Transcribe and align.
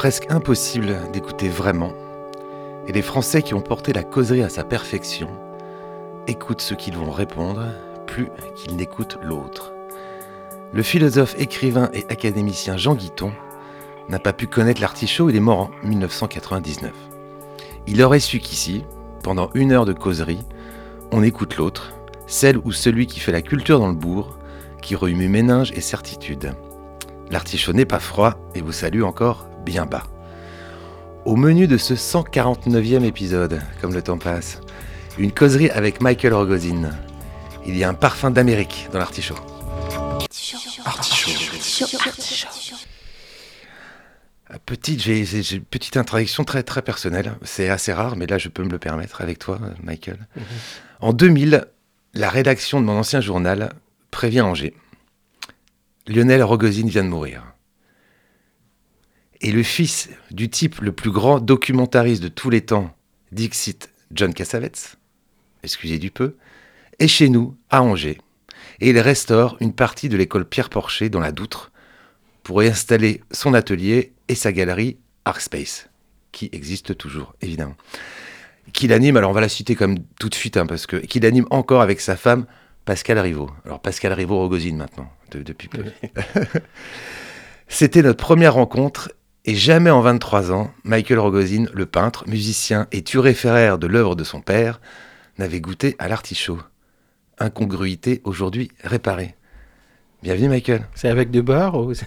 Presque 0.00 0.30
impossible 0.30 0.96
d'écouter 1.12 1.50
vraiment. 1.50 1.92
Et 2.86 2.92
les 2.92 3.02
Français 3.02 3.42
qui 3.42 3.52
ont 3.52 3.60
porté 3.60 3.92
la 3.92 4.02
causerie 4.02 4.42
à 4.42 4.48
sa 4.48 4.64
perfection 4.64 5.28
écoutent 6.26 6.62
ce 6.62 6.72
qu'ils 6.72 6.96
vont 6.96 7.10
répondre 7.10 7.66
plus 8.06 8.30
qu'ils 8.56 8.76
n'écoutent 8.76 9.18
l'autre. 9.22 9.74
Le 10.72 10.82
philosophe, 10.82 11.34
écrivain 11.38 11.90
et 11.92 12.06
académicien 12.08 12.78
Jean 12.78 12.94
Guiton 12.94 13.30
n'a 14.08 14.18
pas 14.18 14.32
pu 14.32 14.46
connaître 14.46 14.80
l'artichaut, 14.80 15.28
il 15.28 15.36
est 15.36 15.38
mort 15.38 15.70
en 15.84 15.86
1999. 15.86 16.92
Il 17.86 18.02
aurait 18.02 18.20
su 18.20 18.38
qu'ici, 18.38 18.86
pendant 19.22 19.50
une 19.52 19.70
heure 19.70 19.84
de 19.84 19.92
causerie, 19.92 20.46
on 21.12 21.22
écoute 21.22 21.58
l'autre, 21.58 21.92
celle 22.26 22.56
ou 22.56 22.72
celui 22.72 23.06
qui 23.06 23.20
fait 23.20 23.32
la 23.32 23.42
culture 23.42 23.78
dans 23.78 23.88
le 23.88 23.94
bourg, 23.94 24.38
qui 24.80 24.96
remue 24.96 25.28
méninges 25.28 25.72
et 25.72 25.82
certitudes. 25.82 26.54
L'artichaut 27.30 27.74
n'est 27.74 27.84
pas 27.84 28.00
froid 28.00 28.38
et 28.54 28.62
vous 28.62 28.72
salue 28.72 29.02
encore 29.02 29.49
bien 29.64 29.86
bas. 29.86 30.04
Au 31.24 31.36
menu 31.36 31.66
de 31.66 31.76
ce 31.76 31.94
149e 31.94 33.04
épisode, 33.04 33.60
comme 33.80 33.92
le 33.92 34.02
temps 34.02 34.18
passe, 34.18 34.60
une 35.18 35.32
causerie 35.32 35.70
avec 35.70 36.00
Michael 36.00 36.34
Rogozin. 36.34 36.90
Il 37.66 37.76
y 37.76 37.84
a 37.84 37.88
un 37.88 37.94
parfum 37.94 38.30
d'Amérique 38.30 38.88
dans 38.92 38.98
l'artichaut. 38.98 39.34
Petite, 44.66 45.00
j'ai 45.00 45.24
j'ai- 45.24 45.42
j'ai 45.42 45.56
une 45.56 45.64
petite 45.64 45.96
introduction 45.96 46.42
très 46.44 46.62
très 46.64 46.82
personnelle. 46.82 47.34
C'est 47.44 47.68
assez 47.68 47.92
rare, 47.92 48.16
mais 48.16 48.26
là 48.26 48.36
je 48.38 48.48
peux 48.48 48.64
me 48.64 48.70
le 48.70 48.78
permettre 48.78 49.20
avec 49.20 49.38
toi, 49.38 49.60
Michael. 49.82 50.26
En 51.00 51.12
2000, 51.12 51.66
la 52.14 52.28
rédaction 52.30 52.80
de 52.80 52.86
mon 52.86 52.98
ancien 52.98 53.20
journal 53.20 53.72
prévient 54.10 54.40
Angers. 54.40 54.74
Lionel 56.08 56.42
Rogozin 56.42 56.86
vient 56.88 57.04
de 57.04 57.08
mourir. 57.08 57.44
Et 59.40 59.52
le 59.52 59.62
fils 59.62 60.10
du 60.30 60.50
type 60.50 60.80
le 60.80 60.92
plus 60.92 61.10
grand 61.10 61.40
documentariste 61.40 62.22
de 62.22 62.28
tous 62.28 62.50
les 62.50 62.60
temps, 62.60 62.94
Dixit 63.32 63.90
John 64.12 64.34
Cassavetes, 64.34 64.96
excusez 65.62 65.98
du 65.98 66.10
peu, 66.10 66.36
est 66.98 67.08
chez 67.08 67.28
nous, 67.30 67.56
à 67.70 67.82
Angers. 67.82 68.18
Et 68.80 68.90
il 68.90 68.98
restaure 68.98 69.56
une 69.60 69.72
partie 69.72 70.08
de 70.08 70.16
l'école 70.16 70.44
Pierre 70.44 70.68
Porcher 70.68 71.08
dans 71.08 71.20
la 71.20 71.32
Doutre 71.32 71.72
pour 72.42 72.62
y 72.62 72.66
installer 72.68 73.22
son 73.30 73.54
atelier 73.54 74.12
et 74.28 74.34
sa 74.34 74.52
galerie 74.52 74.98
Arcspace, 75.24 75.88
qui 76.32 76.48
existe 76.52 76.96
toujours, 76.96 77.34
évidemment. 77.40 77.76
Qu'il 78.72 78.92
anime, 78.92 79.16
alors 79.16 79.30
on 79.30 79.34
va 79.34 79.40
la 79.40 79.48
citer 79.48 79.74
comme 79.74 79.98
tout 80.18 80.28
de 80.28 80.34
suite, 80.34 80.56
hein, 80.56 80.66
parce 80.66 80.86
que 80.86 80.96
qu'il 80.96 81.24
anime 81.26 81.46
encore 81.50 81.80
avec 81.80 82.00
sa 82.00 82.16
femme 82.16 82.46
Pascal 82.84 83.18
Rivaux. 83.18 83.50
Alors 83.64 83.80
Pascal 83.80 84.12
Rivaux 84.12 84.38
Rogozine 84.38 84.76
maintenant, 84.76 85.10
de- 85.30 85.42
depuis 85.42 85.68
peu. 85.68 85.84
C'était 87.68 88.02
notre 88.02 88.22
première 88.22 88.54
rencontre 88.54 89.12
et 89.44 89.54
jamais 89.54 89.90
en 89.90 90.00
23 90.00 90.52
ans, 90.52 90.70
Michael 90.84 91.18
Rogozin, 91.18 91.64
le 91.72 91.86
peintre, 91.86 92.28
musicien 92.28 92.86
et 92.92 93.02
turéféraire 93.02 93.78
de 93.78 93.86
l'œuvre 93.86 94.16
de 94.16 94.24
son 94.24 94.40
père, 94.40 94.80
n'avait 95.38 95.60
goûté 95.60 95.96
à 95.98 96.08
l'artichaut. 96.08 96.58
Incongruité 97.38 98.20
aujourd'hui 98.24 98.70
réparée. 98.84 99.34
Bienvenue 100.22 100.48
Michael. 100.50 100.86
C'est 100.94 101.08
avec 101.08 101.30
du 101.30 101.40
beurre 101.42 101.76
ou... 101.76 101.92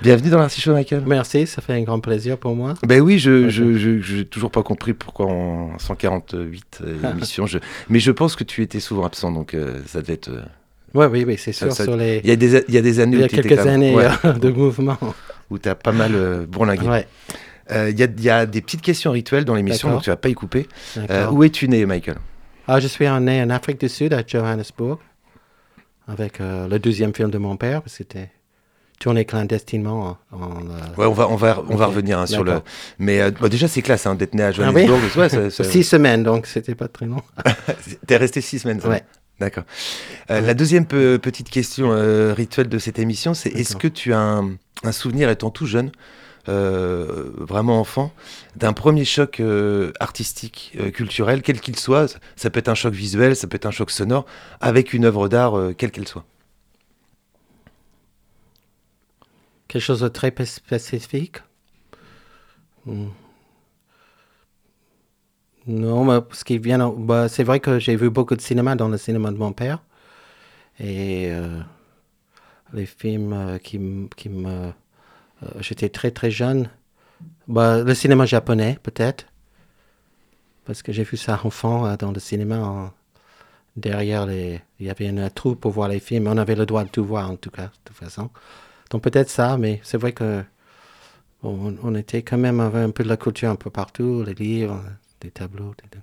Bienvenue 0.00 0.30
dans 0.30 0.38
l'artichaut 0.38 0.72
Michael. 0.72 1.02
Merci, 1.06 1.46
ça 1.46 1.62
fait 1.62 1.74
un 1.74 1.82
grand 1.82 2.00
plaisir 2.00 2.38
pour 2.38 2.54
moi. 2.56 2.74
Ben 2.84 3.00
oui, 3.00 3.18
je 3.18 3.48
j'ai 3.48 4.24
toujours 4.24 4.50
pas 4.50 4.62
compris 4.62 4.94
pourquoi 4.94 5.26
en 5.26 5.78
148 5.78 6.80
euh, 6.82 7.10
émissions. 7.12 7.46
Je, 7.46 7.58
mais 7.88 7.98
je 8.00 8.10
pense 8.10 8.34
que 8.36 8.44
tu 8.44 8.62
étais 8.62 8.80
souvent 8.80 9.04
absent, 9.04 9.30
donc 9.32 9.54
euh, 9.54 9.80
ça 9.86 10.00
devait 10.00 10.14
être. 10.14 10.30
Oui, 10.94 11.06
oui, 11.06 11.24
oui, 11.26 11.36
c'est 11.38 11.52
sûr. 11.52 11.72
ça- 11.72 11.84
sur 11.84 11.96
les... 11.96 12.20
Il 12.24 12.28
y 12.28 12.32
a 12.32 12.36
des 12.36 12.64
il 12.68 12.74
y 12.74 12.78
a 12.78 12.82
des 12.82 13.00
années 13.00 13.16
Il 13.16 13.20
y 13.20 13.24
a 13.24 13.28
quelques 13.28 13.58
années 13.66 13.94
ouais, 13.94 14.06
euh, 14.24 14.32
de 14.32 14.50
mouvement. 14.50 14.98
où 15.50 15.58
t'as 15.58 15.74
pas 15.74 15.92
mal 15.92 16.12
euh, 16.14 16.44
bourlingué. 16.46 16.86
Ouais, 16.86 17.06
Euh, 17.70 17.90
Il 17.90 17.98
y, 17.98 18.02
a, 18.02 18.06
il 18.06 18.22
y 18.22 18.28
a 18.30 18.44
des 18.46 18.60
petites 18.60 18.82
questions 18.82 19.12
rituelles 19.12 19.44
dans 19.44 19.54
l'émission, 19.54 19.90
donc 19.92 20.02
tu 20.02 20.10
vas 20.10 20.16
pas 20.16 20.28
y 20.28 20.34
couper. 20.34 20.66
Euh, 21.10 21.28
où 21.30 21.42
es-tu 21.44 21.68
né, 21.68 21.86
Michael? 21.86 22.16
Ah, 22.68 22.78
je 22.80 22.86
suis 22.88 23.06
né 23.20 23.42
en 23.42 23.50
Afrique 23.50 23.80
du 23.80 23.88
Sud, 23.88 24.12
à 24.12 24.22
Johannesburg, 24.26 24.98
avec 26.08 26.40
euh, 26.40 26.68
le 26.68 26.78
deuxième 26.78 27.14
film 27.14 27.30
de 27.30 27.38
mon 27.38 27.56
père. 27.56 27.82
C'était 27.86 28.30
tourné 28.98 29.24
clandestinement 29.24 30.16
en... 30.32 30.36
en, 30.36 30.50
euh, 30.60 30.78
Ouais, 30.96 31.06
on 31.06 31.12
va 31.12 31.28
on 31.28 31.36
va 31.36 31.62
on 31.68 31.74
va 31.76 31.86
revenir 31.86 32.18
hein, 32.20 32.26
sur 32.26 32.44
le. 32.44 32.60
Mais 32.98 33.20
euh, 33.20 33.30
bon, 33.30 33.48
déjà 33.48 33.66
c'est 33.68 33.82
classe 33.82 34.06
hein, 34.06 34.14
d'être 34.14 34.34
né 34.34 34.42
à 34.44 34.48
oui 34.50 34.54
Johannesburg. 34.54 35.00
Ouais, 35.16 35.28
ça- 35.28 35.50
ça- 35.56 35.64
Six 35.64 35.84
semaines, 35.84 36.22
donc 36.22 36.46
c'était 36.46 36.74
pas 36.74 36.88
très 36.88 37.06
long. 37.06 37.22
T'es 38.06 38.16
resté 38.16 38.40
six 38.40 38.60
semaines. 38.60 38.80
ça 38.80 38.88
Ouais. 38.88 39.02
D'accord. 39.40 39.64
Euh, 40.30 40.40
La 40.40 40.54
deuxième 40.54 40.86
pe- 40.86 41.18
petite 41.18 41.50
question 41.50 41.92
euh, 41.92 42.32
rituelle 42.32 42.68
de 42.68 42.78
cette 42.78 42.98
émission, 42.98 43.34
c'est 43.34 43.50
est-ce 43.50 43.76
que 43.76 43.88
tu 43.88 44.12
as 44.12 44.20
un, 44.20 44.56
un 44.84 44.92
souvenir 44.92 45.30
étant 45.30 45.50
tout 45.50 45.66
jeune, 45.66 45.90
euh, 46.48 47.30
vraiment 47.38 47.80
enfant, 47.80 48.12
d'un 48.56 48.72
premier 48.72 49.04
choc 49.04 49.42
artistique, 49.98 50.76
culturel, 50.94 51.42
quel 51.42 51.60
qu'il 51.60 51.76
soit 51.76 52.18
Ça 52.36 52.50
peut 52.50 52.58
être 52.60 52.68
un 52.68 52.74
choc 52.76 52.94
visuel, 52.94 53.34
ça 53.34 53.46
peut 53.48 53.56
être 53.56 53.66
un 53.66 53.70
choc 53.72 53.90
sonore, 53.90 54.26
avec 54.60 54.92
une 54.92 55.04
œuvre 55.04 55.28
d'art, 55.28 55.54
quelle 55.76 55.90
qu'elle 55.90 56.08
soit? 56.08 56.24
Quelque 59.68 59.82
chose 59.82 60.00
de 60.00 60.08
très 60.08 60.28
spé- 60.30 60.44
spécifique? 60.46 61.38
Hmm. 62.86 63.06
Non, 65.66 66.04
mais 66.04 66.20
ce 66.32 66.44
qui 66.44 66.58
vient, 66.58 66.80
en- 66.80 66.92
bah, 66.92 67.28
c'est 67.28 67.44
vrai 67.44 67.60
que 67.60 67.78
j'ai 67.78 67.94
vu 67.96 68.10
beaucoup 68.10 68.34
de 68.34 68.40
cinéma 68.40 68.74
dans 68.74 68.88
le 68.88 68.96
cinéma 68.98 69.30
de 69.30 69.36
mon 69.36 69.52
père. 69.52 69.82
Et 70.80 71.28
euh, 71.30 71.60
les 72.72 72.86
films 72.86 73.32
euh, 73.32 73.58
qui, 73.58 73.78
qui 74.16 74.28
me... 74.28 74.48
euh, 74.48 74.72
J'étais 75.60 75.88
très 75.90 76.10
très 76.10 76.30
jeune. 76.30 76.70
Bah, 77.48 77.82
le 77.82 77.94
cinéma 77.94 78.26
japonais, 78.26 78.78
peut-être. 78.82 79.26
Parce 80.64 80.82
que 80.82 80.92
j'ai 80.92 81.02
vu 81.04 81.16
ça 81.16 81.40
enfant 81.44 81.96
dans 81.96 82.12
le 82.12 82.20
cinéma. 82.20 82.92
derrière 83.76 84.26
les... 84.26 84.60
Il 84.80 84.86
y 84.86 84.90
avait 84.90 85.08
un 85.08 85.30
trou 85.30 85.56
pour 85.56 85.72
voir 85.72 85.88
les 85.88 86.00
films. 86.00 86.28
On 86.28 86.38
avait 86.38 86.56
le 86.56 86.66
droit 86.66 86.84
de 86.84 86.90
tout 86.90 87.04
voir, 87.04 87.30
en 87.30 87.36
tout 87.36 87.50
cas, 87.50 87.66
de 87.66 87.72
toute 87.84 87.96
façon. 87.96 88.30
Donc 88.90 89.02
peut-être 89.02 89.30
ça, 89.30 89.58
mais 89.58 89.80
c'est 89.84 89.98
vrai 89.98 90.12
que 90.12 90.44
on, 91.42 91.74
on 91.82 91.94
était 91.94 92.22
quand 92.22 92.38
même 92.38 92.60
avec 92.60 92.82
un 92.84 92.90
peu 92.90 93.04
de 93.04 93.08
la 93.08 93.16
culture 93.16 93.50
un 93.50 93.56
peu 93.56 93.70
partout, 93.70 94.22
les 94.24 94.34
livres, 94.34 94.82
des 95.22 95.30
tableaux. 95.30 95.72
des- 95.90 95.98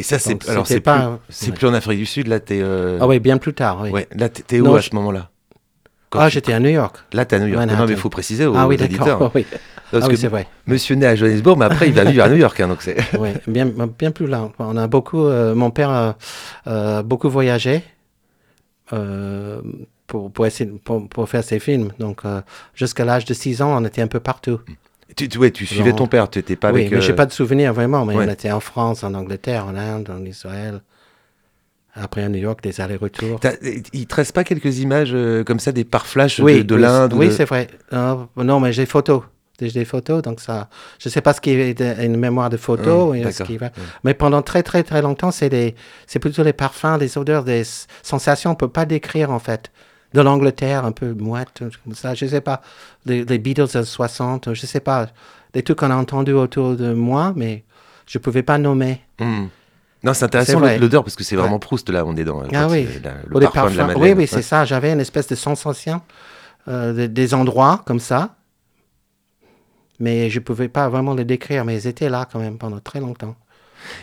Et 0.00 0.02
ça, 0.02 0.18
c'est 0.18 0.48
alors 0.48 0.66
c'est 0.66 0.80
pas- 0.80 1.18
plus, 1.28 1.46
ouais. 1.48 1.52
plus 1.52 1.66
en 1.66 1.74
Afrique 1.74 1.98
du 1.98 2.06
Sud. 2.06 2.28
Là, 2.28 2.40
t'es. 2.40 2.60
euh, 2.62 2.98
Ah 3.00 3.06
oui, 3.06 3.18
bien 3.20 3.38
plus 3.38 3.52
tard, 3.54 3.80
oui. 3.82 3.90
Ouais, 3.90 4.08
là, 4.14 4.28
t'es 4.28 4.60
où 4.60 4.64
Non, 4.64 4.74
à 4.74 4.82
ce 4.82 4.94
moment-là? 4.94 5.28
Ah, 6.14 6.28
j'étais 6.28 6.52
à 6.52 6.60
New 6.60 6.68
York. 6.68 6.96
Là, 7.14 7.24
t'es 7.24 7.36
à 7.36 7.38
New 7.38 7.46
York. 7.46 7.58
Manhattan. 7.58 7.80
Non, 7.80 7.86
mais 7.86 7.92
il 7.92 7.98
faut 7.98 8.10
préciser 8.10 8.44
aux, 8.46 8.54
ah 8.54 8.66
oui, 8.66 8.76
d'accord. 8.76 9.30
Oui, 9.34 9.46
Parce 9.90 10.04
ah, 10.04 10.08
oui 10.08 10.14
que 10.14 10.20
c'est 10.20 10.28
vrai. 10.28 10.46
Monsieur 10.66 10.94
né 10.94 11.06
à 11.06 11.14
Johannesburg, 11.16 11.58
mais 11.58 11.64
après 11.66 11.88
il 11.88 11.94
va 11.94 12.04
vivre 12.04 12.24
à 12.24 12.28
New 12.28 12.36
York, 12.36 12.58
hein, 12.60 12.68
donc 12.68 12.82
c'est. 12.82 12.96
oui, 13.18 13.30
bien, 13.46 13.66
bien 13.66 14.10
plus 14.10 14.26
là. 14.26 14.50
On 14.58 14.76
a 14.76 14.86
beaucoup, 14.88 15.24
euh, 15.24 15.54
mon 15.54 15.70
père 15.70 15.90
a 15.90 16.16
euh, 16.66 17.02
beaucoup 17.02 17.30
voyagé 17.30 17.82
euh, 18.92 19.60
pour, 20.06 20.30
pour, 20.30 20.46
essayer, 20.46 20.70
pour, 20.84 21.08
pour 21.08 21.28
faire 21.28 21.44
ses 21.44 21.58
films. 21.58 21.92
Donc, 21.98 22.22
jusqu'à 22.74 23.04
l'âge 23.06 23.24
de 23.24 23.32
6 23.34 23.62
ans, 23.62 23.74
on 23.80 23.84
était 23.84 24.02
un 24.02 24.06
peu 24.06 24.20
partout. 24.20 24.60
Tu, 25.16 25.28
tu- 25.28 25.38
ouais, 25.38 25.50
tu 25.50 25.66
suivais 25.66 25.92
ton 25.92 26.06
père, 26.06 26.28
tu 26.30 26.38
n'étais 26.38 26.56
pas 26.56 26.72
oui, 26.72 26.80
avec. 26.82 26.92
mais 26.92 26.98
euh, 26.98 27.00
j'ai 27.00 27.12
pas 27.14 27.26
de 27.26 27.32
souvenirs 27.32 27.72
vraiment, 27.74 28.04
mais 28.04 28.14
ouais. 28.16 28.26
on 28.26 28.30
était 28.32 28.50
en 28.50 28.60
France, 28.60 29.04
en 29.04 29.14
Angleterre, 29.14 29.66
en 29.66 29.76
Inde, 29.76 30.10
en 30.10 30.24
Israël. 30.24 30.80
Après 31.94 32.22
à 32.24 32.28
New 32.30 32.38
York, 32.38 32.62
des 32.62 32.80
allers-retours. 32.80 33.38
Il 33.92 34.06
te 34.06 34.14
reste 34.14 34.32
pas 34.32 34.44
quelques 34.44 34.78
images 34.78 35.10
euh, 35.12 35.44
comme 35.44 35.60
ça, 35.60 35.72
des 35.72 35.84
pare-flash 35.84 36.38
de, 36.40 36.44
Oui, 36.44 36.64
de 36.64 36.74
l'Inde 36.74 37.12
Oui, 37.12 37.26
de- 37.26 37.32
c'est 37.32 37.44
vrai. 37.44 37.66
Euh, 37.92 38.14
non, 38.36 38.60
mais 38.60 38.72
j'ai 38.72 38.86
photos 38.86 39.22
des, 39.58 39.70
des 39.70 39.84
photos. 39.84 40.22
Donc 40.22 40.40
ça, 40.40 40.70
je 40.98 41.10
sais 41.10 41.20
pas 41.20 41.34
ce 41.34 41.42
qui 41.42 41.50
est 41.50 41.74
de- 41.74 42.02
une 42.02 42.16
mémoire 42.16 42.48
de 42.48 42.56
photo. 42.56 43.12
Hum, 43.12 43.30
ce 43.30 43.42
qui 43.42 43.58
va. 43.58 43.70
Mais 44.04 44.14
pendant 44.14 44.40
très 44.40 44.62
très 44.62 44.82
très 44.82 45.02
longtemps, 45.02 45.30
c'est 45.30 45.74
plutôt 46.18 46.42
les 46.42 46.54
parfums, 46.54 46.96
des 46.98 47.18
odeurs, 47.18 47.44
des 47.44 47.62
sensations. 48.02 48.52
On 48.52 48.54
peut 48.54 48.68
pas 48.68 48.86
décrire 48.86 49.30
en 49.30 49.38
fait. 49.38 49.70
De 50.14 50.20
l'Angleterre, 50.20 50.84
un 50.84 50.92
peu 50.92 51.12
mouette, 51.14 51.62
comme 51.84 51.94
ça. 51.94 52.14
Je 52.14 52.26
sais 52.26 52.40
pas. 52.40 52.60
Les, 53.06 53.24
les 53.24 53.38
Beatles 53.38 53.68
de 53.74 53.82
60, 53.82 54.52
je 54.54 54.66
sais 54.66 54.80
pas. 54.80 55.08
Des 55.54 55.62
trucs 55.62 55.78
qu'on 55.78 55.90
a 55.90 55.96
entendus 55.96 56.32
autour 56.32 56.76
de 56.76 56.92
moi, 56.92 57.32
mais 57.36 57.64
je 58.06 58.18
pouvais 58.18 58.42
pas 58.42 58.58
nommer. 58.58 59.00
Hmm. 59.18 59.46
Non, 60.04 60.14
c'est 60.14 60.24
intéressant 60.24 60.60
l'odeur 60.60 61.04
parce 61.04 61.14
que 61.16 61.22
c'est 61.24 61.36
Ouais. 61.36 61.42
vraiment 61.42 61.58
Proust 61.60 61.88
là, 61.88 62.04
on 62.04 62.16
est 62.16 62.24
dans. 62.24 62.42
Ah 62.52 62.66
oui. 62.68 62.88
la- 63.04 63.12
le 63.26 63.36
Ou 63.36 63.40
des 63.40 63.46
parfum 63.46 63.70
de 63.70 63.76
la. 63.76 63.86
Madeleine. 63.86 64.02
Oui, 64.02 64.14
oui, 64.22 64.26
c'est 64.26 64.36
Ouais. 64.36 64.42
ça. 64.42 64.64
J'avais 64.64 64.92
une 64.92 65.00
espèce 65.00 65.28
de 65.28 65.34
sensation 65.36 66.00
euh, 66.68 66.92
de- 66.92 67.06
des 67.06 67.34
endroits 67.34 67.82
comme 67.86 68.00
ça. 68.00 68.34
Mais 70.00 70.30
je 70.30 70.40
pouvais 70.40 70.68
pas 70.68 70.88
vraiment 70.88 71.14
les 71.14 71.24
décrire, 71.24 71.64
mais 71.64 71.76
ils 71.76 71.86
étaient 71.86 72.08
là 72.08 72.26
quand 72.30 72.40
même 72.40 72.58
pendant 72.58 72.80
très 72.80 72.98
longtemps. 73.00 73.36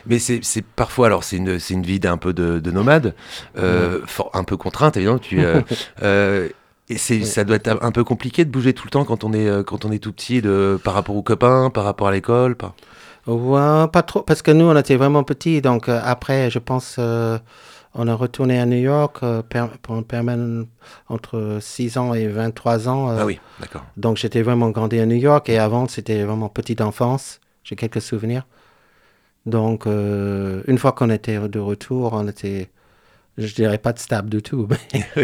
Mais 0.08 0.20
c'est 0.20 0.42
parfois, 0.76 1.08
alors 1.08 1.24
c'est 1.24 1.38
une, 1.38 1.60
une 1.70 1.84
vie 1.84 2.00
d'un 2.00 2.18
peu 2.18 2.34
de, 2.34 2.60
de 2.60 2.72
nomade, 2.72 3.16
euh, 3.58 4.00
un 4.34 4.44
peu 4.44 4.58
contrainte 4.58 4.98
évidemment. 4.98 5.20
Tu, 5.20 5.44
euh, 5.44 5.62
euh, 6.04 6.50
et 6.90 6.98
c'est, 6.98 7.24
ça 7.24 7.44
doit 7.44 7.58
être 7.58 7.78
un 7.82 7.92
peu 7.92 8.04
compliqué 8.04 8.46
de 8.46 8.50
bouger 8.50 8.74
tout 8.74 8.86
le 8.86 8.92
temps 8.92 9.06
quand 9.06 9.24
on 9.24 9.32
est, 9.34 9.64
quand 9.66 9.86
on 9.86 9.92
est 9.92 10.00
tout 10.00 10.12
petit, 10.12 10.42
de, 10.42 10.80
par 10.84 10.94
rapport 10.96 11.16
aux 11.16 11.22
copains, 11.22 11.70
par 11.70 11.84
rapport 11.84 12.08
à 12.08 12.12
l'école. 12.12 12.56
Par... 12.56 12.74
Ouais, 13.28 13.88
pas 13.94 14.02
trop, 14.02 14.22
parce 14.24 14.42
que 14.42 14.50
nous, 14.52 14.66
on 14.66 14.76
était 14.76 14.96
vraiment 14.96 15.24
petits. 15.24 15.62
Donc 15.62 15.88
après, 15.88 16.50
je 16.50 16.58
pense, 16.58 16.98
on 17.96 18.08
est 18.08 18.14
retourné 18.14 18.60
à 18.60 18.66
New 18.66 18.78
York 18.78 19.18
euh, 19.24 19.42
per- 19.42 19.78
pour 19.82 20.02
entre 21.10 21.58
6 21.62 21.98
ans 21.98 22.14
et 22.14 22.28
23 22.28 22.88
ans. 22.88 23.10
euh, 23.10 23.18
Ah 23.20 23.26
oui, 23.26 23.40
d'accord. 23.60 23.84
Donc 23.98 24.18
j'étais 24.18 24.42
vraiment 24.42 24.70
grandi 24.70 25.00
à 25.00 25.06
New 25.06 25.16
York 25.16 25.50
et 25.50 25.58
avant 25.58 25.88
c'était 25.88 26.24
vraiment 26.24 26.50
petite 26.50 26.82
enfance. 26.82 27.40
J'ai 27.64 27.76
quelques 27.76 28.02
souvenirs. 28.02 28.46
Donc 29.46 29.88
euh, 29.88 30.62
une 30.68 30.78
fois 30.78 30.92
qu'on 30.92 31.10
était 31.10 31.40
de 31.48 31.60
retour, 31.60 32.14
on 32.14 32.28
était, 32.28 32.70
je 33.38 33.54
dirais 33.56 33.78
pas 33.78 33.94
de 33.94 34.00
stable 34.00 34.30
du 34.30 34.42
tout, 34.42 34.68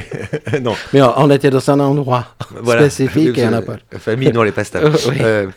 mais, 0.51 0.59
non, 0.61 0.73
mais 0.93 1.01
on, 1.01 1.13
on 1.19 1.29
était 1.29 1.49
dans 1.49 1.69
un 1.69 1.79
endroit 1.79 2.35
voilà. 2.61 2.89
spécifique 2.89 3.37
et 3.37 3.45
on 3.47 3.51
n'a 3.51 3.61
pas. 3.61 3.77
La 3.91 3.99
famille, 3.99 4.31
non, 4.31 4.43
les 4.43 4.51
pas 4.51 4.63
stables. 4.63 4.95
Oui. 5.09 5.17
Euh, 5.19 5.47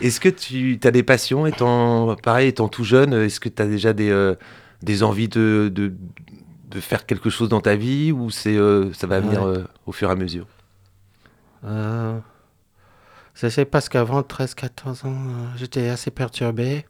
est-ce 0.00 0.20
que 0.20 0.28
tu 0.28 0.78
as 0.84 0.90
des 0.90 1.02
passions 1.02 1.46
étant, 1.46 2.16
pareil, 2.16 2.48
étant 2.48 2.68
tout 2.68 2.84
jeune 2.84 3.12
Est-ce 3.14 3.40
que 3.40 3.48
tu 3.48 3.62
as 3.62 3.66
déjà 3.66 3.92
des, 3.92 4.10
euh, 4.10 4.34
des 4.82 5.02
envies 5.02 5.28
de, 5.28 5.70
de, 5.72 5.92
de 6.70 6.80
faire 6.80 7.06
quelque 7.06 7.30
chose 7.30 7.48
dans 7.48 7.60
ta 7.60 7.76
vie 7.76 8.12
ou 8.12 8.30
c'est, 8.30 8.56
ça 8.94 9.06
va 9.06 9.20
venir 9.20 9.42
Ouais. 9.44 9.58
au 9.86 9.92
fur 9.92 10.08
et 10.08 10.12
à 10.12 10.16
mesure? 10.16 10.46
Je 13.34 13.46
sais 13.48 13.64
parce 13.64 13.88
qu'avant 13.88 14.20
13-14 14.22 15.06
ans, 15.06 15.16
j'étais 15.56 15.88
assez 15.88 16.10
perturbé. 16.10 16.84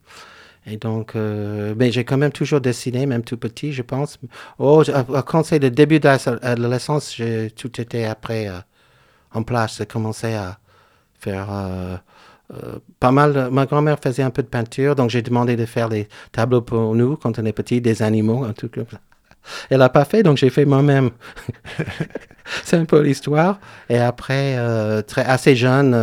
Et 0.71 0.77
donc, 0.77 1.17
euh, 1.17 1.75
mais 1.77 1.91
j'ai 1.91 2.05
quand 2.05 2.19
même 2.19 2.33
toujours 2.33 2.61
dessiné, 2.61 3.07
même 3.07 3.23
tout 3.23 3.37
petit, 3.37 3.73
je 3.73 3.83
pense. 3.83 4.19
Oh, 4.59 4.83
quand 5.27 5.43
c'est 5.43 5.59
le 5.59 5.71
début 5.71 5.99
de 6.01 6.09
l'adolescence, 6.43 7.15
j'ai 7.17 7.51
tout 7.51 7.81
était 7.81 8.05
après 8.05 8.49
euh, 8.49 8.59
en 9.33 9.43
place. 9.43 9.79
J'ai 9.79 9.87
commencé 9.87 10.35
à 10.35 10.59
faire 11.19 11.49
euh, 11.51 11.97
euh, 12.53 12.79
pas 13.01 13.13
mal. 13.13 13.49
Ma 13.51 13.67
grand-mère 13.67 13.99
faisait 14.03 14.23
un 14.23 14.31
peu 14.31 14.43
de 14.43 14.49
peinture, 14.49 14.95
donc 14.95 15.11
j'ai 15.11 15.23
demandé 15.23 15.57
de 15.57 15.65
faire 15.65 15.89
des 15.89 16.09
tableaux 16.33 16.63
pour 16.63 16.95
nous 16.95 17.17
quand 17.17 17.39
on 17.39 17.45
est 17.45 17.53
petit, 17.53 17.81
des 17.81 18.03
animaux, 18.03 18.45
un 18.45 18.53
truc 18.53 18.75
comme. 18.75 18.85
Elle 19.71 19.79
n'a 19.79 19.89
pas 19.89 20.05
fait, 20.05 20.23
donc 20.23 20.37
j'ai 20.37 20.51
fait 20.51 20.67
moi-même. 20.67 21.11
c'est 22.65 22.77
un 22.77 22.85
peu 22.85 23.01
l'histoire. 23.01 23.59
Et 23.89 23.99
après, 23.99 24.59
très, 25.05 25.25
assez 25.25 25.57
jeune, 25.57 25.95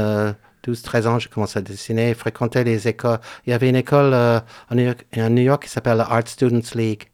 12-13 0.66 1.08
ans, 1.08 1.20
j'ai 1.20 1.30
commencé 1.30 1.60
à 1.60 1.62
dessiner, 1.62 2.14
fréquenter 2.14 2.64
les 2.64 2.88
écoles. 2.88 3.20
Il 3.46 3.52
y 3.52 3.54
avait 3.54 3.70
une 3.70 3.76
école 3.76 4.14
euh, 4.14 4.40
à, 4.70 4.76
New 4.76 5.42
York, 5.42 5.64
qui 5.64 5.70
s'appelle 5.70 5.98
la 5.98 6.04
Art 6.04 6.28
Students 6.28 6.76
League. 6.76 7.10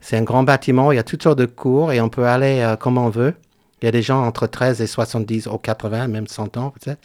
C'est 0.00 0.16
un 0.16 0.22
grand 0.22 0.42
bâtiment, 0.42 0.92
il 0.92 0.96
y 0.96 0.98
a 0.98 1.02
toutes 1.02 1.22
sortes 1.22 1.38
de 1.38 1.46
cours 1.46 1.92
et 1.92 2.00
on 2.00 2.08
peut 2.08 2.26
aller 2.26 2.60
euh, 2.60 2.76
comme 2.76 2.98
on 2.98 3.10
veut. 3.10 3.34
Il 3.82 3.86
y 3.86 3.88
a 3.88 3.92
des 3.92 4.02
gens 4.02 4.22
entre 4.26 4.46
13 4.46 4.80
et 4.82 4.86
70 4.86 5.46
ou 5.46 5.56
80, 5.56 6.08
même 6.08 6.26
100 6.26 6.56
ans 6.58 6.70
peut-être. 6.70 7.00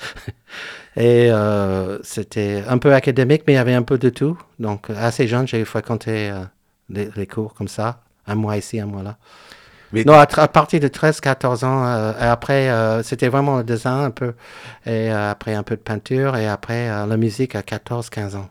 et 0.98 1.32
euh, 1.32 2.00
c'était 2.04 2.64
un 2.68 2.78
peu 2.78 2.94
académique, 2.94 3.44
mais 3.48 3.54
il 3.54 3.56
y 3.56 3.60
avait 3.60 3.74
un 3.74 3.84
peu 3.84 3.98
de 3.98 4.10
tout. 4.10 4.38
Donc, 4.60 4.90
assez 4.90 5.28
jeune, 5.28 5.48
j'ai 5.48 5.64
fréquenté 5.64 6.30
euh, 6.30 6.44
les, 6.90 7.10
les 7.16 7.28
cours 7.28 7.54
comme 7.54 7.70
ça, 7.70 8.02
un 8.28 8.36
mois 8.36 8.58
ici, 8.58 8.80
un 8.80 8.88
mois 8.88 9.04
là. 9.04 9.18
Mais- 9.96 10.04
non, 10.04 10.14
à, 10.14 10.48
partir 10.48 10.80
de 10.82 10.88
13-14 10.90 11.64
ans, 11.64 11.86
euh, 11.86 12.12
après, 12.20 12.70
euh, 12.70 13.02
c'était 13.02 13.30
vraiment 13.30 13.58
le 13.58 13.64
dessin 13.64 14.04
un 14.04 14.12
peu, 14.12 14.34
et 14.86 15.12
euh, 15.12 15.32
après 15.32 15.54
un 15.56 15.64
peu 15.64 15.76
de 15.76 15.82
peinture, 15.82 16.36
et 16.36 16.48
après 16.48 16.88
la 16.88 17.18
musique 17.18 17.56
à 17.56 17.62
14-15 17.62 18.36
ans. 18.36 18.50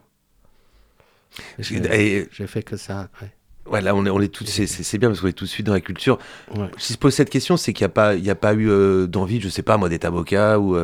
J'ai 1.59 1.77
Et- 1.77 2.47
fait 2.47 2.63
que 2.63 2.77
ça 2.77 3.01
après. 3.01 3.31
Ouais, 3.67 3.81
là, 3.81 3.95
on 3.95 4.05
est, 4.07 4.11
on 4.11 4.21
est 4.21 4.29
tous, 4.29 4.45
c'est, 4.45 4.99
bien 4.99 5.09
parce 5.09 5.21
qu'on 5.21 5.27
est 5.29 5.33
tout 5.33 5.45
de 5.45 5.51
suite 5.51 5.67
dans 5.67 5.73
la 5.73 5.81
culture. 5.81 6.19
Ouais. 6.55 6.67
Si 6.79 6.93
je 6.95 6.99
pose 6.99 7.15
cette 7.15 7.31
question, 7.31 7.57
c'est 7.57 7.73
qu'il 7.73 7.85
n'y 7.85 7.91
a 7.91 7.95
pas, 7.95 8.15
il 8.15 8.25
y 8.25 8.31
a 8.31 8.35
pas 8.35 8.55
eu 8.55 9.07
d'envie, 9.07 9.41
je 9.41 9.49
sais 9.49 9.63
pas, 9.63 9.77
moi, 9.77 9.89
d'être 9.89 10.05
avocat 10.05 10.59
ou, 10.59 10.77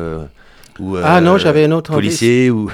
ou 0.79 0.97
Ah 0.97 1.21
non, 1.21 1.37
j'avais 1.37 1.65
une 1.65 1.73
autre 1.73 1.91
envie. 1.91 1.97
policier 2.07 2.49
ou. 2.51 2.69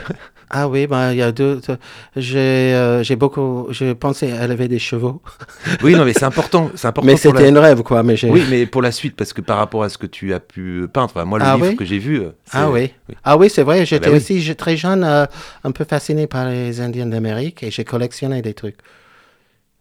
Ah 0.50 0.70
oui, 0.70 0.88
ben, 0.88 1.12
il 1.12 1.18
y 1.18 1.22
a 1.22 1.32
deux. 1.34 1.60
deux- 1.68 1.78
J'ai 2.16 2.38
euh, 2.74 3.04
j'ai 3.04 3.18
beaucoup. 3.18 3.68
J'ai 3.72 3.96
pensé 3.96 4.32
à 4.32 4.46
élever 4.46 4.68
des 4.70 4.80
chevaux. 4.80 5.22
oui, 5.84 5.94
non, 5.94 6.06
mais 6.06 6.14
c'est 6.14 6.24
important, 6.24 6.72
c'est 6.76 6.88
important. 6.88 7.06
Mais 7.06 7.14
la- 7.14 7.18
c'était 7.18 7.50
un 7.50 7.60
rêve, 7.60 7.84
quoi. 7.84 8.02
Mais 8.02 8.16
Oui, 8.26 8.44
mais 8.50 8.66
pour 8.66 8.82
la 8.82 8.94
suite, 8.94 9.16
parce 9.18 9.34
que 9.34 9.42
par 9.42 9.58
rapport 9.58 9.84
à 9.84 9.90
ce 9.90 9.98
que 9.98 10.06
tu 10.08 10.34
as 10.34 10.40
pu 10.40 10.88
peindre, 10.92 11.12
enfin, 11.14 11.26
moi, 11.26 11.40
le 11.40 11.46
Ah 11.46 11.56
livre 11.56 11.68
oui 11.70 11.76
que 11.76 11.84
j'ai 11.84 12.00
vu. 12.00 12.22
euh, 12.22 12.32
Ah 12.54 12.70
oui. 12.70 12.94
oui. 13.10 13.16
Ah 13.26 13.36
oui, 13.38 13.50
c'est 13.50 13.64
vrai. 13.64 13.86
J'étais 13.86 14.06
bah 14.08 14.12
oui. 14.14 14.18
aussi 14.18 14.56
très 14.56 14.78
jeune, 14.78 15.04
euh, 15.04 15.26
un 15.66 15.72
peu 15.72 15.84
fasciné 15.84 16.28
par 16.28 16.48
les 16.50 16.80
Indiens 16.80 17.08
d'Amérique 17.08 17.64
et 17.64 17.72
j'ai 17.72 17.84
collectionné 17.84 18.42
des 18.42 18.54
trucs. 18.54 18.78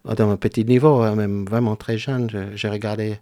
Oh, 0.03 0.13
Dans 0.15 0.29
un 0.29 0.37
petit 0.37 0.65
niveau, 0.65 1.01
même 1.15 1.45
vraiment 1.45 1.75
très 1.77 1.97
jeune, 1.97 2.29
je- 2.29 2.55
j'ai 2.55 2.69
regardé. 2.69 3.19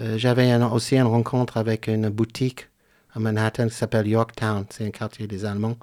euh, 0.00 0.16
J'avais 0.16 0.50
un- 0.50 0.68
aussi 0.70 0.96
une 0.96 1.02
rencontre 1.02 1.58
avec 1.58 1.86
une 1.88 2.08
boutique 2.08 2.68
à 3.14 3.18
Manhattan 3.18 3.68
qui 3.68 3.74
s'appelle 3.74 4.06
Yorktown. 4.06 4.64
C'est 4.70 4.86
un 4.86 4.90
quartier 4.90 5.26
des 5.26 5.44
Allemands. 5.44 5.76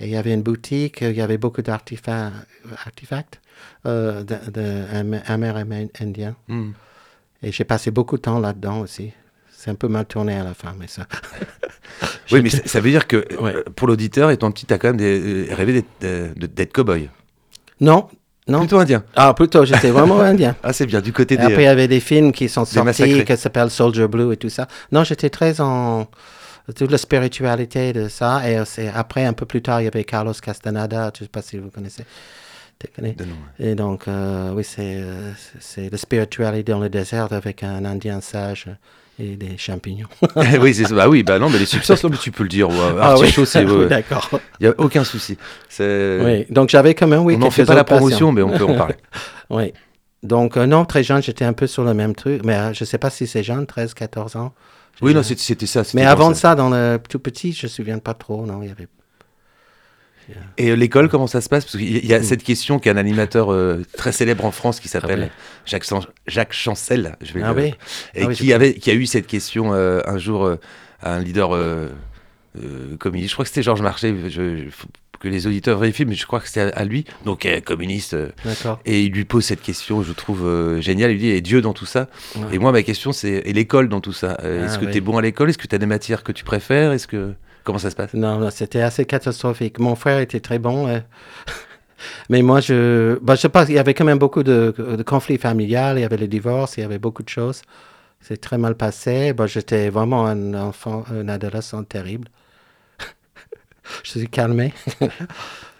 Et 0.00 0.04
il 0.06 0.10
y 0.10 0.16
avait 0.16 0.34
une 0.34 0.42
boutique, 0.42 0.98
il 1.00 1.12
y 1.16 1.20
avait 1.22 1.38
beaucoup 1.38 1.62
d'artefacts 1.62 2.32
artefacts, 2.84 3.40
euh, 3.86 4.22
de, 4.22 4.36
de 4.50 4.82
Am- 4.92 5.22
amérindiens. 5.26 6.36
Hmm. 6.48 6.70
Et 7.42 7.52
j'ai 7.52 7.64
passé 7.64 7.90
beaucoup 7.90 8.16
de 8.16 8.22
temps 8.22 8.38
là-dedans 8.38 8.80
aussi. 8.80 9.12
C'est 9.50 9.70
un 9.70 9.74
peu 9.74 9.88
mal 9.88 10.04
tourné 10.04 10.34
à 10.38 10.44
la 10.44 10.54
fin, 10.54 10.74
mais 10.78 10.86
ça. 10.86 11.06
Oui, 12.32 12.40
mais 12.42 12.50
ça, 12.50 12.80
veut 12.80 12.90
dire 12.90 13.06
que 13.06 13.18
Ouais. 13.40 13.54
euh, 13.54 13.62
pour 13.74 13.86
l'auditeur, 13.86 14.30
étant 14.32 14.50
petit, 14.50 14.66
tu 14.66 14.74
as 14.74 14.78
quand 14.78 14.88
même 14.88 14.96
des- 14.96 15.48
euh, 15.50 15.54
rêvé 15.54 15.84
d'être, 16.00 16.72
cow-boy. 16.72 17.08
Non, 17.80 18.08
non. 18.48 18.58
Plutôt 18.60 18.78
indien. 18.80 19.04
Ah, 19.14 19.32
plutôt, 19.32 19.64
j'étais 19.64 19.90
vraiment 19.90 20.20
indien. 20.32 20.56
Ah, 20.62 20.72
c'est 20.72 20.86
bien, 20.86 21.00
du 21.00 21.12
côté 21.12 21.36
des. 21.36 21.44
après, 21.44 21.62
il 21.62 21.66
y 21.66 21.68
avait 21.68 21.88
des 21.88 22.00
films 22.00 22.32
qui 22.32 22.48
sont 22.48 22.64
sortis, 22.64 23.24
qui 23.24 23.36
s'appellent 23.36 23.70
Soldier 23.70 24.08
Blue 24.08 24.32
et 24.32 24.36
tout 24.36 24.48
ça. 24.48 24.66
Non, 24.92 25.04
j'étais 25.04 25.30
très 25.30 25.60
en 25.60 26.08
toute 26.74 26.90
la 26.90 26.98
spiritualité 26.98 27.92
de 27.92 28.08
ça. 28.08 28.48
Et 28.50 28.62
c'est- 28.64 28.88
après, 28.94 29.24
un 29.24 29.32
peu 29.32 29.46
plus 29.46 29.62
tard, 29.62 29.80
il 29.80 29.84
y 29.84 29.88
avait 29.88 30.04
Carlos 30.04 30.32
Castaneda. 30.34 31.10
Je 31.16 31.22
ne 31.22 31.26
sais 31.26 31.30
pas 31.30 31.42
si 31.42 31.58
vous 31.58 31.70
connaissez. 31.70 32.04
De. 32.98 33.24
Et 33.58 33.74
donc, 33.74 34.06
euh, 34.06 34.50
oui, 34.52 34.62
c'est 34.62 34.96
euh, 35.00 35.32
c'est- 35.60 35.88
la 35.90 35.96
spiritualité 35.96 36.72
dans 36.72 36.78
le 36.78 36.90
désert 36.90 37.32
avec 37.32 37.62
un 37.62 37.86
indien 37.86 38.20
sage 38.20 38.66
et 39.18 39.36
des 39.36 39.56
champignons. 39.56 40.08
oui, 40.60 40.74
c'est 40.74 40.84
ça. 40.84 40.94
Bah 40.94 41.08
oui, 41.08 41.22
bah 41.22 41.38
non, 41.38 41.48
mais 41.48 41.58
les 41.58 41.64
substances, 41.64 42.04
mais 42.04 42.18
tu 42.18 42.30
peux 42.32 42.42
le 42.42 42.50
dire. 42.50 42.68
Ouais, 42.68 42.76
Ah 43.00 43.14
oui, 43.18 43.32
c'est. 43.46 43.64
oui, 43.64 43.72
ouais, 43.72 43.86
d'accord. 43.86 44.28
Il 44.60 44.66
n'y 44.66 44.72
a 44.72 44.74
aucun 44.76 45.04
souci. 45.04 45.38
C'est- 45.70 46.20
Oui, 46.22 46.46
donc 46.50 46.68
j'avais 46.68 46.94
quand 46.94 47.06
même, 47.06 47.20
oui, 47.24 47.36
on 47.36 47.38
n'en 47.38 47.50
fait 47.50 47.64
pas 47.64 47.74
la 47.74 47.84
promotion, 47.84 48.30
mais 48.30 48.42
on 48.42 48.50
peut 48.50 48.64
en 48.64 48.74
parler. 48.76 48.96
Oui. 49.48 49.72
Donc, 50.22 50.58
euh, 50.58 50.66
non, 50.66 50.84
très 50.84 51.02
jeune, 51.02 51.22
j'étais 51.22 51.46
un 51.46 51.54
peu 51.54 51.66
sur 51.66 51.82
le 51.82 51.94
même 51.94 52.14
truc. 52.14 52.42
Mais 52.44 52.56
euh, 52.56 52.72
je 52.74 52.84
ne 52.84 52.86
sais 52.86 52.98
pas 52.98 53.08
si 53.08 53.26
c'est 53.26 53.42
jeune, 53.42 53.64
13, 53.66 53.94
14 53.94 54.36
ans. 54.36 54.52
Oui, 55.02 55.14
non, 55.14 55.22
c'était 55.22 55.66
ça. 55.66 55.82
Mais 55.94 56.04
avant 56.04 56.30
ça. 56.34 56.40
ça, 56.40 56.54
dans 56.54 56.70
le 56.70 56.98
tout 57.08 57.18
petit, 57.18 57.52
je 57.52 57.66
ne 57.66 57.68
me 57.70 57.72
souviens 57.72 57.98
pas 57.98 58.14
trop. 58.14 58.46
Non, 58.46 58.62
il 58.62 58.68
y 58.68 58.72
avait. 58.72 58.88
Et 60.58 60.70
euh, 60.70 60.74
l'école, 60.74 61.08
comment 61.08 61.28
ça 61.28 61.40
se 61.40 61.48
passe? 61.48 61.64
Parce 61.64 61.76
qu'il 61.76 61.92
y 61.92 61.96
a- 61.96 62.00
il 62.00 62.06
y 62.06 62.14
a 62.14 62.20
cette 62.22 62.42
question 62.42 62.80
qui 62.80 62.88
est 62.88 62.92
un 62.92 62.96
animateur 62.96 63.52
euh, 63.52 63.84
très 63.96 64.10
célèbre 64.10 64.44
en 64.44 64.50
France 64.50 64.80
qui 64.80 64.88
s'appelle 64.88 65.20
Ah 65.20 65.24
ouais. 65.26 65.30
Jacques, 65.66 65.84
San- 65.84 66.04
Jacques 66.26 66.52
Chancel. 66.52 67.14
Je 67.20 67.32
vais 67.32 67.42
Ah 67.44 67.52
le- 67.52 67.62
oui. 67.62 67.74
Et 68.14 68.22
Ah 68.24 68.26
oui, 68.26 68.34
qui, 68.34 68.52
avait, 68.52 68.74
qui 68.74 68.90
a 68.90 68.94
eu 68.94 69.06
cette 69.06 69.28
question 69.28 69.72
euh, 69.72 70.00
un 70.04 70.18
jour 70.18 70.44
euh, 70.44 70.56
à 71.00 71.14
un 71.14 71.20
leader 71.20 71.50
communiste. 72.98 73.30
Je 73.30 73.34
crois 73.34 73.44
que 73.44 73.50
c'était 73.50 73.62
Georges 73.62 73.82
Marchais. 73.82 74.14
Je, 74.24 74.30
je- 74.64 74.70
faut 74.70 74.88
que 75.18 75.28
les 75.28 75.46
auditeurs 75.46 75.78
vérifient, 75.78 76.04
mais 76.04 76.14
je 76.14 76.26
crois 76.26 76.40
que 76.40 76.46
c'était 76.48 76.60
à, 76.60 76.68
à 76.68 76.84
lui. 76.84 77.04
Donc, 77.24 77.46
euh, 77.46 77.60
communiste. 77.60 78.14
euh, 78.14 78.28
et 78.84 79.02
il 79.02 79.12
lui 79.12 79.24
pose 79.24 79.44
cette 79.44 79.62
question, 79.62 80.02
je 80.02 80.12
trouve 80.12 80.46
euh, 80.46 80.80
géniale. 80.80 81.10
Il 81.10 81.14
lui 81.14 81.20
dit 81.20 81.28
Et 81.30 81.40
Dieu 81.40 81.60
dans 81.62 81.72
tout 81.72 81.86
ça 81.86 82.08
Ouais. 82.36 82.42
Et 82.54 82.58
moi, 82.58 82.72
ma 82.72 82.82
question, 82.82 83.12
c'est 83.12 83.42
Et 83.44 83.52
l'école 83.52 83.88
dans 83.88 84.00
tout 84.00 84.12
ça 84.12 84.36
Euh, 84.44 84.60
Ah, 84.62 84.66
Est-ce 84.66 84.78
que 84.78 84.84
oui. 84.86 84.92
tu 84.92 84.98
es 84.98 85.00
bon 85.00 85.16
à 85.18 85.22
l'école? 85.22 85.48
Est-ce 85.50 85.58
que 85.58 85.66
tu 85.66 85.74
as 85.74 85.78
des 85.78 85.86
matières 85.86 86.22
que 86.22 86.32
tu 86.32 86.44
préfères? 86.44 86.92
Est-ce 86.92 87.06
que. 87.06 87.32
Comment 87.64 87.78
ça 87.78 87.90
se 87.90 87.96
passe? 87.96 88.14
Non, 88.14 88.38
non, 88.38 88.50
c'était 88.50 88.80
assez 88.82 89.04
catastrophique. 89.06 89.78
Mon 89.80 89.96
frère 89.96 90.20
était 90.20 90.40
très 90.40 90.58
bon. 90.60 90.86
Mais 92.28 92.42
moi, 92.42 92.60
je, 92.60 93.18
bah, 93.22 93.34
je 93.34 93.40
sais 93.40 93.48
pas, 93.48 93.64
il 93.68 93.74
y 93.74 93.78
avait 93.78 93.94
quand 93.94 94.04
même 94.04 94.18
beaucoup 94.18 94.42
de, 94.42 94.74
de 94.76 95.02
conflits 95.02 95.38
familiaux, 95.38 95.96
il 95.96 96.00
y 96.00 96.04
avait 96.04 96.16
le 96.18 96.28
divorce, 96.28 96.76
il 96.76 96.80
y 96.82 96.84
avait 96.84 96.98
beaucoup 96.98 97.22
de 97.22 97.28
choses. 97.28 97.62
C'est 98.20 98.40
très 98.40 98.58
mal 98.58 98.74
passé. 98.76 99.32
Bah, 99.32 99.46
J'étais 99.46 99.88
vraiment 99.88 100.26
un 100.26 100.54
enfant, 100.54 101.04
un 101.12 101.28
adolescent 101.28 101.82
terrible. 101.84 102.28
Je 104.02 104.10
suis 104.18 104.28
calmé. 104.28 104.72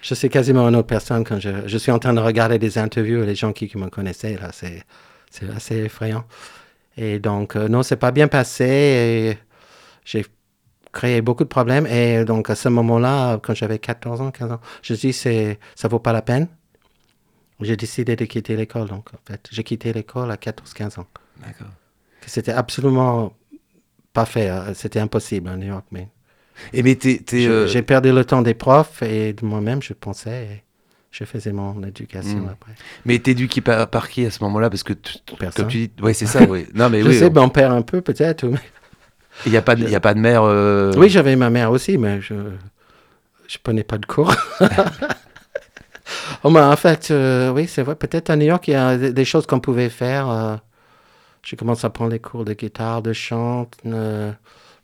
je 0.03 0.15
suis 0.15 0.29
quasiment 0.29 0.69
une 0.69 0.77
autre 0.77 0.87
personne 0.87 1.25
quand 1.25 1.39
je, 1.41 1.67
je 1.67 1.79
suis 1.79 1.93
en 1.93 1.99
train 1.99 2.13
de 2.15 2.21
regarder 2.21 2.59
des 2.59 2.79
interviews 2.79 3.23
et 3.23 3.27
les 3.27 3.35
gens 3.35 3.53
qui, 3.53 3.69
qui 3.69 3.79
me 3.79 3.89
connaissaient, 3.89 4.37
là, 4.37 4.51
c'est, 4.53 4.83
c'est 5.31 5.49
assez 5.51 5.77
effrayant. 5.85 6.25
Et 6.97 7.19
donc, 7.19 7.57
euh, 7.57 7.69
non, 7.69 7.83
c'est 7.83 7.97
pas 7.97 8.11
bien 8.13 8.29
passé 8.29 8.65
et 8.65 9.39
j'ai 10.05 10.25
créé 10.93 11.21
beaucoup 11.21 11.45
de 11.45 11.49
problèmes. 11.49 11.87
Et 11.87 12.25
donc, 12.25 12.49
à 12.51 12.55
ce 12.55 12.69
moment-là, 12.71 13.39
quand 13.43 13.55
j'avais 13.55 13.79
14 13.79 14.21
ans, 14.23 14.31
15 14.31 14.53
ans, 14.53 14.61
je 14.83 14.95
dis, 14.95 15.13
c'est, 15.13 15.59
ça 15.75 15.89
vaut 15.89 15.99
pas 15.99 16.13
la 16.13 16.23
peine. 16.23 16.49
J'ai 17.61 17.77
décidé 17.77 18.17
de 18.17 18.25
quitter 18.27 18.57
l'école, 18.57 18.89
donc, 18.89 19.13
en 19.15 19.19
fait. 19.27 19.49
J'ai 19.51 19.63
quitté 19.65 19.93
l'école 19.93 20.31
à 20.31 20.37
14-15 20.37 21.01
ans. 21.01 21.07
D'accord. 21.45 21.69
C'était 22.27 22.53
absolument 22.53 23.33
pas 24.13 24.27
fait. 24.27 24.51
euh, 24.51 24.75
C'était 24.75 25.01
impossible 25.01 25.49
à 25.49 25.57
New 25.57 25.69
York, 25.69 25.85
mais 25.91 26.09
Et 26.73 26.83
mais 26.83 26.95
t'es, 26.97 27.19
t'es, 27.19 27.43
je- 27.43 27.51
euh, 27.51 27.67
j'ai 27.67 27.83
perdu 27.83 28.13
le 28.13 28.25
temps 28.25 28.43
des 28.43 28.55
profs 28.55 29.03
et 29.03 29.33
de 29.33 29.45
moi-même, 29.45 29.83
je 29.83 29.93
pensais. 29.93 30.45
et 30.45 30.63
je 31.13 31.25
faisais 31.25 31.53
mon 31.53 31.83
éducation 31.83 32.41
Mm. 32.41 32.49
après. 32.53 32.73
mais 33.07 33.19
t'éduquais 33.19 33.63
par, 33.63 33.89
par 33.89 34.09
qui 34.11 34.27
à 34.27 34.31
ce 34.31 34.43
moment-là 34.45 34.69
Parce 34.69 34.83
que, 34.83 34.93
tu- 34.93 35.15
Personne. 35.39 35.65
comme 35.65 35.71
tu 35.73 35.89
dis, 35.89 36.03
ouais, 36.03 36.13
c'est 36.13 36.27
ça, 36.27 36.43
oui. 36.43 36.67
Non, 36.75 36.91
mais 36.91 37.01
je 37.03 37.09
oui, 37.09 37.19
sais, 37.19 37.31
mon 37.31 37.49
père 37.49 37.73
un 37.73 37.81
peu 37.83 38.01
peut-être. 38.03 38.45
mais- 38.47 38.59
il 39.47 39.53
n'y 39.53 39.57
a, 39.59 39.63
pas 39.63 39.77
de- 39.77 39.89
y 39.89 39.95
a 39.95 40.01
pas 40.01 40.13
de 40.15 40.19
mère. 40.21 40.43
euh, 40.45 40.93
Oui, 40.97 41.09
j'avais 41.09 41.37
ma 41.37 41.49
mère 41.51 41.71
aussi, 41.71 41.97
mais 41.99 42.21
je 42.21 42.35
je 43.49 43.59
prenais 43.63 43.85
pas 43.85 43.97
de 43.99 44.07
cours. 44.07 44.35
oh, 46.45 46.55
en 46.57 46.77
fait, 46.77 47.09
euh, 47.11 47.51
oui, 47.53 47.67
c'est 47.69 47.83
vrai. 47.83 47.95
Peut-être 47.97 48.31
à 48.31 48.37
New 48.37 48.47
York, 48.47 48.67
il 48.69 48.73
y 48.73 48.75
a 48.75 48.97
des, 48.97 49.25
choses 49.25 49.47
qu'on 49.47 49.61
pouvait 49.61 49.89
faire. 49.89 50.29
euh, 50.29 50.57
j'ai 51.43 51.57
commencé 51.57 51.87
à 51.87 51.91
prendre 51.91 52.11
des 52.11 52.19
cours 52.19 52.45
de 52.45 52.53
guitare, 52.55 53.03
de 53.03 53.13
chant. 53.13 53.69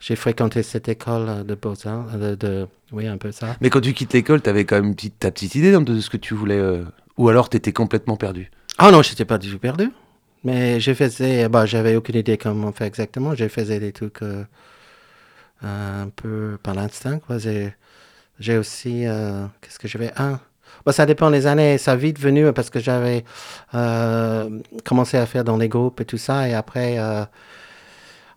J'ai 0.04 0.16
fréquenté 0.16 0.64
cette 0.64 0.88
école 0.88 1.44
de 1.46 1.54
beaux-arts. 1.54 2.06
euh, 2.14 2.34
De, 2.34 2.46
de- 2.46 2.66
oui, 2.90 3.06
un 3.06 3.16
peu 3.18 3.30
ça. 3.30 3.56
Mais 3.60 3.70
quand 3.70 3.80
tu 3.80 3.92
quittes 3.94 4.12
l'école, 4.12 4.42
t'avais 4.42 4.64
quand 4.64 4.74
même 4.76 4.86
une 4.86 4.94
petite, 4.96 5.20
ta 5.20 5.30
petite 5.30 5.54
idée 5.54 5.72
de 5.78 6.00
ce 6.00 6.10
que 6.10 6.16
tu 6.16 6.34
voulais. 6.34 6.58
euh, 6.58 6.84
Ou 7.16 7.28
alors 7.28 7.48
t'étais 7.48 7.72
complètement 7.72 8.16
perdu? 8.16 8.50
Ah 8.78 8.90
non, 8.90 9.00
j'étais 9.02 9.24
pas 9.24 9.38
du 9.38 9.48
tout 9.50 9.58
perdu. 9.60 9.90
Mais 10.44 10.80
je 10.80 10.92
faisais, 10.92 11.48
bah, 11.48 11.66
j'avais 11.66 11.94
aucune 11.94 12.16
idée 12.16 12.36
comment 12.36 12.72
faire 12.72 12.88
exactement. 12.88 13.34
Je 13.36 13.46
faisais 13.46 13.78
des 13.78 13.92
trucs 13.92 14.22
euh, 14.22 14.44
un 15.62 16.08
peu 16.08 16.58
par 16.62 16.74
l'instinct, 16.74 17.18
quoi. 17.20 17.36
J'ai, 17.38 18.58
aussi, 18.58 19.06
euh, 19.06 19.46
qu'est-ce 19.60 19.78
que 19.78 19.86
j'avais? 19.86 20.10
Un, 20.16 20.40
bah, 20.84 20.90
ça 20.92 21.06
dépend 21.06 21.30
des 21.30 21.46
années. 21.46 21.78
Ça 21.78 21.92
a 21.92 21.96
vite 21.96 22.18
venu 22.18 22.52
parce 22.52 22.70
que 22.70 22.80
j'avais 22.80 23.24
commencé 24.84 25.16
à 25.16 25.26
faire 25.26 25.44
dans 25.44 25.56
les 25.56 25.68
groupes 25.68 26.00
et 26.00 26.04
tout 26.04 26.18
ça. 26.18 26.48
Et 26.48 26.54
après, 26.54 26.98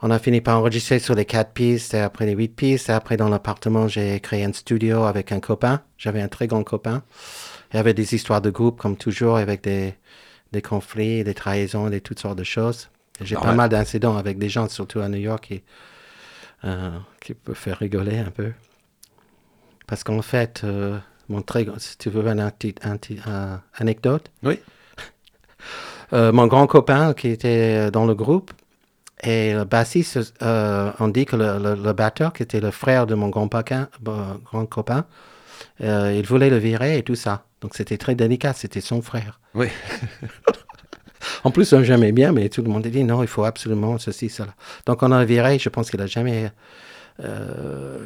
on 0.06 0.12
a 0.12 0.20
fini 0.20 0.40
par 0.40 0.60
enregistrer 0.60 1.00
sur 1.00 1.16
les 1.16 1.26
quatre 1.26 1.54
pistes 1.54 1.96
et 1.96 2.00
après 2.00 2.28
les 2.28 2.34
huit 2.34 2.50
pistes. 2.56 2.90
Et 2.90 2.92
après, 2.92 3.18
dans 3.18 3.28
l'appartement, 3.28 3.88
j'ai 3.88 4.20
créé 4.20 4.44
un 4.46 4.54
studio 4.54 5.06
avec 5.06 5.32
un 5.32 5.40
copain. 5.40 5.82
J'avais 5.98 6.22
un 6.22 6.28
très 6.28 6.46
grand 6.46 6.64
copain. 6.64 7.02
Il 7.74 7.78
y 7.78 7.80
avait 7.80 7.96
des 7.96 8.14
histoires 8.14 8.40
de 8.40 8.52
groupe, 8.52 8.80
comme 8.80 8.98
toujours, 8.98 9.38
avec 9.38 9.64
des, 9.64 9.96
des 10.52 10.62
conflits, 10.62 11.24
des 11.24 11.34
trahisons, 11.34 11.90
et 11.92 12.02
toutes 12.02 12.20
sortes 12.20 12.38
de 12.38 12.44
choses. 12.44 12.90
J'ai 13.20 13.36
pas 13.36 13.50
ouais. 13.50 13.56
mal 13.56 13.70
d'incidents 13.70 14.16
avec 14.16 14.38
des 14.38 14.48
gens, 14.48 14.70
surtout 14.70 15.00
à 15.00 15.10
New 15.10 15.18
York, 15.18 15.46
qui, 15.48 15.64
euh, 16.66 16.92
qui 17.20 17.34
peuvent 17.34 17.56
faire 17.56 17.80
rigoler 17.80 18.20
un 18.20 18.30
peu. 18.30 18.52
Parce 19.88 20.04
qu'en 20.04 20.22
fait, 20.22 20.62
euh, 20.64 21.00
mon 21.30 21.42
très, 21.42 21.66
si 21.80 21.98
tu 21.98 22.12
veux 22.12 22.28
une 22.28 22.44
anti- 22.44 22.76
anti- 22.86 23.18
euh, 23.28 23.58
anecdote, 23.74 24.30
Oui. 24.44 24.60
euh, 26.14 26.32
mon 26.32 26.46
grand 26.46 26.68
copain 26.68 27.16
qui 27.16 27.30
était 27.30 27.90
dans 27.90 28.06
le 28.06 28.14
groupe, 28.14 28.52
et 29.24 29.54
le 29.54 29.64
bassiste, 29.64 30.34
euh, 30.42 30.92
on 31.00 31.08
dit 31.08 31.26
que 31.26 31.36
le, 31.36 31.58
le- 31.60 31.76
le 31.82 31.94
batteur, 31.94 32.34
qui 32.34 32.44
était 32.44 32.60
le 32.62 32.72
frère 32.72 33.08
de 33.08 33.16
mon 33.16 33.30
grand, 33.30 33.48
paquin- 33.48 33.88
bon, 34.02 34.40
grand 34.44 34.66
copain, 34.66 35.06
euh, 35.82 36.14
il 36.16 36.26
voulait 36.26 36.50
le 36.50 36.58
virer 36.58 36.98
et 36.98 37.04
tout 37.04 37.16
ça. 37.16 37.46
Donc 37.62 37.76
c'était 37.76 37.98
très 37.98 38.16
délicat, 38.16 38.54
c'était 38.54 38.82
son 38.82 39.02
frère. 39.02 39.40
Oui. 39.54 39.68
En 41.44 41.50
plus, 41.52 41.74
on 41.74 41.82
j'aimais 41.82 42.12
bien, 42.12 42.32
mais 42.32 42.50
tout 42.50 42.62
le 42.62 42.70
monde 42.70 42.86
a 42.86 42.90
dit 42.90 43.04
non, 43.04 43.24
il 43.24 43.28
faut 43.28 43.46
absolument 43.46 43.98
ceci, 43.98 44.30
cela. 44.30 44.54
Donc 44.86 45.02
on 45.02 45.12
a 45.12 45.26
viré, 45.26 45.58
je 45.58 45.70
pense 45.70 45.90
qu'il 45.90 46.00
a 46.02 46.06
jamais, 46.06 46.52
euh, 47.24 48.00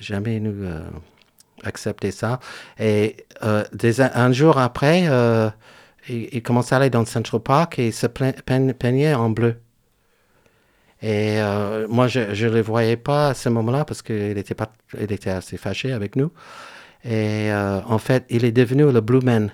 jamais 0.00 0.40
nous 0.40 0.64
euh, 0.64 0.80
accepté 1.62 2.10
ça. 2.10 2.40
Et 2.78 3.24
euh, 3.44 3.62
des- 3.72 4.00
un 4.00 4.32
jour 4.32 4.58
après, 4.58 5.04
euh, 5.08 5.48
il, 6.08 6.28
il 6.32 6.42
commençait 6.42 6.74
à 6.74 6.78
aller 6.78 6.90
dans 6.90 7.04
Central 7.04 7.40
Park 7.40 7.78
et 7.78 7.88
il 7.88 7.92
se 7.92 8.06
peignait 8.08 9.14
en 9.14 9.30
bleu. 9.30 9.56
Et 11.02 11.40
euh, 11.40 11.86
moi, 11.88 12.08
je 12.08 12.20
ne 12.20 12.50
le 12.50 12.62
voyais 12.62 12.96
pas 12.96 13.28
à 13.28 13.34
ce 13.34 13.48
moment-là 13.50 13.84
parce 13.84 14.02
qu'il 14.02 14.38
était, 14.38 14.54
pas, 14.54 14.72
il 14.98 15.12
était 15.12 15.30
assez 15.30 15.56
fâché 15.56 15.92
avec 15.92 16.16
nous. 16.16 16.30
Et 17.04 17.52
euh, 17.52 17.80
en 17.86 17.98
fait, 17.98 18.24
il 18.30 18.44
est 18.44 18.52
devenu 18.52 18.90
le 18.90 19.00
Blue 19.00 19.20
Man. 19.20 19.50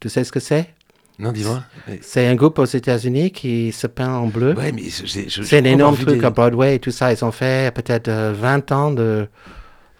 Tu 0.00 0.08
sais 0.08 0.24
ce 0.24 0.32
que 0.32 0.40
c'est? 0.40 0.68
Non, 1.18 1.32
dis-moi. 1.32 1.62
C'est 2.02 2.26
un 2.26 2.34
groupe 2.34 2.58
aux 2.58 2.64
États-Unis 2.66 3.30
qui 3.30 3.72
se 3.72 3.86
peint 3.86 4.12
en 4.12 4.26
bleu. 4.26 4.52
Ouais, 4.54 4.70
mais 4.72 4.82
c'est 4.90 5.58
un 5.58 5.64
énorme 5.64 5.96
truc 5.96 6.18
des- 6.20 6.24
à 6.26 6.30
Broadway 6.30 6.74
et 6.74 6.78
tout 6.78 6.90
ça. 6.90 7.10
Ils 7.12 7.24
ont 7.24 7.32
fait 7.32 7.72
peut-être 7.74 8.08
euh, 8.08 8.34
20 8.36 8.70
ans 8.72 8.90
de. 8.90 9.26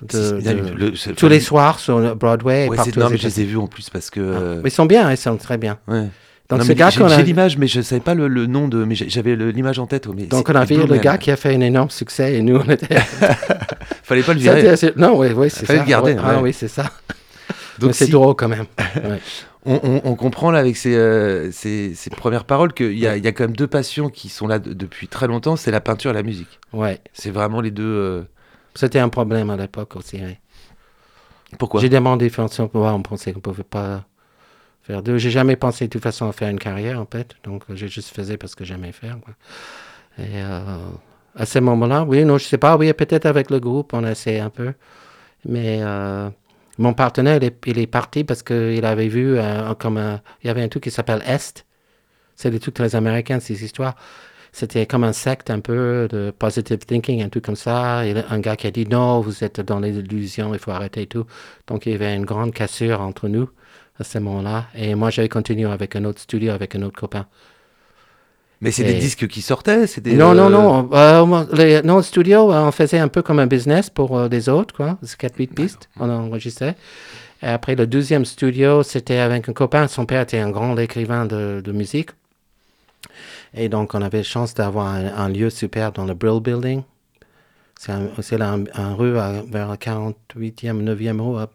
de- 0.03 0.41
le- 0.77 1.15
tous 1.15 1.29
les 1.29 1.41
soirs 1.41 1.79
sur 1.79 2.15
Broadway 2.17 2.67
et 2.67 2.69
Ouais, 2.69 2.77
c'est- 2.77 2.85
partout 2.93 3.01
non, 3.01 3.07
aux 3.07 3.11
mais 3.11 3.17
je 3.17 3.25
les 3.29 3.41
ai 3.41 3.45
vus 3.45 3.57
en 3.57 3.67
plus 3.67 3.89
parce 3.89 4.11
que. 4.11 4.21
Ah, 4.21 4.39
euh, 4.41 4.63
Ils 4.63 4.71
sont 4.71 4.85
bien, 4.85 5.11
ils 5.11 5.17
sont 5.17 5.39
très 5.39 5.57
bien. 5.57 5.79
ouais. 5.89 6.09
Donc, 6.49 6.61
Non, 6.61 6.65
ce 6.65 6.73
gars 6.73 6.91
j'ai 6.91 7.23
l'image, 7.25 7.59
mais 7.59 7.67
je 7.67 7.81
savais 7.81 8.01
pas 8.01 8.15
le, 8.15 8.29
le 8.29 8.47
nom 8.47 8.69
de. 8.69 8.85
Mais 8.85 8.95
j'avais 8.95 9.35
l'image 9.35 9.79
en 9.81 9.87
tête. 9.87 10.07
ouais, 10.07 10.15
mais 10.17 10.27
Donc 10.27 10.49
on 10.49 10.55
a 10.55 10.65
vu 10.65 10.77
Blue 10.77 10.87
le 10.87 10.97
gars 10.99 11.19
qui 11.19 11.31
a 11.33 11.37
fait 11.37 11.55
un 11.55 11.61
énorme 11.61 11.91
succès 11.91 12.35
et 12.35 12.43
nous 12.43 12.57
on 12.57 12.71
était. 12.71 12.95
Fallait 14.05 14.23
pas 14.23 14.33
le 14.35 14.39
virer. 14.41 14.69
assez- 14.69 14.93
Non, 14.97 15.19
oui, 15.19 15.29
oui, 15.35 15.51
c'est 15.51 15.67
Fallait 15.67 15.81
ça. 15.81 15.85
le 15.85 15.91
garder, 15.91 16.13
Ouais. 16.15 16.21
Ah 16.23 16.37
ouais. 16.37 16.43
oui, 16.43 16.53
c'est 16.53 16.69
ça. 16.69 16.91
Donc 17.81 17.95
c'est 17.97 18.05
si- 18.07 18.11
drôle 18.13 18.35
quand 18.37 18.49
même. 18.49 18.67
Ouais. 18.97 19.21
On, 19.69 19.81
on- 19.83 20.01
on 20.05 20.15
comprend 20.15 20.53
là 20.53 20.61
avec 20.61 20.77
ces, 20.77 20.95
euh, 20.95 21.51
ces, 21.51 21.93
ces 21.97 22.09
premières 22.11 22.45
paroles 22.45 22.73
qu'il 22.73 22.97
y 22.97 23.09
a, 23.09 23.17
il 23.17 23.25
y 23.25 23.27
a 23.27 23.33
quand 23.33 23.43
même 23.43 23.57
deux 23.57 23.67
passions 23.67 24.09
qui 24.11 24.29
sont 24.29 24.47
là 24.47 24.61
de- 24.61 24.73
depuis 24.73 25.09
très 25.09 25.27
longtemps, 25.27 25.57
c'est 25.57 25.73
la 25.73 25.81
peinture 25.81 26.13
et 26.13 26.15
la 26.15 26.23
musique. 26.23 26.61
Ouais. 26.73 27.01
C'est 27.13 27.31
vraiment 27.33 27.61
les 27.61 27.73
deux. 27.73 27.83
euh, 27.83 28.23
C'était 28.77 29.01
un 29.01 29.09
problème 29.09 29.51
à 29.51 29.57
l'époque 29.57 29.97
aussi. 29.97 30.21
oui. 30.25 30.37
Pourquoi? 31.59 31.81
J'ai 31.81 31.89
demandé 31.89 32.31
pour 32.31 32.49
voir, 32.75 32.95
on 32.95 33.03
pensait 33.03 33.33
qu'on 33.33 33.41
pouvait 33.41 33.65
pas 33.65 34.05
faire 34.87 35.03
deux. 35.03 35.19
J'ai 35.19 35.31
jamais 35.31 35.57
pensé 35.57 35.87
de 35.87 35.91
toute 35.91 36.03
façon 36.03 36.29
à 36.29 36.33
faire 36.33 36.49
une 36.49 36.59
carrière 36.59 37.01
en 37.01 37.07
fait, 37.07 37.37
donc 37.45 37.65
euh, 37.71 37.77
j'ai 37.77 37.89
juste 37.89 38.15
faisais 38.15 38.37
parce 38.37 38.55
que 38.55 38.65
j'aimais 38.65 38.93
faire. 38.93 39.17
Et 40.19 40.23
euh, 40.37 40.61
à 41.35 41.47
ce 41.47 41.59
moment-là, 41.59 42.05
oui, 42.05 42.25
non, 42.25 42.39
je 42.39 42.45
sais 42.45 42.59
pas, 42.59 42.77
oui, 42.77 42.93
peut-être 42.93 43.27
avec 43.27 43.51
le 43.51 43.61
groupe, 43.61 43.93
on 43.93 44.05
a 44.05 44.13
essayé 44.13 44.41
un 44.41 44.51
peu, 44.51 44.73
mais 45.47 45.81
euh, 45.83 46.31
mon 46.79 46.95
partenaire, 46.95 47.37
il 47.39 47.45
est, 47.45 47.57
il 47.67 47.79
est 47.79 47.87
parti 47.87 48.25
parce 48.25 48.43
qu'il 48.43 48.85
avait 48.85 49.09
vu 49.09 49.39
comme 49.79 49.99
un- 49.99 50.21
il 50.43 50.49
y 50.49 50.51
avait 50.51 50.63
un 50.63 50.69
truc 50.69 50.85
qui 50.85 50.91
s'appelle 50.91 51.23
Est. 51.27 51.67
C'est 52.37 52.51
des 52.51 52.61
trucs 52.61 52.75
très 52.75 52.95
américains 52.97 53.41
ces 53.41 53.65
histoires. 53.65 53.97
C'était 54.53 54.87
comme 54.87 55.05
un 55.05 55.13
secte 55.13 55.51
un 55.51 55.61
peu 55.61 56.09
de 56.11 56.33
positive 56.39 56.79
thinking, 56.79 57.23
un 57.23 57.29
truc 57.31 57.45
comme 57.45 57.57
ça. 57.57 58.07
Et 58.07 58.15
un 58.31 58.41
gars 58.41 58.57
qui 58.57 58.67
a 58.67 58.71
dit 58.71 58.87
non, 58.87 59.21
vous 59.21 59.45
êtes 59.45 59.61
dans 59.61 59.81
les 59.81 59.99
illusions, 59.99 60.55
il 60.55 60.61
faut 60.61 60.71
arrêter 60.73 61.03
et 61.03 61.07
tout. 61.07 61.27
Donc 61.67 61.87
il 61.87 61.93
y 61.93 61.95
avait 61.95 62.15
une 62.15 62.25
grande 62.27 62.53
cassure 62.55 63.01
entre 63.03 63.29
nous 63.29 63.51
à 63.99 64.05
ce 64.05 64.19
moment-là. 64.19 64.67
Et 64.75 64.95
moi, 64.95 65.11
j'avais 65.11 65.29
continué 65.29 65.65
avec 65.71 65.97
un 65.97 66.05
autre 66.05 66.21
studio, 66.21 66.53
avec 66.53 66.75
un 66.75 66.83
autre 66.83 66.99
copain. 66.99 67.27
Mais 68.63 68.71
c'est 68.71 68.83
Et- 68.83 68.95
des 68.95 68.99
disques 68.99 69.29
qui 69.29 69.43
sortaient 69.43 69.87
c'était, 69.87 70.15
non, 70.15 70.35
non, 70.35 70.47
euh, 70.47 70.49
non. 70.51 70.89
Euh, 70.93 71.45
les, 71.53 71.83
non, 71.83 71.97
le 71.99 72.03
studio, 72.03 72.51
euh, 72.53 72.61
on 72.69 72.73
faisait 72.73 72.99
un 72.99 73.09
peu 73.09 73.21
comme 73.23 73.39
un 73.39 73.47
business 73.47 73.91
pour 73.91 74.17
euh, 74.19 74.29
les 74.29 74.49
autres, 74.49 74.75
quoi. 74.75 74.97
C'est 75.03 75.19
4-8 75.21 75.49
pistes, 75.55 75.89
on 76.01 76.09
enregistrait. 76.09 76.75
Et 77.43 77.47
après, 77.49 77.75
le 77.75 77.87
deuxième 77.87 78.25
studio, 78.25 78.83
c'était 78.83 79.19
avec 79.19 79.47
un 79.49 79.53
copain. 79.53 79.89
Son 79.89 80.07
père 80.07 80.23
était 80.23 80.39
un 80.39 80.49
grand 80.51 80.75
écrivain 80.79 81.27
de, 81.27 81.61
de 81.63 81.73
musique. 81.73 82.11
Et 83.55 83.69
donc, 83.69 83.95
on 83.95 84.01
avait 84.03 84.23
chance 84.23 84.55
d'avoir 84.55 84.87
un, 84.89 85.07
un 85.07 85.29
lieu 85.29 85.51
super 85.51 85.93
dans 85.93 86.05
le 86.07 86.15
Brill 86.15 86.41
Building. 86.41 86.83
C'est 87.79 87.93
un, 87.93 88.09
un, 88.41 88.65
un 88.75 88.95
rue 88.95 89.19
à- 89.19 89.43
vers 89.51 89.69
la 89.69 89.77
48e, 89.77 90.83
9e 90.83 91.21
rue 91.21 91.39
à, 91.43 91.49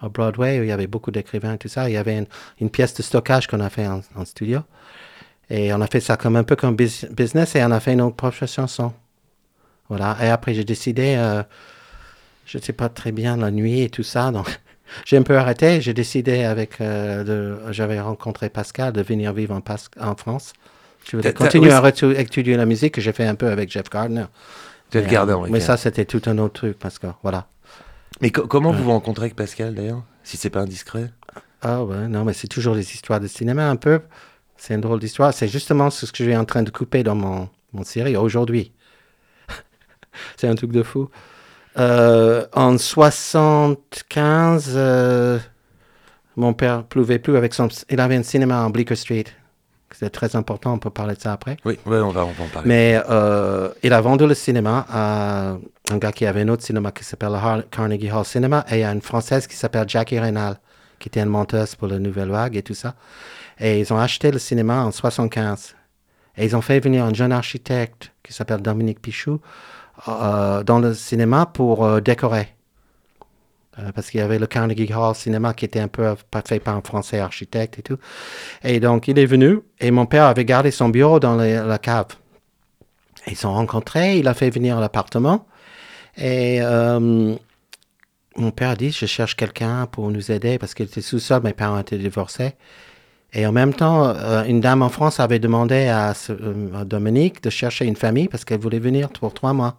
à 0.00 0.08
Broadway 0.08 0.60
où 0.60 0.62
il 0.62 0.68
y 0.68 0.72
avait 0.72 0.86
beaucoup 0.86 1.10
d'écrivains 1.10 1.54
et 1.54 1.58
tout 1.58 1.68
ça. 1.68 1.88
Il 1.88 1.92
y 1.94 1.96
avait 1.96 2.18
une, 2.18 2.26
une 2.60 2.70
pièce 2.70 2.94
de 2.94 3.02
stockage 3.02 3.46
qu'on 3.46 3.60
a 3.60 3.70
fait 3.70 3.86
en, 3.86 4.00
en 4.16 4.24
studio. 4.24 4.60
Et 5.50 5.72
on 5.74 5.80
a 5.80 5.86
fait 5.86 6.00
ça 6.00 6.16
comme 6.16 6.36
un 6.36 6.44
peu 6.44 6.56
comme 6.56 6.76
bus- 6.76 7.06
business 7.10 7.56
et 7.56 7.64
on 7.64 7.70
a 7.72 7.80
fait 7.80 7.96
nos 7.96 8.10
propres 8.10 8.46
chansons. 8.46 8.92
Voilà. 9.88 10.16
Et 10.22 10.28
après, 10.28 10.54
j'ai 10.54 10.64
décidé, 10.64 11.16
euh, 11.18 11.42
je 12.46 12.58
ne 12.58 12.62
sais 12.62 12.72
pas 12.72 12.88
très 12.88 13.12
bien 13.12 13.36
la 13.36 13.50
nuit 13.50 13.82
et 13.82 13.90
tout 13.90 14.02
ça, 14.02 14.30
donc 14.30 14.60
j'ai 15.04 15.16
un 15.16 15.22
peu 15.22 15.36
arrêté. 15.36 15.80
J'ai 15.80 15.94
décidé 15.94 16.44
avec, 16.44 16.80
euh, 16.80 17.24
de, 17.24 17.72
j'avais 17.72 18.00
rencontré 18.00 18.48
Pascal 18.48 18.92
de 18.92 19.02
venir 19.02 19.32
vivre 19.32 19.54
en, 19.54 19.60
Pas- 19.60 19.88
en 20.00 20.16
France. 20.16 20.52
Je 21.08 21.16
voulais 21.16 21.32
continuer 21.32 21.72
à 21.72 21.82
étudier 22.20 22.56
la 22.56 22.66
musique 22.66 22.94
que 22.94 23.00
j'ai 23.00 23.12
fait 23.12 23.26
un 23.26 23.34
peu 23.34 23.48
avec 23.48 23.70
Jeff 23.70 23.88
Gardner. 23.90 24.26
Jeff 24.92 25.06
Mais, 25.06 25.12
Gardner, 25.12 25.34
euh, 25.34 25.36
ouais, 25.36 25.50
mais 25.50 25.60
ok. 25.60 25.64
ça, 25.66 25.76
c'était 25.76 26.04
tout 26.04 26.22
un 26.26 26.38
autre 26.38 26.54
truc 26.54 26.78
parce 26.78 26.98
que 26.98 27.06
voilà. 27.22 27.46
Mais 28.20 28.30
co- 28.30 28.46
comment 28.46 28.72
vous 28.72 28.84
vous 28.84 28.90
rencontrez 28.90 29.24
avec 29.24 29.36
Pascal 29.36 29.74
d'ailleurs 29.74 30.02
Si 30.24 30.36
c'est 30.36 30.50
pas 30.50 30.60
indiscret? 30.60 31.10
Ah 31.62 31.84
ouais, 31.84 32.08
non, 32.08 32.24
mais 32.24 32.32
c'est 32.32 32.48
toujours 32.48 32.74
des 32.74 32.92
histoires 32.94 33.20
de 33.20 33.26
cinéma 33.26 33.68
un 33.68 33.76
peu. 33.76 34.00
C'est 34.56 34.74
une 34.74 34.80
drôle 34.80 35.00
d'histoire. 35.00 35.32
C'est 35.32 35.48
justement 35.48 35.90
ce 35.90 36.06
que 36.06 36.18
je 36.18 36.24
suis 36.24 36.36
en 36.36 36.44
train 36.44 36.62
de 36.62 36.70
couper 36.70 37.02
dans 37.02 37.14
mon, 37.14 37.48
mon 37.72 37.84
série 37.84 38.16
aujourd'hui. 38.16 38.72
c'est 40.36 40.48
un 40.48 40.54
truc 40.54 40.72
de 40.72 40.82
fou. 40.82 41.08
Euh, 41.78 42.46
en 42.54 42.78
75, 42.78 44.72
euh, 44.76 45.38
mon 46.36 46.54
père 46.54 46.84
pouvait 46.84 47.18
plus 47.18 47.36
avec 47.36 47.54
son. 47.54 47.68
Il 47.90 48.00
avait 48.00 48.16
un 48.16 48.22
cinéma 48.22 48.62
en 48.64 48.70
Bleecker 48.70 48.96
Street. 48.96 49.24
C'est 49.92 50.10
très 50.10 50.36
important, 50.36 50.72
on 50.74 50.78
peut 50.78 50.90
parler 50.90 51.14
de 51.14 51.20
ça 51.20 51.32
après. 51.32 51.56
Oui, 51.64 51.78
ouais, 51.84 51.98
on, 51.98 52.10
va, 52.10 52.24
on 52.24 52.30
va 52.30 52.44
en 52.44 52.48
parler. 52.48 52.68
Mais 52.68 53.00
euh, 53.10 53.70
il 53.82 53.92
a 53.92 54.00
vendu 54.00 54.26
le 54.26 54.34
cinéma 54.34 54.86
à 54.88 55.56
un 55.90 55.98
gars 55.98 56.12
qui 56.12 56.26
avait 56.26 56.42
un 56.42 56.48
autre 56.48 56.62
cinéma 56.62 56.92
qui 56.92 57.04
s'appelle 57.04 57.32
Carnegie 57.70 58.10
Hall 58.10 58.24
Cinema 58.24 58.64
et 58.70 58.84
à 58.84 58.92
une 58.92 59.02
Française 59.02 59.46
qui 59.46 59.56
s'appelle 59.56 59.88
Jackie 59.88 60.18
Reynal, 60.18 60.58
qui 60.98 61.08
était 61.08 61.20
une 61.20 61.28
monteuse 61.28 61.74
pour 61.74 61.88
la 61.88 61.98
Nouvelle 61.98 62.30
Vague 62.30 62.56
et 62.56 62.62
tout 62.62 62.74
ça. 62.74 62.94
Et 63.58 63.80
ils 63.80 63.92
ont 63.92 63.98
acheté 63.98 64.30
le 64.30 64.38
cinéma 64.38 64.84
en 64.84 64.92
75. 64.92 65.74
Et 66.36 66.44
ils 66.44 66.56
ont 66.56 66.62
fait 66.62 66.80
venir 66.80 67.04
un 67.04 67.12
jeune 67.12 67.32
architecte 67.32 68.12
qui 68.22 68.32
s'appelle 68.32 68.62
Dominique 68.62 69.02
Pichou 69.02 69.40
euh, 70.08 70.62
dans 70.62 70.78
le 70.78 70.94
cinéma 70.94 71.46
pour 71.46 71.84
euh, 71.84 72.00
décorer. 72.00 72.54
Euh, 73.80 73.92
parce 73.92 74.10
qu'il 74.10 74.20
y 74.20 74.22
avait 74.22 74.38
le 74.38 74.46
Carnegie 74.46 74.92
Hall 74.92 75.14
Cinéma 75.14 75.54
qui 75.54 75.64
était 75.64 75.80
un 75.80 75.88
peu 75.88 76.14
fait 76.46 76.60
par 76.60 76.76
un 76.76 76.82
français 76.82 77.20
architecte 77.20 77.78
et 77.78 77.82
tout. 77.82 77.98
Et 78.64 78.80
donc, 78.80 79.08
il 79.08 79.18
est 79.18 79.26
venu 79.26 79.60
et 79.78 79.90
mon 79.90 80.06
père 80.06 80.24
avait 80.24 80.44
gardé 80.44 80.70
son 80.70 80.88
bureau 80.88 81.20
dans 81.20 81.36
la 81.36 81.78
cave. 81.78 82.06
Ils 83.26 83.36
se 83.36 83.42
sont 83.42 83.52
rencontrés, 83.52 84.18
il 84.18 84.28
a 84.28 84.34
fait 84.34 84.50
venir 84.50 84.80
l'appartement. 84.80 85.46
Et 86.16 86.58
euh, 86.60 87.34
mon 88.36 88.50
père 88.50 88.70
a 88.70 88.76
dit, 88.76 88.90
je 88.90 89.06
cherche 89.06 89.36
quelqu'un 89.36 89.86
pour 89.86 90.10
nous 90.10 90.32
aider 90.32 90.58
parce 90.58 90.74
qu'il 90.74 90.86
était 90.86 91.00
sous-sol, 91.00 91.42
mes 91.44 91.52
parents 91.52 91.78
étaient 91.78 91.98
divorcés. 91.98 92.54
Et 93.32 93.46
en 93.46 93.52
même 93.52 93.74
temps, 93.74 94.08
euh, 94.08 94.42
une 94.44 94.60
dame 94.60 94.82
en 94.82 94.88
France 94.88 95.20
avait 95.20 95.38
demandé 95.38 95.86
à 95.86 96.14
Dominique 96.84 97.42
de 97.42 97.50
chercher 97.50 97.84
une 97.84 97.96
famille 97.96 98.28
parce 98.28 98.44
qu'elle 98.44 98.60
voulait 98.60 98.80
venir 98.80 99.10
pour 99.10 99.32
trois 99.32 99.52
mois 99.52 99.76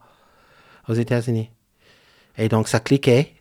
aux 0.88 0.94
États-Unis. 0.94 1.50
Et 2.38 2.48
donc, 2.48 2.70
ça 2.70 2.80
cliquait. 2.80 3.34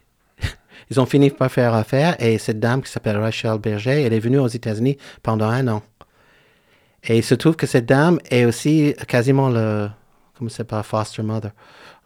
Ils 0.91 1.01
ont 1.01 1.07
fini 1.07 1.31
par 1.31 1.51
faire 1.51 1.75
affaire 1.75 2.17
et 2.21 2.39
cette 2.39 2.59
dame 2.59 2.83
qui 2.83 2.91
s'appelle 2.91 3.17
Rachel 3.17 3.59
Berger, 3.59 4.03
elle 4.03 4.13
est 4.13 4.19
venue 4.21 4.39
aux 4.39 4.49
États-Unis 4.49 4.99
pendant 5.23 5.49
un 5.49 5.69
an. 5.69 5.83
Et 7.05 7.17
il 7.19 7.25
se 7.25 7.35
trouve 7.35 7.57
que 7.57 7.67
cette 7.67 7.87
dame 7.87 8.19
est 8.31 8.45
aussi 8.45 8.95
quasiment 9.07 9.49
le, 9.49 9.89
comment 10.37 10.51
c'est 10.51 10.65
pas 10.65 10.83
foster 10.83 11.23
mother, 11.23 11.53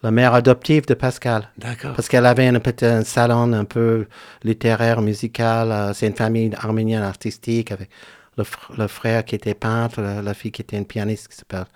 la 0.02 0.10
mère 0.10 0.34
adoptive 0.34 0.86
de 0.86 0.94
Pascal. 0.94 1.50
D'accord. 1.56 1.94
Parce 1.94 2.08
qu'elle 2.08 2.26
avait 2.26 2.46
un 2.46 2.60
un 2.82 3.04
salon 3.04 3.52
un 3.54 3.64
peu 3.64 4.06
littéraire, 4.42 5.00
musical. 5.00 5.72
euh, 5.72 5.92
c'est 5.94 6.06
une 6.06 6.14
famille 6.14 6.50
arménienne 6.56 7.02
artistique 7.02 7.72
avec 7.72 7.88
le, 8.36 8.44
fr- 8.44 8.76
le 8.76 8.86
frère 8.88 9.24
qui 9.24 9.34
était 9.34 9.54
peintre, 9.54 10.00
la, 10.00 10.34
fille 10.34 10.50
qui 10.52 10.62
était 10.62 10.76
une 10.76 10.86
pianiste 10.86 11.28
qui 11.28 11.36
s'appelle. 11.36 11.66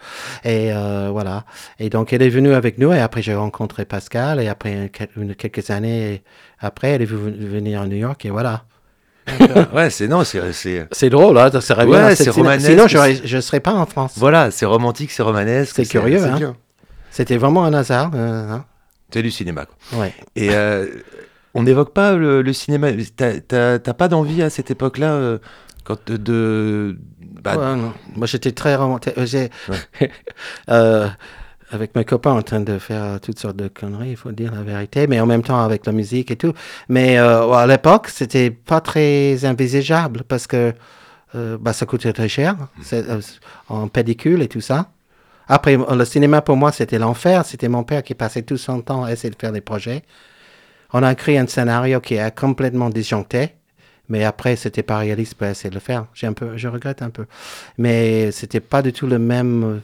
Et 0.44 0.72
euh, 0.72 1.08
voilà. 1.12 1.44
Et 1.78 1.88
donc 1.90 2.12
elle 2.12 2.22
est 2.22 2.28
venue 2.28 2.52
avec 2.54 2.78
nous 2.78 2.92
et 2.92 2.98
après 3.00 3.22
j'ai 3.22 3.34
rencontré 3.34 3.84
Pascal 3.84 4.40
et 4.40 4.48
après 4.48 4.90
une- 5.16 5.34
quelques 5.34 5.70
années 5.70 6.22
après 6.60 6.90
elle 6.90 7.02
est 7.02 7.06
venue 7.06 7.46
venir 7.46 7.80
à 7.82 7.86
New 7.86 7.96
York 7.96 8.24
et 8.24 8.30
voilà. 8.30 8.64
ouais, 9.74 9.90
c'est 9.90 10.08
non, 10.08 10.24
c'est 10.24 10.52
c'est 10.52 10.86
C'est 10.90 11.10
drôle, 11.10 11.36
hein, 11.36 11.50
ça 11.60 11.74
revient 11.74 11.90
Ouais, 11.90 12.16
c'est 12.16 12.30
romanesque, 12.30 12.70
Sinon 12.70 12.86
je 12.88 13.36
ne 13.36 13.40
serais 13.42 13.60
pas 13.60 13.72
en 13.74 13.84
France. 13.84 14.14
voilà, 14.16 14.50
c'est 14.50 14.64
romantique, 14.66 15.10
c'est 15.10 15.22
romanesque. 15.22 15.74
C'est 15.76 15.84
curieux, 15.84 16.24
hein. 16.24 16.56
C'était 17.10 17.36
vraiment 17.36 17.64
un 17.64 17.74
hasard. 17.74 18.10
euh, 18.14 18.50
hein. 18.52 18.64
C'est 19.12 19.22
du 19.22 19.30
cinéma. 19.30 19.66
Quoi. 19.66 20.00
Ouais. 20.00 20.14
Et 20.36 20.50
euh, 20.54 20.86
on 21.54 21.62
n'évoque 21.62 21.92
pas 21.92 22.14
le, 22.14 22.42
le 22.42 22.52
cinéma. 22.52 22.88
T'as- 23.16 23.78
pas 23.94 24.08
d'envie 24.08 24.42
à 24.42 24.50
cette 24.50 24.70
époque-là, 24.70 25.12
euh, 25.12 25.38
quand 25.88 25.98
de, 26.10 26.16
de- 26.16 26.98
bah, 27.42 27.56
Ouais, 27.56 27.76
non. 27.76 27.92
Moi, 28.14 28.26
j'étais 28.26 28.52
très 28.52 28.76
romantique. 28.76 29.14
Euh, 29.18 29.26
j'ai- 29.26 29.50
Euh, 30.70 31.08
avec 31.70 31.94
mes 31.96 32.04
copains 32.04 32.32
en 32.32 32.42
train 32.42 32.60
de 32.60 32.78
faire 32.78 33.02
euh, 33.02 33.18
toutes 33.18 33.38
sortes 33.38 33.56
de 33.56 33.68
conneries, 33.68 34.10
il 34.10 34.16
faut 34.16 34.32
dire 34.32 34.52
la 34.54 34.62
vérité, 34.62 35.06
mais 35.06 35.20
en 35.20 35.26
même 35.26 35.42
temps 35.42 35.60
avec 35.62 35.84
la 35.86 35.92
musique 35.92 36.30
et 36.30 36.36
tout. 36.36 36.52
Mais 36.88 37.18
euh, 37.18 37.46
ouais, 37.46 37.56
à 37.58 37.66
l'époque, 37.66 38.08
c'était 38.08 38.50
pas 38.50 38.80
très 38.80 39.44
envisageable 39.44 40.22
parce 40.26 40.46
que 40.46 40.72
euh, 41.34 41.58
bah, 41.60 41.72
ça 41.74 41.84
coûtait 41.84 42.12
très 42.14 42.28
cher 42.28 42.56
euh, 42.94 43.20
en 43.68 43.88
pédicule 43.88 44.40
et 44.42 44.48
tout 44.48 44.62
ça. 44.62 44.90
Après, 45.46 45.76
le 45.76 46.04
cinéma 46.04 46.40
pour 46.42 46.56
moi, 46.56 46.72
c'était 46.72 46.98
l'enfer. 46.98 47.44
C'était 47.44 47.68
mon 47.68 47.82
père 47.84 48.02
qui 48.02 48.14
passait 48.14 48.42
tout 48.42 48.56
son 48.58 48.80
temps 48.82 49.04
à 49.04 49.12
essayer 49.12 49.30
de 49.30 49.36
faire 49.38 49.52
des 49.52 49.60
projets. 49.62 50.02
On 50.94 51.02
a 51.02 51.12
écrit 51.12 51.36
un 51.38 51.46
scénario 51.46 52.00
qui 52.00 52.14
est 52.14 52.34
complètement 52.38 52.88
disjoncté. 52.90 53.54
Mais 54.08 54.24
après, 54.24 54.56
c'était 54.56 54.82
pas 54.82 54.98
réaliste 54.98 55.34
pour 55.34 55.46
essayer 55.46 55.70
de 55.70 55.74
le 55.74 55.80
faire. 55.80 56.06
J'ai 56.14 56.26
un 56.26 56.32
peu, 56.32 56.56
je 56.56 56.68
regrette 56.68 57.02
un 57.02 57.10
peu. 57.10 57.26
Mais 57.76 58.30
c'était 58.32 58.60
pas 58.60 58.80
du 58.82 58.92
tout 58.92 59.06
la 59.06 59.18
même 59.18 59.82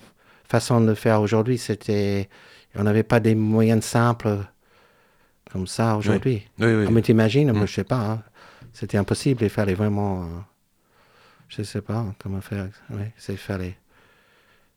façon 0.48 0.80
de 0.80 0.86
le 0.86 0.94
faire 0.94 1.20
aujourd'hui. 1.20 1.58
C'était, 1.58 2.28
on 2.74 2.84
n'avait 2.84 3.02
pas 3.02 3.20
des 3.20 3.34
moyens 3.34 3.84
simples 3.84 4.38
comme 5.52 5.66
ça 5.66 5.96
aujourd'hui. 5.96 6.42
oui, 6.58 6.74
oui. 6.74 6.86
Mais 6.90 7.02
t'imagines, 7.02 7.52
Mm. 7.52 7.66
je 7.66 7.72
sais 7.72 7.84
pas. 7.84 7.96
hein. 8.00 8.22
C'était 8.72 8.96
impossible. 8.98 9.44
Il 9.44 9.50
fallait 9.50 9.74
vraiment, 9.74 10.22
euh, 10.22 10.26
je 11.48 11.62
sais 11.62 11.80
pas 11.82 12.04
comment 12.18 12.40
faire. 12.40 12.66
Oui, 12.90 13.04
c'est 13.18 13.36
fallait. 13.36 13.76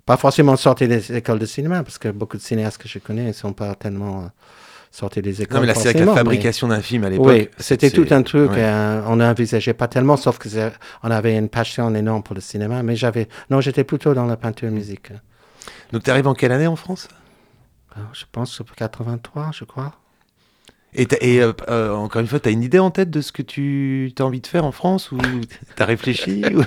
Pas 0.05 0.17
forcément 0.17 0.55
sortir 0.55 0.87
des 0.87 1.15
écoles 1.15 1.39
de 1.39 1.45
cinéma, 1.45 1.83
parce 1.83 1.97
que 1.97 2.09
beaucoup 2.09 2.37
de 2.37 2.41
cinéastes 2.41 2.77
que 2.81 2.87
je 2.87 2.99
connais 2.99 3.27
ne 3.27 3.31
sont 3.33 3.53
pas 3.53 3.75
tellement 3.75 4.23
euh, 4.23 4.27
sortis 4.97 5.21
des 5.21 5.41
écoles. 5.43 5.55
Non, 5.55 5.61
mais 5.61 5.67
là, 5.67 5.75
c'est 5.75 5.93
la 5.93 6.05
mais- 6.05 6.13
fabrication 6.15 6.67
d'un 6.67 6.81
film 6.81 7.03
à 7.03 7.09
l'époque. 7.09 7.27
oui, 7.27 7.49
c'était 7.59 7.91
tout 7.91 8.07
un 8.09 8.23
truc. 8.23 8.49
ouais. 8.51 8.57
euh, 8.59 9.01
on 9.05 9.17
n'envisageait 9.17 9.75
pas 9.75 9.87
tellement, 9.87 10.17
sauf 10.17 10.39
que 10.39 10.49
on 11.03 11.11
avait 11.11 11.37
une 11.37 11.49
passion 11.49 11.93
énorme 11.93 12.23
pour 12.23 12.33
le 12.33 12.41
cinéma. 12.41 12.81
Mais 12.81 12.95
j'avais, 12.95 13.27
non, 13.51 13.61
j'étais 13.61 13.83
plutôt 13.83 14.15
dans 14.15 14.25
la 14.25 14.37
peinture 14.37 14.71
musique. 14.71 15.11
Donc, 15.91 16.03
t'arrives 16.03 16.27
en 16.27 16.33
quelle 16.33 16.51
année 16.51 16.67
en 16.67 16.75
France? 16.75 17.07
Alors, 17.95 18.09
je 18.13 18.25
pense 18.31 18.57
que 18.57 18.63
83, 18.75 19.51
je 19.53 19.65
crois. 19.65 19.93
Et, 20.97 21.41
euh, 21.41 21.53
euh, 21.69 21.93
encore 21.93 22.21
une 22.21 22.27
fois, 22.27 22.39
t'as 22.39 22.51
une 22.51 22.63
idée 22.63 22.79
en 22.79 22.89
tête 22.89 23.11
de 23.11 23.21
ce 23.21 23.31
que 23.31 23.43
tu 23.43 24.11
as 24.17 24.23
envie 24.23 24.41
de 24.41 24.47
faire 24.47 24.65
en 24.65 24.71
France 24.71 25.11
ou 25.11 25.17
t'as 25.75 25.85
réfléchi 25.85 26.43
ou- 26.55 26.63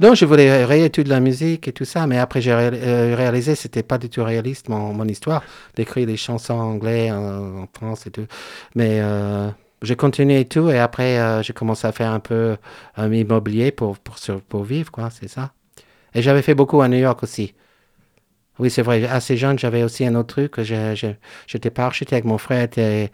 Non, 0.00 0.14
je 0.14 0.24
voulais 0.24 0.64
réétudier 0.64 1.12
la 1.12 1.20
musique 1.20 1.68
et 1.68 1.72
tout 1.72 1.84
ça, 1.84 2.06
mais 2.06 2.18
après 2.18 2.40
j'ai 2.40 2.50
euh, 2.50 3.14
réalisé 3.14 3.54
c'était 3.54 3.82
pas 3.82 3.98
du 3.98 4.08
tout 4.08 4.24
réaliste 4.24 4.70
mon, 4.70 4.94
mon 4.94 5.04
histoire 5.04 5.42
d'écrire 5.76 6.06
des 6.06 6.16
chansons 6.16 6.54
anglais 6.54 7.10
en, 7.10 7.62
en 7.62 7.68
France 7.72 8.06
et 8.06 8.10
tout. 8.10 8.26
Mais 8.74 9.00
euh, 9.02 9.48
j'ai 9.82 9.96
continué 9.96 10.40
et 10.40 10.44
tout, 10.46 10.70
et 10.70 10.78
après 10.78 11.18
euh, 11.18 11.42
j'ai 11.42 11.52
commencé 11.52 11.86
à 11.86 11.92
faire 11.92 12.10
un 12.10 12.20
peu 12.20 12.56
un 12.96 13.12
immobilier 13.12 13.70
pour, 13.70 13.98
pour, 13.98 14.64
vivre, 14.64 14.90
quoi, 14.90 15.10
c'est 15.10 15.28
ça. 15.28 15.52
Et 16.14 16.22
j'avais 16.22 16.42
fait 16.42 16.54
beaucoup 16.54 16.80
à 16.80 16.88
New 16.88 16.98
York 16.98 17.22
aussi. 17.22 17.54
Oui, 18.58 18.70
c'est 18.70 18.82
vrai, 18.82 19.04
assez 19.06 19.36
jeune, 19.36 19.58
j'avais 19.58 19.82
aussi 19.82 20.06
un 20.06 20.14
autre 20.14 20.34
truc. 20.34 20.60
Je 20.62 21.14
n'étais 21.54 21.70
pas 21.70 21.86
architecte, 21.86 22.26
mon 22.26 22.38
frère 22.38 22.62
était. 22.62 23.10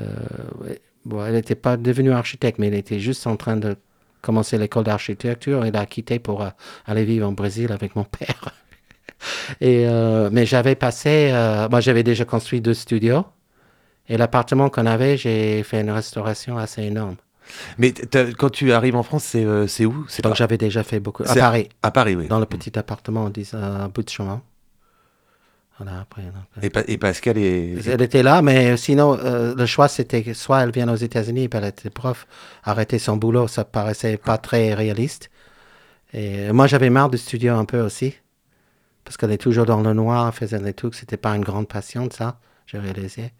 Euh, 0.00 0.74
bon, 1.04 1.24
il 1.26 1.32
n'était 1.32 1.54
pas 1.54 1.76
devenu 1.76 2.12
architecte, 2.12 2.58
mais 2.58 2.68
il 2.68 2.74
était 2.74 3.00
juste 3.00 3.26
en 3.26 3.36
train 3.36 3.56
de 3.56 3.76
commencer 4.22 4.58
l'école 4.58 4.84
d'architecture. 4.84 5.64
Il 5.66 5.76
a 5.76 5.86
quitté 5.86 6.18
pour 6.18 6.42
euh, 6.42 6.48
aller 6.86 7.04
vivre 7.04 7.28
en 7.28 7.32
Brésil 7.32 7.72
avec 7.72 7.94
mon 7.96 8.04
père. 8.04 8.50
Et, 9.60 9.86
euh, 9.86 10.28
mais 10.32 10.46
j'avais 10.46 10.74
passé. 10.74 11.30
euh, 11.32 11.68
moi, 11.68 11.80
j'avais 11.80 12.02
déjà 12.02 12.24
construit 12.24 12.60
deux 12.60 12.74
studios. 12.74 13.24
Et 14.08 14.16
l'appartement 14.16 14.68
qu'on 14.68 14.86
avait, 14.86 15.16
j'ai 15.16 15.62
fait 15.62 15.80
une 15.80 15.90
restauration 15.90 16.58
assez 16.58 16.82
énorme. 16.82 17.16
Mais 17.78 17.92
quand 18.38 18.50
tu 18.50 18.72
arrives 18.72 18.96
en 18.96 19.02
France, 19.02 19.24
c'est 19.24 19.44
euh, 19.44 19.66
où? 19.84 20.06
Donc, 20.22 20.34
j'avais 20.34 20.58
déjà 20.58 20.82
fait 20.82 21.00
beaucoup. 21.00 21.24
À 21.24 21.34
Paris, 21.34 21.68
à 21.82 21.90
Paris, 21.90 22.16
oui. 22.16 22.26
dans 22.28 22.38
le 22.38 22.46
petit 22.46 22.78
appartement, 22.78 23.24
on 23.24 23.30
dit 23.30 23.48
à 23.52 23.88
bout 23.88 24.02
de 24.02 24.08
chemin. 24.10 24.42
Voilà, 25.78 26.00
après. 26.02 26.22
après. 26.22 26.66
Et, 26.66 26.70
Pa- 26.70 26.84
et 26.86 26.98
Pascal 26.98 27.36
est. 27.36 27.86
Elle 27.88 28.02
était 28.02 28.22
là, 28.22 28.42
mais 28.42 28.76
sinon, 28.76 29.18
euh, 29.18 29.54
le 29.56 29.66
choix, 29.66 29.88
c'était 29.88 30.32
soit 30.34 30.62
elle 30.62 30.70
vient 30.70 30.88
aux 30.88 30.96
États-Unis, 30.96 31.48
elle 31.52 31.64
était 31.64 31.90
prof, 31.90 32.26
arrêter 32.62 32.98
son 32.98 33.16
boulot, 33.16 33.48
ça 33.48 33.64
paraissait 33.64 34.16
pas 34.16 34.38
très 34.38 34.72
réaliste. 34.74 35.30
Et 36.12 36.52
moi, 36.52 36.68
j'avais 36.68 36.90
marre 36.90 37.10
du 37.10 37.18
studio 37.18 37.54
un 37.54 37.64
peu 37.64 37.80
aussi, 37.80 38.14
parce 39.02 39.16
qu'elle 39.16 39.32
est 39.32 39.38
toujours 39.38 39.66
dans 39.66 39.80
le 39.80 39.92
noir, 39.94 40.32
faisait 40.32 40.60
des 40.60 40.74
trucs, 40.74 40.94
c'était 40.94 41.16
pas 41.16 41.34
une 41.34 41.42
grande 41.42 41.66
passion 41.66 42.06
de 42.06 42.12
ça, 42.12 42.38
j'ai 42.66 42.78
réalisé. 42.78 43.32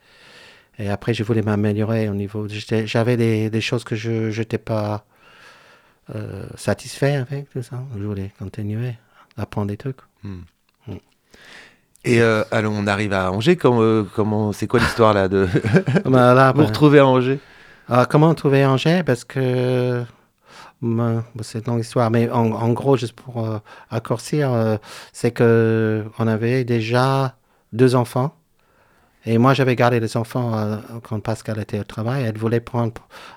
Et 0.81 0.91
après, 0.91 1.15
je 1.15 1.23
voulais 1.23 1.43
m'améliorer 1.43 2.09
au 2.09 2.15
niveau. 2.15 2.49
J'avais 2.49 3.17
des, 3.17 3.49
des 3.49 3.61
choses 3.61 3.85
que 3.85 3.95
je 3.95 4.37
n'étais 4.37 4.59
pas 4.59 5.07
euh, 6.17 6.47
satisfait 6.57 7.15
avec, 7.15 7.49
tout 7.51 7.63
ça. 7.63 7.81
Je 7.97 8.03
voulais 8.03 8.33
continuer, 8.41 8.95
apprendre 9.37 9.69
des 9.69 9.77
trucs. 9.77 9.99
Et 12.05 12.21
euh, 12.21 12.45
alors, 12.51 12.73
on 12.77 12.87
arrive 12.87 13.13
à 13.13 13.33
Angers. 13.33 13.57
Comment, 13.57 13.83
euh, 13.83 14.05
comment, 14.15 14.53
c'est 14.53 14.67
quoi 14.67 14.81
l'histoire 14.81 15.15
là 15.15 15.29
de 15.29 15.49
Ben 16.05 16.35
là, 16.35 16.53
vous 16.57 16.97
à 16.97 17.07
Angers? 17.07 17.41
Alors, 17.89 18.09
comment 18.09 18.35
trouver 18.35 18.65
Angers? 18.65 19.03
Parce 19.05 19.25
que 19.25 20.05
bon, 20.83 21.23
c'est 21.43 21.61
une 21.61 21.73
longue 21.73 21.81
histoire, 21.81 22.11
mais 22.11 22.31
en, 22.31 22.53
en 22.53 22.73
gros, 22.73 22.97
juste 22.97 23.15
pour 23.15 23.45
euh, 23.45 23.59
raccourcir, 23.91 24.53
euh, 24.53 24.77
c'est 25.13 25.31
que 25.31 26.05
on 26.19 26.27
avait 26.27 26.65
déjà 26.65 27.37
deux 27.73 27.95
enfants. 27.95 28.35
Et 29.27 29.39
moi, 29.39 29.55
j'avais 29.55 29.75
gardé 29.75 30.01
les 30.01 30.17
enfants 30.17 30.55
euh, 30.55 30.77
quand 31.03 31.19
Pascal 31.21 31.59
était 31.59 31.81
au 31.81 31.85
travail. 31.85 32.25
Elle 32.25 32.37
voulait 32.37 32.61
prendre 32.61 32.93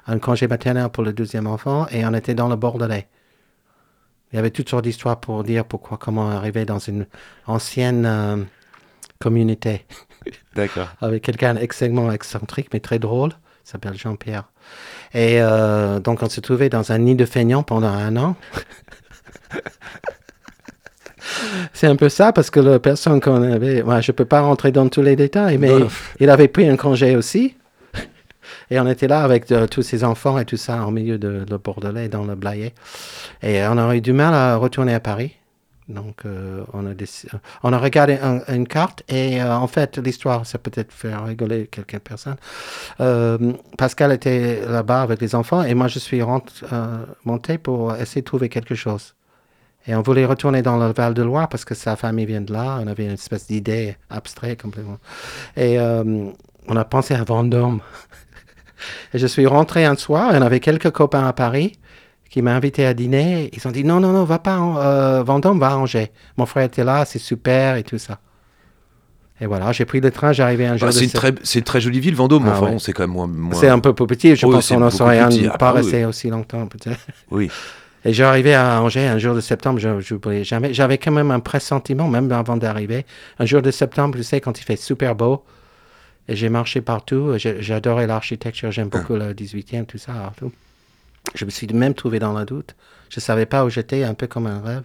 un 0.05 0.19
congé 0.19 0.47
maternel 0.47 0.89
pour 0.89 1.03
le 1.03 1.13
deuxième 1.13 1.47
enfant 1.47 1.87
et 1.91 2.05
on 2.05 2.13
était 2.13 2.35
dans 2.35 2.49
le 2.49 2.57
Bordelais. 2.57 3.07
Il 4.31 4.35
y 4.35 4.39
avait 4.39 4.51
toutes 4.51 4.69
sortes 4.69 4.83
d'histoires 4.83 5.19
pour 5.21 5.43
dire 5.45 5.63
pourquoi, 5.63 5.97
comment 5.97 6.29
arriver 6.29 6.65
dans 6.65 6.79
une 6.79 7.07
ancienne 7.45 8.05
euh, 8.05 8.37
communauté. 9.19 9.85
D'accord. 10.55 10.89
avec 11.01 11.23
quelqu'un 11.23 11.55
extrêmement 11.55 12.11
excentrique, 12.11 12.69
mais 12.73 12.79
très 12.79 12.99
drôle. 12.99 13.31
Il 13.65 13.69
s'appelle 13.71 13.97
Jean-Pierre. 13.97 14.45
Et 15.13 15.41
euh, 15.41 15.99
donc, 15.99 16.23
on 16.23 16.29
s'est 16.29 16.41
trouvé 16.41 16.69
dans 16.69 16.91
un 16.91 16.97
nid 16.99 17.15
de 17.15 17.25
feignants 17.25 17.63
pendant 17.63 17.89
un 17.89 18.15
an. 18.17 18.35
C'est 21.73 21.87
un 21.87 21.95
peu 21.97 22.09
ça, 22.09 22.31
parce 22.31 22.49
que 22.49 22.59
la 22.61 22.79
personne 22.79 23.19
qu'on 23.19 23.41
avait, 23.43 23.83
moi, 23.83 23.99
je 24.01 24.11
peux 24.13 24.25
pas 24.25 24.41
rentrer 24.41 24.71
dans 24.71 24.87
tous 24.87 25.01
les 25.01 25.15
détails, 25.15 25.57
mais 25.57 25.71
il 26.19 26.29
avait 26.29 26.47
pris 26.47 26.67
un 26.67 26.77
congé 26.77 27.15
aussi. 27.17 27.55
Et 28.69 28.79
on 28.79 28.87
était 28.87 29.07
là 29.07 29.21
avec 29.21 29.51
euh, 29.51 29.65
tous 29.67 29.81
ses 29.81 30.03
enfants 30.03 30.37
et 30.37 30.45
tout 30.45 30.57
ça, 30.57 30.85
au 30.85 30.91
milieu 30.91 31.17
de 31.17 31.45
le 31.49 31.57
Bordelais, 31.57 32.09
dans 32.09 32.25
le 32.25 32.35
Blayais. 32.35 32.73
Et 33.41 33.61
on 33.65 33.77
a 33.77 33.95
eu 33.95 34.01
du 34.01 34.11
mal 34.13 34.33
à 34.33 34.57
retourner 34.57 34.93
à 34.93 34.99
Paris. 34.99 35.36
Donc, 35.89 36.25
euh, 36.25 36.63
on, 36.73 36.85
a 36.85 36.93
on 37.63 37.71
a 37.71 37.77
regardé 37.77 38.17
un- 38.21 38.41
une 38.53 38.67
carte 38.67 39.03
et 39.07 39.41
euh, 39.41 39.55
en 39.55 39.67
fait, 39.67 39.97
l'histoire, 39.97 40.45
ça 40.45 40.57
peut 40.57 40.71
être 40.75 40.91
faire 40.91 41.23
rigoler 41.25 41.67
quelques 41.67 41.99
personnes. 41.99 42.35
Euh, 42.99 43.53
Pascal 43.77 44.11
était 44.11 44.65
là-bas 44.65 45.01
avec 45.01 45.21
les 45.21 45.33
enfants 45.33 45.63
et 45.63 45.73
moi, 45.75 45.87
je 45.87 45.99
suis 45.99 46.21
rent- 46.21 46.41
euh, 46.73 47.05
monté 47.23 47.57
pour 47.57 47.95
essayer 47.95 48.21
de 48.21 48.25
trouver 48.25 48.49
quelque 48.49 48.75
chose. 48.75 49.15
Et 49.87 49.95
on 49.95 50.01
voulait 50.01 50.25
retourner 50.25 50.61
dans 50.61 50.75
le 50.77 50.91
Val-de-Loire 50.91 51.47
parce 51.47 51.63
que 51.63 51.73
sa 51.73 51.95
famille 51.95 52.25
vient 52.25 52.41
de 52.41 52.51
là. 52.51 52.79
On 52.81 52.87
avait 52.87 53.05
une 53.05 53.11
espèce 53.13 53.47
d'idée 53.47 53.95
abstraite 54.09 54.61
complètement. 54.61 54.97
Et 55.55 55.79
euh, 55.79 56.25
on 56.67 56.75
a 56.75 56.83
pensé 56.83 57.13
à 57.13 57.23
Vendôme. 57.23 57.79
et 59.13 59.17
je 59.19 59.27
suis 59.27 59.47
rentré 59.47 59.85
un 59.85 59.95
soir 59.95 60.35
et 60.35 60.37
on 60.37 60.41
avait 60.41 60.59
quelques 60.59 60.91
copains 60.91 61.25
à 61.25 61.31
Paris 61.31 61.79
qui 62.37 62.43
m'ont 62.43 62.51
invité 62.51 62.85
à 62.85 62.93
dîner. 62.93 63.49
Ils 63.51 63.67
ont 63.67 63.71
dit 63.71 63.83
non, 63.83 63.99
non, 63.99 64.11
non, 64.13 64.23
va 64.23 64.37
pas, 64.37 64.59
en- 64.59 64.77
euh, 64.77 65.23
Vendôme, 65.23 65.59
va 65.59 65.69
à 65.71 65.75
Angers. 65.75 66.11
Mon 66.37 66.45
frère 66.45 66.65
était 66.65 66.83
là, 66.83 67.03
c'est 67.03 67.17
super 67.17 67.77
et 67.77 67.83
tout 67.83 67.97
ça. 67.97 68.19
Et 69.41 69.47
voilà, 69.47 69.71
j'ai 69.71 69.85
pris 69.85 70.01
le 70.01 70.11
train, 70.11 70.33
j'arrivais 70.33 70.67
un 70.67 70.77
jour. 70.77 70.87
Bah, 70.87 70.93
de 70.93 70.97
c'est 70.99 71.05
une 71.05 71.11
très, 71.11 71.33
c'est 71.41 71.59
une 71.59 71.65
très 71.65 71.81
jolie 71.81 71.99
ville, 71.99 72.15
Vendôme. 72.15 72.43
Ah 72.47 72.51
enfin, 72.59 72.71
ouais. 72.73 72.79
c'est 72.79 72.93
quand 72.93 73.01
même 73.03 73.11
moins. 73.11 73.25
moins- 73.25 73.55
C'est 73.59 73.69
un 73.69 73.79
peu 73.79 73.91
petit, 73.93 74.35
je 74.35 74.45
Oui, 74.45 74.53
pense 74.53 74.69
qu'on 74.69 74.79
n'en 74.79 74.89
Ah 74.89 75.57
pas 75.57 75.71
oui. 75.73 75.77
resté 75.81 76.05
aussi 76.05 76.29
longtemps 76.29 76.67
peut-être. 76.67 76.99
Oui. 77.31 77.49
Et 78.05 78.13
j'arrivais 78.13 78.53
à 78.53 78.79
Angers 78.83 79.07
un 79.07 79.17
jour 79.17 79.33
de 79.33 79.41
septembre, 79.41 79.79
je 79.79 79.89
n'oublierai 79.89 80.43
jamais. 80.43 80.75
J'avais 80.75 80.99
quand 80.99 81.11
même 81.11 81.31
un 81.31 81.39
pressentiment, 81.39 82.07
même 82.07 82.31
avant 82.31 82.55
d'arriver. 82.55 83.03
Un 83.39 83.45
jour 83.47 83.63
de 83.63 83.71
septembre, 83.71 84.15
tu 84.15 84.23
sais, 84.23 84.39
quand 84.41 84.59
il 84.59 84.63
fait 84.63 84.75
super 84.75 85.15
beau, 85.15 85.43
et 86.27 86.35
j'ai 86.35 86.49
marché 86.49 86.81
partout. 86.81 87.31
J'adorais 87.37 88.05
l'architecture, 88.05 88.71
j'aime 88.71 88.89
beaucoup 88.89 89.15
le 89.15 89.33
18e, 89.33 89.85
tout 89.87 89.97
ça. 89.97 90.11
alors 90.13 90.33
tout. 90.37 90.51
Je 91.35 91.45
me 91.45 91.49
suis 91.49 91.67
même 91.67 91.93
trouvé 91.93 92.19
dans 92.19 92.37
le 92.37 92.45
doute. 92.45 92.75
Je 93.09 93.19
ne 93.19 93.21
savais 93.21 93.45
pas 93.45 93.63
où 93.65 93.69
j'étais, 93.69 94.03
un 94.03 94.13
peu 94.13 94.27
comme 94.27 94.47
un 94.47 94.61
rêve. 94.61 94.83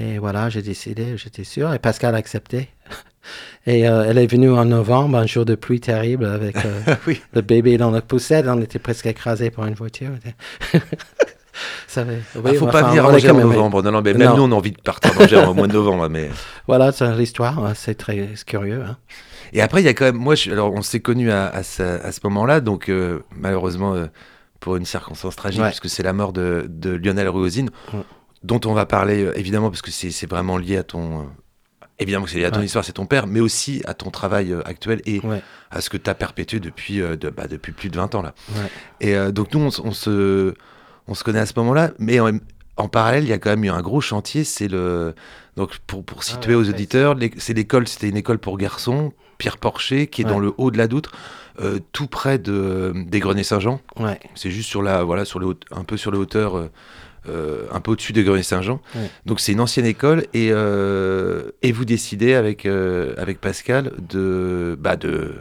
Et 0.00 0.18
voilà, 0.18 0.48
j'ai 0.48 0.62
décidé, 0.62 1.16
j'étais 1.16 1.44
sûr. 1.44 1.72
Et 1.74 1.78
Pascal 1.78 2.14
a 2.14 2.18
accepté. 2.18 2.68
Et 3.66 3.86
euh, 3.88 4.04
elle 4.08 4.16
est 4.18 4.26
venue 4.26 4.50
en 4.50 4.64
novembre, 4.64 5.18
un 5.18 5.26
jour 5.26 5.44
de 5.44 5.54
pluie 5.54 5.80
terrible, 5.80 6.24
avec 6.24 6.56
euh, 6.64 6.80
Oui. 7.06 7.20
le 7.34 7.42
bébé 7.42 7.76
dans 7.76 7.90
la 7.90 8.00
poussette. 8.00 8.46
On 8.48 8.60
était 8.62 8.78
presque 8.78 9.06
écrasé 9.06 9.50
par 9.50 9.66
une 9.66 9.74
voiture. 9.74 10.10
Ça 11.88 12.04
va- 12.04 12.12
Il 12.12 12.40
oui, 12.44 12.54
faut 12.56 12.68
enfin, 12.68 12.82
pas 12.82 12.88
venir 12.88 13.04
Angers 13.04 13.30
en 13.30 13.34
novembre. 13.34 13.82
Non, 13.82 13.90
non, 13.90 14.02
mais 14.02 14.14
même 14.14 14.28
Non. 14.30 14.36
nous, 14.36 14.42
on 14.44 14.52
a 14.52 14.54
envie 14.54 14.70
de 14.72 14.80
partir 14.80 15.12
d'Angers 15.14 15.44
au 15.46 15.54
mois 15.54 15.66
de 15.66 15.72
novembre. 15.72 16.08
Mais... 16.08 16.30
Voilà, 16.68 16.92
c'est 16.92 17.10
l'histoire. 17.16 17.58
hein, 17.58 17.72
C'est 17.74 17.96
très 17.96 18.28
curieux. 18.46 18.82
hein. 18.86 18.96
Et 19.52 19.60
après, 19.60 19.82
il 19.82 19.84
y 19.84 19.88
a 19.88 19.94
quand 19.94 20.04
même. 20.04 20.16
Moi, 20.16 20.34
je- 20.36 20.50
alors, 20.52 20.72
on 20.72 20.82
s'est 20.82 21.00
connus 21.00 21.32
à, 21.32 21.48
à 21.48 21.62
ce, 21.62 21.82
à 21.82 22.12
ce 22.12 22.20
moment-là, 22.24 22.60
donc 22.60 22.88
euh, 22.88 23.20
malheureusement, 23.36 23.94
pour 24.60 24.76
une 24.76 24.84
circonstance 24.84 25.36
tragique, 25.36 25.60
Ouais. 25.62 25.68
puisque 25.68 25.88
c'est 25.88 26.02
la 26.02 26.12
mort 26.12 26.32
de, 26.32 26.66
de 26.68 26.90
Lionel 26.90 27.28
Ruozine, 27.28 27.70
Ouais. 27.92 28.00
dont 28.42 28.60
on 28.66 28.72
va 28.74 28.86
parler 28.86 29.24
euh, 29.24 29.38
évidemment, 29.38 29.70
parce 29.70 29.82
que 29.82 29.90
c'est 29.90 30.26
vraiment 30.28 30.56
lié 30.58 30.76
à 30.78 30.82
ton. 30.82 31.20
euh, 31.20 31.24
évidemment 32.00 32.24
que 32.26 32.30
c'est 32.30 32.38
lié 32.38 32.44
à 32.44 32.50
ton 32.50 32.60
Ouais. 32.60 32.66
histoire, 32.66 32.84
c'est 32.84 32.92
ton 32.92 33.06
père, 33.06 33.26
mais 33.26 33.40
aussi 33.40 33.82
à 33.86 33.94
ton 33.94 34.10
travail 34.10 34.52
euh, 34.52 34.62
actuel 34.64 35.00
et 35.06 35.20
à 35.70 35.80
ce 35.80 35.90
que 35.90 35.96
tu 35.96 36.08
as 36.10 36.14
perpétué 36.14 36.60
depuis, 36.60 37.00
euh, 37.00 37.16
de- 37.16 37.30
bah, 37.30 37.46
depuis 37.48 37.72
plus 37.72 37.88
de 37.90 37.96
20 37.96 38.14
ans. 38.14 38.22
là. 38.22 38.34
Et 39.00 39.16
donc, 39.32 39.52
nous, 39.54 39.60
on, 39.84 39.92
se, 39.92 40.54
on 41.06 41.14
se 41.14 41.24
connaît 41.24 41.40
à 41.40 41.46
ce 41.46 41.54
moment-là, 41.56 41.90
mais 41.98 42.20
en, 42.20 42.30
en 42.76 42.88
parallèle, 42.88 43.24
il 43.24 43.30
y 43.30 43.32
a 43.32 43.38
quand 43.38 43.50
même 43.50 43.64
eu 43.64 43.70
un 43.70 43.80
gros 43.82 44.00
chantier. 44.00 44.44
C'est 44.44 44.68
le. 44.68 45.14
Donc, 45.56 45.78
pour, 45.88 46.04
pour 46.04 46.22
situer 46.22 46.54
Ah 46.54 46.58
aux 46.58 46.68
auditeurs, 46.68 47.16
c'est 47.38 47.54
l'école, 47.54 47.88
c'était 47.88 48.08
une 48.08 48.16
école 48.16 48.38
pour 48.38 48.56
garçons, 48.58 49.12
Pierre 49.38 49.58
Porcher, 49.58 50.06
qui 50.06 50.22
est 50.22 50.24
dans 50.24 50.38
le 50.38 50.52
haut 50.56 50.70
de 50.70 50.78
la 50.78 50.86
Doutre, 50.86 51.10
euh, 51.60 51.78
tout 51.92 52.06
près 52.06 52.38
de, 52.38 52.92
des 53.06 53.20
Grenets-Saint-Jean. 53.20 53.80
Ouais. 53.98 54.18
C'est 54.34 54.50
juste 54.50 54.68
sur 54.68 54.82
la, 54.82 55.02
voilà, 55.04 55.24
sur 55.24 55.38
le, 55.38 55.46
haut- 55.46 55.54
un 55.72 55.84
peu 55.84 55.96
sur 55.96 56.10
les 56.10 56.18
hauteurs, 56.18 56.56
euh, 56.56 56.70
euh, 57.28 57.62
un 57.72 57.80
peu 57.80 57.90
au-dessus 57.92 58.12
des 58.12 58.22
Grenets-Saint-Jean. 58.24 58.80
Ouais. 58.94 59.10
Donc 59.26 59.40
c'est 59.40 59.52
une 59.52 59.60
ancienne 59.60 59.86
école 59.86 60.24
et, 60.34 60.48
et 60.48 61.72
vous 61.72 61.84
décidez 61.84 62.34
avec, 62.34 62.66
avec 62.66 63.40
Pascal 63.40 63.92
de, 64.08 64.76
bah 64.80 64.96
de, 64.96 65.32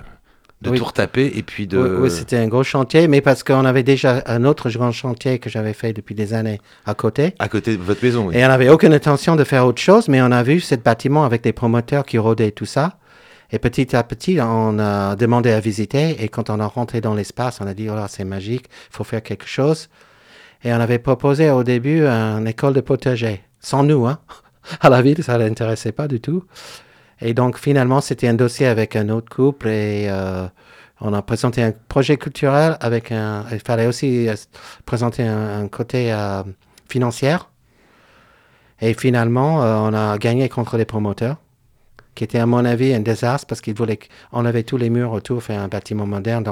de 0.63 0.69
Oui. 0.71 0.79
tout 0.79 0.85
retaper 0.85 1.31
et 1.35 1.43
puis 1.43 1.67
de. 1.67 1.77
Oui, 1.77 1.89
oui, 2.03 2.11
c'était 2.11 2.37
un 2.37 2.47
gros 2.47 2.63
chantier, 2.63 3.07
mais 3.07 3.21
parce 3.21 3.43
qu'on 3.43 3.63
avait 3.63 3.83
déjà 3.83 4.23
un 4.25 4.43
autre 4.43 4.69
grand 4.71 4.91
chantier 4.91 5.37
que 5.39 5.49
j'avais 5.51 5.73
fait 5.73 5.93
depuis 5.93 6.15
des 6.15 6.33
années 6.33 6.59
à 6.87 6.95
côté. 6.95 7.35
à 7.37 7.47
côté 7.47 7.77
de 7.77 7.81
votre 7.83 8.03
maison. 8.03 8.27
oui. 8.27 8.35
Et 8.35 8.43
on 8.43 8.47
n'avait 8.47 8.69
aucune 8.69 8.93
intention 8.93 9.35
de 9.35 9.43
faire 9.43 9.65
autre 9.67 9.79
chose, 9.81 10.07
mais 10.07 10.19
on 10.21 10.31
a 10.31 10.41
vu 10.43 10.59
ce 10.59 10.73
bâtiment 10.75 11.25
avec 11.25 11.43
des 11.43 11.53
promoteurs 11.53 12.05
qui 12.05 12.17
rôdaient 12.17 12.51
tout 12.51 12.65
ça. 12.65 12.97
Et 13.51 13.59
petit 13.59 13.95
à 13.95 14.03
petit, 14.03 14.39
on 14.41 14.77
a 14.79 15.15
demandé 15.15 15.51
à 15.51 15.59
visiter. 15.59 16.23
Et 16.23 16.29
quand 16.29 16.49
on 16.49 16.59
a 16.59 16.65
rentré 16.65 17.01
dans 17.01 17.13
l'espace, 17.13 17.59
on 17.61 17.67
a 17.67 17.73
dit, 17.73 17.89
oh 17.89 17.95
là, 17.95 18.07
c'est 18.07 18.25
magique, 18.25 18.65
il 18.91 18.95
faut 18.95 19.03
faire 19.03 19.23
quelque 19.23 19.47
chose. 19.47 19.89
Et 20.63 20.73
on 20.73 20.79
avait 20.79 20.99
proposé 20.99 21.49
au 21.49 21.63
début 21.63 22.05
une 22.05 22.47
école 22.47 22.73
de 22.73 22.81
potager, 22.81 23.41
sans 23.59 23.83
nous. 23.83 24.07
Hein. 24.07 24.19
À 24.81 24.89
la 24.89 25.01
ville, 25.01 25.23
ça 25.23 25.37
ne 25.37 25.45
l'intéressait 25.45 25.93
pas 25.93 26.09
du 26.09 26.19
tout. 26.19 26.43
Et 27.21 27.33
donc, 27.33 27.57
finalement, 27.57 28.01
c'était 28.01 28.27
un 28.27 28.33
dossier 28.33 28.67
avec 28.67 28.97
un 28.97 29.07
autre 29.07 29.33
couple 29.33 29.69
et 29.69 30.07
euh, 30.09 30.45
on 30.99 31.13
a 31.13 31.21
présenté 31.21 31.61
un 31.63 31.71
projet 31.71 32.17
culturel 32.17 32.77
avec 32.79 33.11
un. 33.11 33.45
Il 33.51 33.59
fallait 33.59 33.87
aussi 33.87 34.27
euh, 34.27 34.35
présenter 34.85 35.23
un, 35.23 35.67
côté 35.67 36.11
euh, 36.11 36.43
financier. 36.89 37.37
Et 38.81 38.93
finalement, 38.93 39.63
euh, 39.63 39.75
on 39.77 39.93
a 39.93 40.17
gagné 40.17 40.49
contre 40.49 40.77
les 40.77 40.85
promoteurs, 40.85 41.37
qui 42.17 42.23
était 42.23 42.39
à 42.39 42.47
mon 42.47 42.65
avis 42.65 42.95
un 42.95 42.99
désastre 42.99 43.45
parce 43.45 43.61
qu'ils 43.61 43.75
voulaient 43.75 43.99
enlever 44.31 44.63
tous 44.63 44.77
les 44.77 44.89
murs 44.89 45.11
autour, 45.11 45.43
faire 45.43 45.61
un 45.61 45.67
bâtiment 45.67 46.07
moderne. 46.07 46.43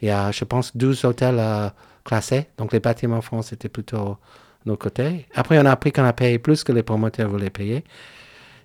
Il 0.00 0.08
y 0.08 0.10
a, 0.10 0.32
je 0.32 0.44
pense, 0.44 0.74
12 0.74 1.04
hôtels 1.04 1.38
euh, 1.38 1.68
classés. 2.04 2.46
Donc 2.56 2.72
les 2.72 2.80
bâtiments 2.80 3.18
en 3.18 3.20
France 3.20 3.52
étaient 3.52 3.68
plutôt 3.68 4.16
nos 4.64 4.78
côtés. 4.78 5.26
Après, 5.34 5.58
on 5.58 5.66
a 5.66 5.72
appris 5.72 5.92
qu'on 5.92 6.04
a 6.04 6.14
payé 6.14 6.38
plus 6.38 6.64
que 6.64 6.72
les 6.72 6.82
promoteurs 6.82 7.28
voulaient 7.28 7.50
payer. 7.50 7.84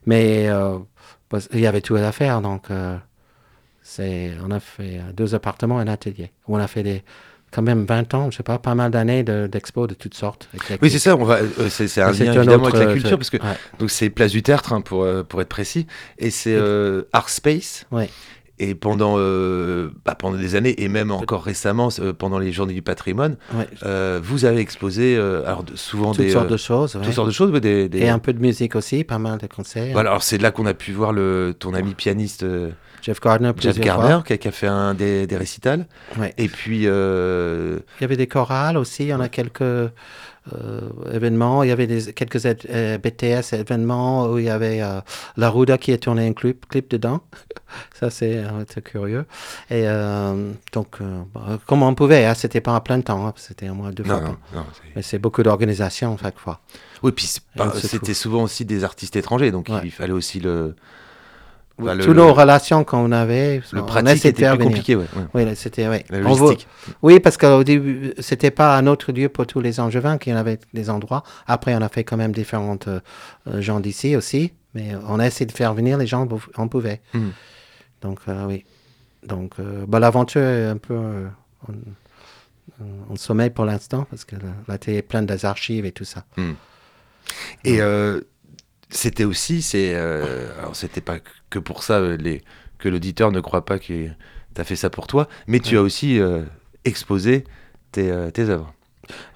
Mais 0.06 0.48
euh, 0.48 0.80
il 1.52 1.60
y 1.60 1.68
avait 1.68 1.82
tout 1.82 1.96
à 1.96 2.12
faire. 2.13 2.41
Donc, 2.41 2.72
euh, 2.72 2.98
on 4.00 4.52
a 4.52 4.60
fait 4.62 5.02
deux 5.13 5.36
appartements 5.36 5.80
et 5.82 5.84
un 5.84 5.88
atelier. 5.88 6.32
Où 6.48 6.56
on 6.56 6.60
a 6.60 6.68
fait 6.68 6.84
des, 6.84 7.04
quand 7.56 7.62
même 7.62 7.86
20 7.86 8.13
ans, 8.13 8.30
je 8.32 8.38
sais 8.38 8.44
pas, 8.44 8.60
pas 8.60 8.76
mal 8.76 8.91
d'années 8.91 9.24
de- 9.24 9.48
d'expos 9.48 9.88
de 9.88 9.94
toutes 9.94 10.13
sortes. 10.15 10.50
Oui, 10.82 10.89
c'est 10.91 11.00
ça. 11.00 11.15
On 11.15 11.24
va, 11.24 11.36
euh, 11.36 11.70
c'est, 11.70 12.02
un 12.02 12.12
lien 12.12 12.34
évidemment 12.34 12.65
autre, 12.65 12.76
avec 12.76 12.88
la 12.88 12.91
euh, 12.91 12.94
culture 12.94 13.18
parce 13.18 13.30
que 13.30 13.38
ouais. 13.38 13.58
donc 13.80 13.89
c'est 13.89 14.10
Place 14.10 14.32
du 14.32 14.44
Tertre 14.44 14.74
hein, 14.74 14.82
pour 14.82 15.04
euh, 15.04 15.24
pour 15.24 15.41
être 15.41 15.50
précis 15.50 15.88
et 16.20 16.30
c'est 16.30 16.54
euh, 16.56 17.04
Art 17.13 17.30
Space. 17.30 17.86
Ouais. 17.91 18.10
Et 18.58 18.74
pendant 18.74 19.15
euh, 19.18 19.89
bah, 20.06 20.15
pendant 20.15 20.38
des 20.38 20.56
années 20.56 20.82
et 20.82 20.88
même 20.88 21.12
encore 21.12 21.44
récemment 21.44 21.89
euh, 22.00 22.13
pendant 22.13 22.39
les 22.39 22.52
Journées 22.54 22.74
du 22.74 22.82
Patrimoine, 22.82 23.36
Ouais. 23.54 23.68
euh, 23.84 24.20
vous 24.24 24.46
avez 24.46 24.60
exposé 24.62 25.18
euh, 25.18 25.44
alors 25.46 25.65
souvent 25.76 26.13
toutes 26.13 26.24
des 26.26 26.32
sortes 26.32 26.46
euh, 26.48 26.50
de 26.52 26.58
choses. 26.58 26.98
toutes 27.04 27.12
sortes 27.13 27.28
de 27.28 27.34
choses, 27.34 27.52
ouais, 27.52 27.60
des, 27.60 27.89
des- 27.89 28.00
Et 28.00 28.10
un 28.10 28.20
peu 28.20 28.32
de 28.32 28.39
musique 28.39 28.76
aussi, 28.78 29.04
pas 29.04 29.20
mal 29.20 29.39
de 29.39 29.48
concerts. 29.48 29.91
Voilà, 29.91 30.12
alors 30.12 30.24
c'est 30.24 30.38
là 30.38 30.52
qu'on 30.52 30.65
a 30.68 30.74
pu 30.74 30.94
voir 30.94 31.12
le 31.12 31.54
ton 31.60 31.74
ami 31.74 31.96
pianiste 31.96 32.44
euh, 32.44 32.70
Jeff 33.06 33.22
Gardner, 33.22 33.52
Jeff 33.60 33.76
fois. 33.78 34.24
qui 34.24 34.48
a, 34.48 34.52
fait 34.52 34.65
un 34.65 34.96
des, 34.96 35.28
des 35.28 35.38
récitals. 35.38 35.86
Ouais. 36.18 36.34
Et 36.39 36.48
puis 36.48 36.88
euh, 36.88 37.78
Il 38.00 38.02
y 38.02 38.04
avait 38.04 38.18
des 38.18 38.26
chorales 38.26 38.78
aussi, 38.78 39.12
on 39.13 39.20
a 39.20 39.30
quelques 39.30 39.62
euh, 39.62 39.91
événements. 41.13 41.62
Il 41.62 41.70
y 41.70 41.72
avait 41.72 41.86
des, 41.86 42.13
quelques 42.13 42.44
euh, 42.48 42.98
BTS 42.98 43.54
événements 43.54 44.26
où 44.26 44.39
il 44.39 44.46
y 44.46 44.50
avait 44.50 44.82
euh, 44.82 45.02
La 45.38 45.52
Ruda 45.52 45.78
qui 45.78 45.94
a 45.94 46.00
tourné 46.00 46.26
un 46.28 46.34
clip, 46.34 46.68
clip 46.68 46.89
dedans. 46.89 47.22
Ça, 47.94 48.10
c'est 48.10 48.44
curieux. 48.84 49.26
Et 49.70 49.86
donc, 50.74 50.98
bah, 51.34 51.60
comme 51.68 51.84
on 51.84 51.94
pouvait, 51.94 52.26
hein, 52.26 52.34
c'était 52.34 52.62
pas 52.62 52.76
à 52.76 52.82
plein 52.82 53.02
temps, 53.02 53.28
hein, 53.28 53.34
c'était 53.36 53.70
au 53.70 53.76
moins 53.76 53.91
deux 53.91 54.04
non, 54.04 54.18
fois. 54.18 54.22
non, 54.22 54.38
non, 54.56 54.65
Mais 54.96 55.04
c'est 55.04 55.20
beaucoup 55.20 55.44
d'organisation 55.44 56.18
chaque 56.18 56.39
fois. 56.39 56.62
oui, 57.04 57.12
puis 57.12 57.28
c'était 57.28 58.13
souvent 58.15 58.44
aussi 58.44 58.65
des 58.65 58.84
artistes 58.84 59.15
étrangers, 59.15 59.52
donc 59.52 59.70
Ouais. 59.70 59.82
il 59.84 59.91
fallait 59.91 60.13
aussi 60.13 60.39
le 60.39 60.76
le- 61.78 61.98
Toutes 62.06 62.16
nos 62.16 62.34
relations 62.34 62.84
qu'on 62.84 63.12
avait, 63.12 63.62
le 63.74 63.82
on 63.82 63.86
pratique 63.86 64.26
était 64.26 64.44
faire 64.44 64.56
plus 64.56 64.64
compliqué, 64.66 64.96
ouais, 64.96 65.06
ouais. 65.34 65.46
Oui, 65.46 65.56
c'était 65.56 65.88
oui. 65.90 65.98
La 66.10 66.20
logistique. 66.20 66.68
Oui, 67.02 67.20
parce 67.20 67.36
qu'au 67.38 67.64
début, 67.64 68.14
c'était 68.20 68.52
pas 68.52 68.78
un 68.78 68.88
autre 68.88 69.12
lieu 69.12 69.28
pour 69.30 69.46
tous 69.46 69.60
les 69.60 69.80
Angevins 69.80 70.18
qui 70.18 70.32
en 70.34 70.38
avaient 70.38 70.60
des 70.74 70.90
endroits. 70.90 71.24
Après, 71.48 71.76
on 71.76 71.82
a 71.82 71.90
fait 71.90 72.04
quand 72.06 72.18
même 72.18 72.32
différentes 72.32 72.88
euh, 72.88 73.00
euh, 73.48 73.62
gens 73.62 73.80
d'ici 73.82 74.16
aussi, 74.16 74.54
mais 74.74 74.94
on 75.08 75.20
a 75.20 75.28
essayé 75.28 75.46
de 75.46 75.52
faire 75.52 75.74
venir 75.74 75.98
les 75.98 76.08
gens 76.08 76.26
où 76.26 76.40
on 76.58 76.68
pouvait. 76.70 77.02
Mhm. 77.14 77.32
Donc, 78.02 78.20
euh, 78.30 78.46
oui. 78.46 78.64
Donc, 79.26 79.54
euh, 79.60 79.86
bah, 79.88 80.00
l'aventure 80.00 80.42
est 80.42 80.66
un 80.68 80.78
peu 80.78 80.96
en, 80.98 81.74
en 83.10 83.16
sommeil 83.16 83.50
pour 83.50 83.66
l'instant, 83.66 84.06
parce 84.10 84.24
que 84.26 84.36
la, 84.36 84.50
la 84.68 84.78
télé 84.78 84.98
est 84.98 85.02
pleine 85.02 85.26
des 85.26 85.46
archives 85.46 85.86
et 85.86 85.92
tout 85.92 86.06
ça. 86.06 86.26
Et 87.64 87.82
euh, 87.82 88.22
c'était 88.89 89.24
aussi, 89.26 89.62
c'est, 89.62 89.93
euh, 89.95 90.48
alors 90.60 90.76
c'était 90.76 91.02
pas 91.02 91.17
que 91.50 91.60
pour 91.60 91.84
ça 91.84 91.95
euh, 91.95 92.17
les 92.17 92.41
que 92.78 92.89
l'auditeur 92.89 93.32
ne 93.32 93.39
croit 93.39 93.65
pas 93.65 93.80
que 93.80 93.86
tu 93.86 94.12
as 94.58 94.63
fait 94.63 94.76
ça 94.76 94.89
pour 94.89 95.08
toi, 95.08 95.28
mais 95.48 95.60
tu 95.60 95.78
as 95.78 95.82
aussi 95.82 96.19
euh, 96.19 96.43
exposé 96.84 97.45
tes, 97.91 98.12
euh, 98.12 98.30
tes 98.32 98.50
œuvres. 98.50 98.74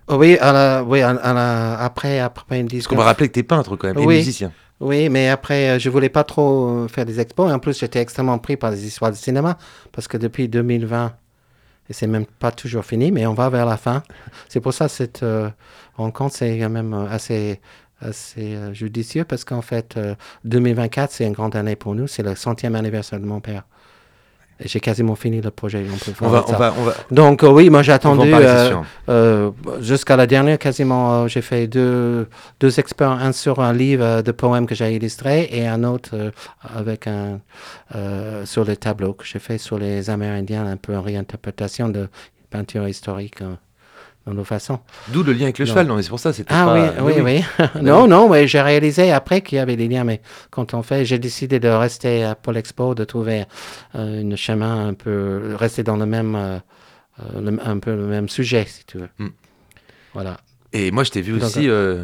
Oui, 0.09 0.37
à 0.39 0.51
la- 0.51 0.83
oui 0.83 1.01
à- 1.01 1.09
à 1.11 1.33
la- 1.33 1.79
après, 1.79 2.19
après 2.19 2.59
une 2.59 2.67
Parce 2.67 2.87
qu'on 2.87 2.95
va 2.95 3.03
rappeler 3.05 3.27
que 3.29 3.33
tu 3.33 3.39
es 3.39 3.43
peintre 3.43 3.75
quand 3.75 3.87
même, 3.87 3.97
et 3.99 4.05
Oui. 4.05 4.17
musicien. 4.17 4.51
Oui, 4.81 5.09
mais 5.09 5.27
après, 5.29 5.77
je 5.79 5.89
voulais 5.89 6.09
pas 6.09 6.23
trop 6.23 6.87
faire 6.87 7.05
des 7.05 7.19
expos. 7.19 7.49
Et 7.49 7.53
en 7.53 7.59
plus, 7.59 7.77
j'étais 7.77 7.99
extrêmement 7.99 8.37
pris 8.39 8.55
par 8.55 8.71
les 8.71 8.85
histoires 8.85 9.11
de 9.11 9.15
cinéma. 9.17 9.57
Parce 9.91 10.07
que 10.07 10.15
depuis 10.17 10.47
2020, 10.47 11.13
et 11.89 11.93
c'est 11.93 12.07
même 12.07 12.25
pas 12.25 12.51
toujours 12.51 12.85
fini, 12.85 13.11
mais 13.11 13.25
on 13.27 13.33
va 13.33 13.49
vers 13.49 13.65
la 13.65 13.75
fin. 13.77 14.03
C'est 14.47 14.61
pour 14.61 14.73
ça 14.73 14.85
que 14.85 14.91
cette 14.91 15.21
euh, 15.21 15.49
rencontre, 15.95 16.35
c'est 16.35 16.57
quand 16.59 16.69
même 16.69 16.93
assez, 16.93 17.59
assez 18.01 18.55
euh, 18.55 18.73
judicieux. 18.73 19.23
Parce 19.25 19.43
qu'en 19.43 19.61
fait, 19.61 19.95
euh, 19.97 20.15
2024, 20.45 21.11
c'est 21.11 21.25
une 21.25 21.33
grande 21.33 21.55
année 21.55 21.75
pour 21.75 21.95
nous. 21.95 22.07
C'est 22.07 22.23
le 22.23 22.35
centième 22.35 22.75
anniversaire 22.75 23.19
de 23.19 23.25
mon 23.25 23.39
père. 23.39 23.63
J'ai 24.61 24.81
quasiment 24.81 25.15
fini 25.15 25.39
le 25.39 25.51
projet. 25.51 25.85
On, 25.89 25.95
peut 25.97 26.11
On 26.19 26.29
parler 26.29 26.33
va, 26.33 26.45
on 26.49 26.57
va, 26.59 26.73
on 26.79 26.83
va, 26.83 26.93
Donc, 27.11 27.43
euh, 27.45 27.47
oui, 27.49 27.69
moi 27.69 27.81
j'ai 27.81 27.93
attendu. 27.93 28.29
euh, 28.33 28.75
euh, 29.07 29.51
Jusqu'à 29.79 30.17
la 30.17 30.27
dernière, 30.27 30.59
quasiment, 30.59 31.13
euh, 31.23 31.27
j'ai 31.29 31.41
fait 31.41 31.65
deux, 31.67 32.27
deux 32.59 32.77
expériences, 32.77 33.21
un 33.21 33.31
sur 33.31 33.61
un 33.61 33.71
livre 33.71 34.03
euh, 34.03 34.21
de 34.21 34.33
poèmes 34.33 34.65
que 34.67 34.75
j'ai 34.75 34.93
illustré 34.93 35.47
et 35.49 35.65
un 35.65 35.85
autre 35.85 36.09
euh, 36.13 36.31
avec 36.61 37.07
un, 37.07 37.39
euh, 37.95 38.45
sur 38.45 38.65
les 38.65 38.75
tableaux 38.75 39.13
que 39.13 39.23
j'ai 39.25 39.39
fait 39.39 39.57
sur 39.57 39.77
les 39.79 40.09
Amérindiens, 40.09 40.65
un 40.67 40.75
peu 40.75 40.93
en 40.93 41.01
réinterprétation 41.01 41.87
de 41.87 42.09
peinture 42.49 42.85
historique 42.85 43.41
euh, 43.41 43.53
dans 44.29 44.35
nos 44.35 44.43
façons. 44.43 44.79
D'où 45.09 45.23
le 45.23 45.33
lien 45.33 45.43
avec 45.43 45.57
le 45.59 45.65
Non. 45.65 45.69
cheval, 45.69 45.87
non 45.87 45.95
mais 45.95 46.03
c'est 46.03 46.09
pour 46.09 46.19
ça, 46.19 46.31
c'était 46.33 46.53
Ah 46.53 46.65
pas... 46.65 47.03
oui, 47.03 47.13
oui, 47.15 47.21
oui. 47.57 47.65
non, 47.81 48.07
non, 48.07 48.29
mais 48.29 48.47
j'ai 48.47 48.61
réalisé 48.61 49.11
après 49.11 49.41
qu'il 49.41 49.57
y 49.57 49.59
avait 49.59 49.75
des 49.75 49.87
liens, 49.87 50.03
mais 50.03 50.21
quand 50.51 50.73
on 50.73 50.83
fait, 50.83 51.03
j'ai 51.05 51.19
décidé 51.19 51.59
de 51.59 51.67
rester 51.67 52.23
euh, 52.25 52.33
pour 52.41 52.53
l'expo, 52.53 52.95
de 52.95 53.03
trouver 53.03 53.45
euh, 53.95 54.23
un 54.31 54.35
chemin 54.35 54.87
un 54.87 54.93
peu, 54.93 55.55
rester 55.57 55.83
dans 55.83 55.97
le 55.97 56.05
même, 56.05 56.35
euh, 56.35 56.57
euh, 57.19 57.41
le- 57.51 57.59
un 57.67 57.79
peu 57.79 57.95
le 57.95 58.05
même 58.05 58.29
sujet, 58.29 58.65
si 58.67 58.85
tu 58.85 58.99
veux. 58.99 59.09
Hmm. 59.17 59.29
Voilà. 60.13 60.37
Et 60.73 60.91
moi, 60.91 61.03
je 61.03 61.11
t'ai 61.11 61.21
vu 61.21 61.33
Donc, 61.33 61.43
aussi 61.43 61.67
euh. 61.69 62.03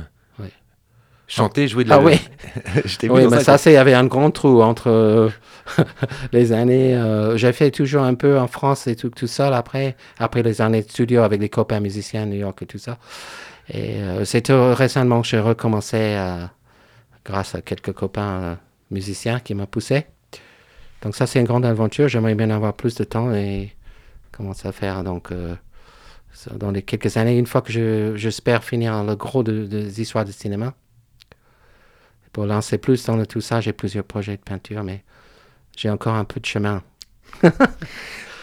Chanter, 1.27 1.67
jouer 1.67 1.83
de 1.83 1.89
la... 1.89 1.95
Ah 1.95 2.01
oui, 2.01 2.19
oui, 3.09 3.27
mais 3.27 3.43
ça, 3.43 3.57
il 3.65 3.73
y 3.73 3.77
avait 3.77 3.93
un 3.93 4.05
grand 4.05 4.31
trou 4.31 4.61
entre 4.61 4.87
euh, 4.89 5.29
les 6.31 6.51
années. 6.51 6.95
euh, 6.95 7.37
j'ai 7.37 7.51
fait 7.53 7.71
toujours 7.71 8.03
un 8.03 8.13
peu 8.15 8.39
en 8.39 8.47
France 8.47 8.87
et 8.87 8.95
tout, 8.95 9.09
tout 9.09 9.27
seul 9.27 9.53
après, 9.53 9.95
après 10.19 10.43
les 10.43 10.61
années 10.61 10.81
de 10.83 10.89
studio 10.89 11.21
avec 11.21 11.41
les 11.41 11.49
copains 11.49 11.79
musiciens 11.79 12.23
à 12.23 12.25
New 12.25 12.37
York 12.37 12.61
et 12.61 12.65
tout 12.65 12.77
ça. 12.77 12.97
Et 13.69 13.95
euh, 14.01 14.25
c'est 14.25 14.49
récemment 14.51 15.21
que 15.21 15.27
j'ai 15.27 15.39
recommencé 15.39 16.13
à- 16.15 16.51
grâce 17.25 17.55
à 17.55 17.61
quelques 17.61 17.93
copains 17.93 18.41
euh, 18.43 18.55
musiciens 18.91 19.39
qui 19.39 19.55
m'ont 19.55 19.65
poussé. 19.65 20.05
Donc 21.01 21.15
ça, 21.15 21.27
c'est 21.27 21.39
une 21.39 21.45
grande 21.45 21.65
aventure. 21.65 22.07
J'aimerais 22.07 22.35
bien 22.35 22.49
avoir 22.51 22.73
plus 22.73 22.95
de 22.95 23.03
temps 23.03 23.33
et 23.33 23.73
commencer 24.31 24.67
à 24.67 24.71
faire 24.71 25.03
donc 25.03 25.31
euh, 25.31 25.55
dans 26.55 26.69
les 26.71 26.81
quelques 26.81 27.17
années, 27.17 27.37
une 27.37 27.47
fois 27.47 27.61
que 27.61 27.71
je, 27.71 28.15
j'espère 28.15 28.63
finir 28.63 29.03
le 29.03 29.15
gros 29.15 29.41
de- 29.43 29.65
des 29.65 30.01
histoires 30.01 30.25
de 30.25 30.31
cinéma. 30.31 30.73
Pour 32.35 32.45
lancer 32.45 32.77
plus 32.77 33.05
dans 33.05 33.15
le 33.15 33.25
tout 33.25 33.39
ça, 33.39 33.61
j'ai 33.61 33.71
plusieurs 33.71 34.03
projets 34.03 34.35
de 34.35 34.41
peinture, 34.41 34.83
mais 34.83 35.05
j'ai 35.77 35.89
encore 35.89 36.15
un 36.15 36.25
peu 36.25 36.41
de 36.41 36.45
chemin. 36.45 36.83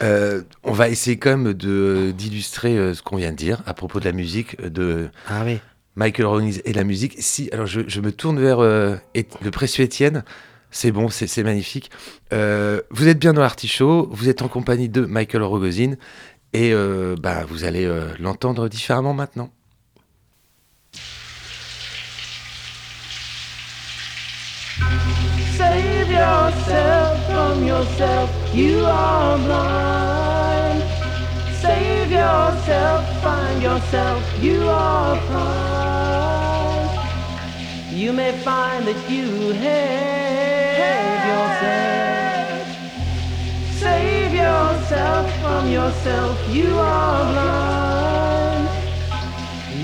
Euh, 0.03 0.43
on 0.65 0.73
va 0.73 0.89
essayer 0.89 1.17
quand 1.17 1.37
même 1.37 1.53
d'illustrer 1.53 2.77
euh, 2.77 2.93
ce 2.93 3.03
qu'on 3.03 3.19
vient 3.19 3.31
de 3.31 3.37
dire 3.37 3.63
à 3.67 3.75
propos 3.75 4.01
de 4.01 4.05
la 4.05 4.11
musique 4.11 4.57
euh, 4.61 4.69
de 4.69 5.11
Ah 5.29 5.43
oui. 5.45 5.61
Michael 5.95 6.27
Rollins 6.27 6.59
et 6.65 6.73
la 6.73 6.83
musique. 6.83 7.15
Si, 7.21 7.49
alors 7.53 7.67
je, 7.67 7.83
je 7.87 8.01
me 8.01 8.11
tourne 8.11 8.41
vers 8.41 8.59
euh, 8.59 8.97
le 9.15 9.51
précieux 9.53 9.85
Étienne. 9.85 10.25
C'est 10.73 10.91
bon, 10.91 11.09
c'est 11.09 11.45
magnifique. 11.45 11.93
Euh, 12.33 12.81
vous 12.91 13.07
êtes 13.07 13.21
bien 13.21 13.33
dans 13.33 13.43
l'artichaut, 13.43 14.09
vous 14.11 14.29
êtes 14.29 14.43
en 14.43 14.49
compagnie 14.49 14.89
de 14.89 15.03
Michael 15.03 15.45
Rogozin 15.45 15.95
et 16.53 16.75
bah, 17.21 17.45
vous 17.47 17.63
allez 17.63 17.89
l'entendre 18.19 18.69
différemment 18.69 19.15
maintenant. 19.15 19.53
Yourself 26.23 27.27
from 27.27 27.65
yourself, 27.65 28.31
you 28.55 28.85
are 28.87 29.39
blind. 29.39 30.81
Save 31.65 32.11
yourself, 32.13 33.01
find 33.23 33.63
yourself, 33.63 34.23
you 34.47 34.69
are 34.69 35.17
blind. 35.29 36.91
You 38.03 38.13
may 38.13 38.33
find 38.49 38.87
that 38.89 39.01
you 39.11 39.27
have 39.65 41.23
yourself. 41.33 42.67
Save 43.85 44.33
yourself 44.47 45.25
from 45.43 45.63
yourself, 45.79 46.35
you 46.57 46.71
are 46.79 47.21
blind. 47.33 48.69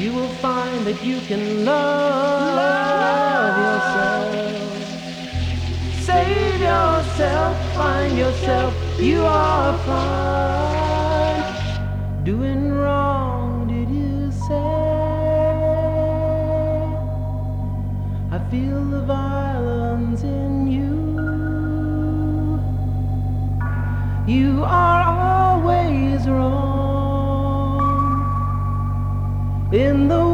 You 0.02 0.10
will 0.12 0.34
find 0.46 0.86
that 0.86 1.00
you 1.04 1.18
can 1.30 1.64
love 1.64 3.58
yourself. 3.58 3.77
Yourself, 7.18 7.74
find 7.74 8.16
yourself, 8.16 8.76
you 8.96 9.24
are 9.26 9.76
fine. 9.84 11.42
Doing 12.22 12.70
wrong, 12.70 13.66
did 13.66 13.90
you 13.90 14.30
say? 14.30 14.54
I 18.30 18.38
feel 18.52 18.84
the 18.84 19.02
violence 19.02 20.22
in 20.22 20.70
you. 20.70 20.94
You 24.32 24.62
are 24.64 25.02
always 25.02 26.28
wrong 26.28 27.82
in 29.72 30.06
the 30.06 30.27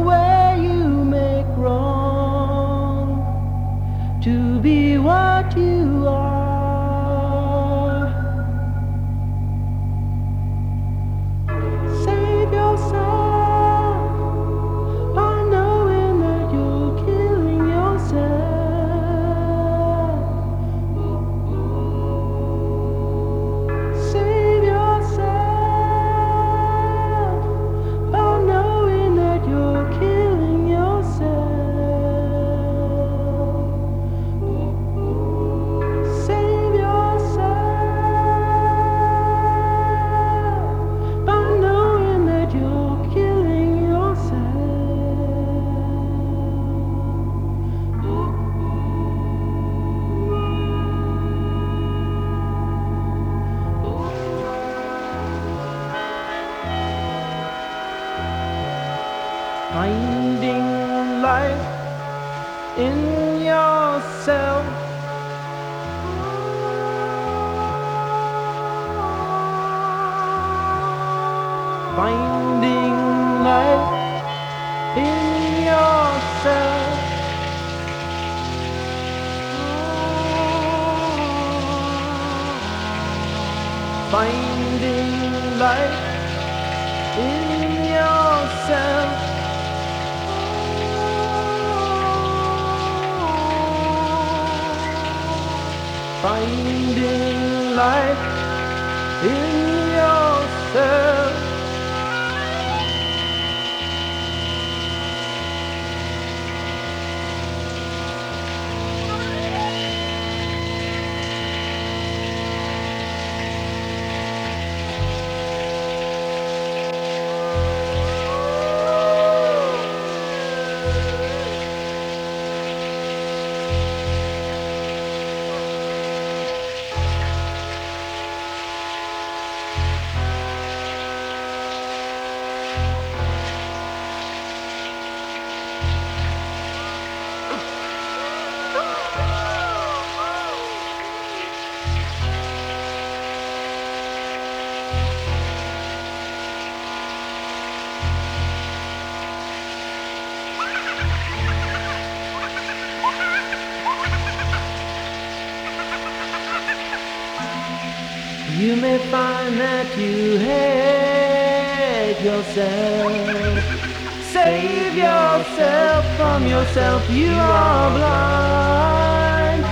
yourself, 166.75 167.09
you 167.09 167.31
are 167.31 167.89
blind. 167.91 169.65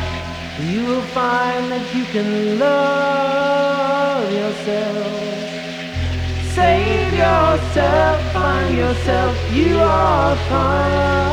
You 0.72 0.86
will 0.86 1.02
find 1.02 1.70
that 1.70 1.94
you 1.94 2.06
can 2.06 2.58
love 2.60 4.32
yourself. 4.32 5.08
Save 6.56 7.14
yourself, 7.14 8.32
find 8.32 8.78
yourself, 8.78 9.36
you 9.52 9.80
are 9.80 10.36
fine. 10.48 11.33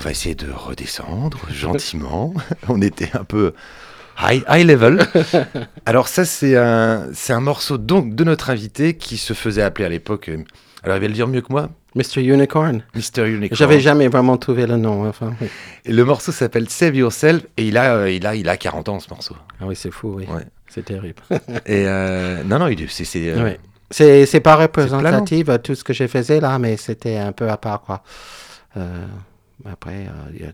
Va 0.00 0.10
essayer 0.10 0.34
de 0.34 0.50
redescendre 0.50 1.38
gentiment. 1.52 2.34
On 2.68 2.80
était 2.82 3.10
un 3.16 3.24
peu 3.24 3.52
high, 4.20 4.42
high 4.48 4.66
level. 4.66 4.98
Alors 5.86 6.08
ça, 6.08 6.24
c'est 6.24 6.56
un, 6.56 7.08
c'est 7.14 7.32
un 7.32 7.40
morceau 7.40 7.78
donc 7.78 8.14
de 8.14 8.24
notre 8.24 8.50
invité 8.50 8.96
qui 8.96 9.16
se 9.16 9.32
faisait 9.32 9.62
appeler 9.62 9.84
à 9.86 9.88
l'époque. 9.88 10.28
euh, 10.28 10.38
Alors 10.82 10.96
il 10.96 11.00
va 11.00 11.08
le 11.08 11.14
dire 11.14 11.28
mieux 11.28 11.40
que 11.40 11.50
moi, 11.52 11.70
Mr. 11.94 12.20
Unicorn. 12.22 12.82
Mr. 12.94 13.26
Unicorn. 13.28 13.56
J'avais 13.56 13.80
jamais 13.80 14.08
vraiment 14.08 14.36
trouvé 14.36 14.66
le 14.66 14.76
nom. 14.76 15.08
Enfin, 15.08 15.32
oui. 15.40 15.48
Et 15.84 15.92
le 15.92 16.04
morceau 16.04 16.30
s'appelle 16.32 16.68
Save 16.68 16.94
Yourself 16.96 17.42
et 17.56 17.66
il 17.66 17.76
a, 17.76 17.94
euh, 17.96 18.10
il 18.10 18.26
a, 18.26 18.34
il 18.36 18.48
a 18.48 18.56
40 18.56 18.88
ans 18.88 19.00
ce 19.00 19.08
morceau. 19.10 19.34
Ah 19.60 19.64
oui, 19.66 19.74
c'est 19.74 19.90
fou, 19.90 20.14
oui. 20.18 20.26
Ouais. 20.32 20.44
C'est 20.68 20.84
terrible. 20.84 21.20
Et 21.66 21.84
euh, 21.88 22.44
non, 22.44 22.60
non, 22.60 22.68
il 22.68 22.80
est- 22.82 22.88
c'est, 22.90 23.04
c'est, 23.04 23.28
euh. 23.30 23.54
C'est 23.90 24.24
c'est 24.26 24.38
pas 24.38 24.54
représentatif 24.54 25.46
de 25.48 25.56
tout 25.56 25.74
ce 25.74 25.82
que 25.82 25.92
j'ai 25.92 26.06
faisais 26.06 26.38
là, 26.38 26.60
mais 26.60 26.76
c'était 26.76 27.16
un 27.16 27.32
peu 27.32 27.48
à 27.50 27.56
part 27.56 27.80
quoi. 27.80 28.04
Euh, 29.66 29.70
après, 29.72 30.06
euh, 30.06 30.50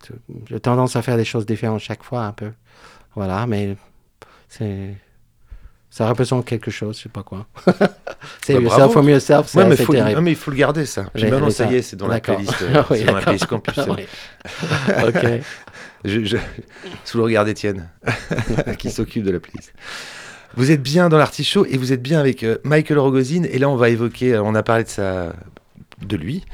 j'ai 0.49 0.61
tendance 0.61 0.97
à 0.97 1.03
faire 1.03 1.17
des 1.17 1.25
choses 1.25 1.47
différentes 1.47 1.81
chaque 1.81 2.03
fois 2.03 2.25
un 2.25 2.33
peu. 2.33 2.51
Voilà, 3.15 3.47
mais 3.47 3.77
c'est 4.49 4.95
ça 5.89 6.09
représente 6.09 6.45
quelque 6.45 6.71
chose, 6.71 6.99
je 6.99 7.05
sais 7.05 7.09
pas 7.09 7.23
quoi. 7.23 7.47
c'est 8.45 8.55
Bah, 8.55 8.61
yourself 8.61 8.93
from 8.93 9.09
yourself, 9.09 9.47
c'est 9.47 9.59
Ouais, 9.59 9.67
mais, 9.67 9.77
faut, 9.77 9.95
non, 9.95 10.21
mais 10.21 10.33
il 10.33 10.37
faut 10.37 10.51
le 10.51 10.57
garder 10.59 10.85
ça. 10.85 11.07
Puis 11.15 11.25
maintenant, 11.25 11.49
ça 11.49 11.65
y 11.67 11.77
est, 11.77 11.83
c'est 11.83 11.97
dans 11.97 12.09
la 12.09 12.21
playlist. 12.21 12.55
euh, 12.63 12.83
Oui, 12.91 13.05
dans 13.05 13.15
la 13.15 13.21
playlist 13.23 13.47
campus. 13.47 13.75
Oui. 13.97 14.07
ok. 15.07 15.27
Je- 16.05 16.25
je- 16.25 16.37
sous 17.05 17.17
le 17.17 17.25
regard 17.25 17.45
d'Étienne, 17.47 17.89
qui 18.79 18.91
s'occupe 18.91 19.25
de 19.25 19.31
la 19.31 19.41
playlist. 19.41 19.73
Vous 20.55 20.71
êtes 20.71 20.83
bien 20.83 21.09
dans 21.09 21.19
l'artichaut 21.19 21.65
et 21.67 21.77
vous 21.79 21.93
êtes 21.93 22.03
bien 22.03 22.19
avec 22.21 22.43
euh, 22.43 22.59
Michael 22.65 22.99
Rogozin. 22.99 23.45
Et 23.45 23.59
là, 23.59 23.69
on 23.69 23.77
va 23.77 23.89
évoquer, 23.89 24.35
euh, 24.35 24.43
on 24.43 24.55
a 24.55 24.63
parlé 24.63 24.85
de 24.85 24.89
sa, 24.89 25.35
de 26.03 26.17
lui, 26.17 26.45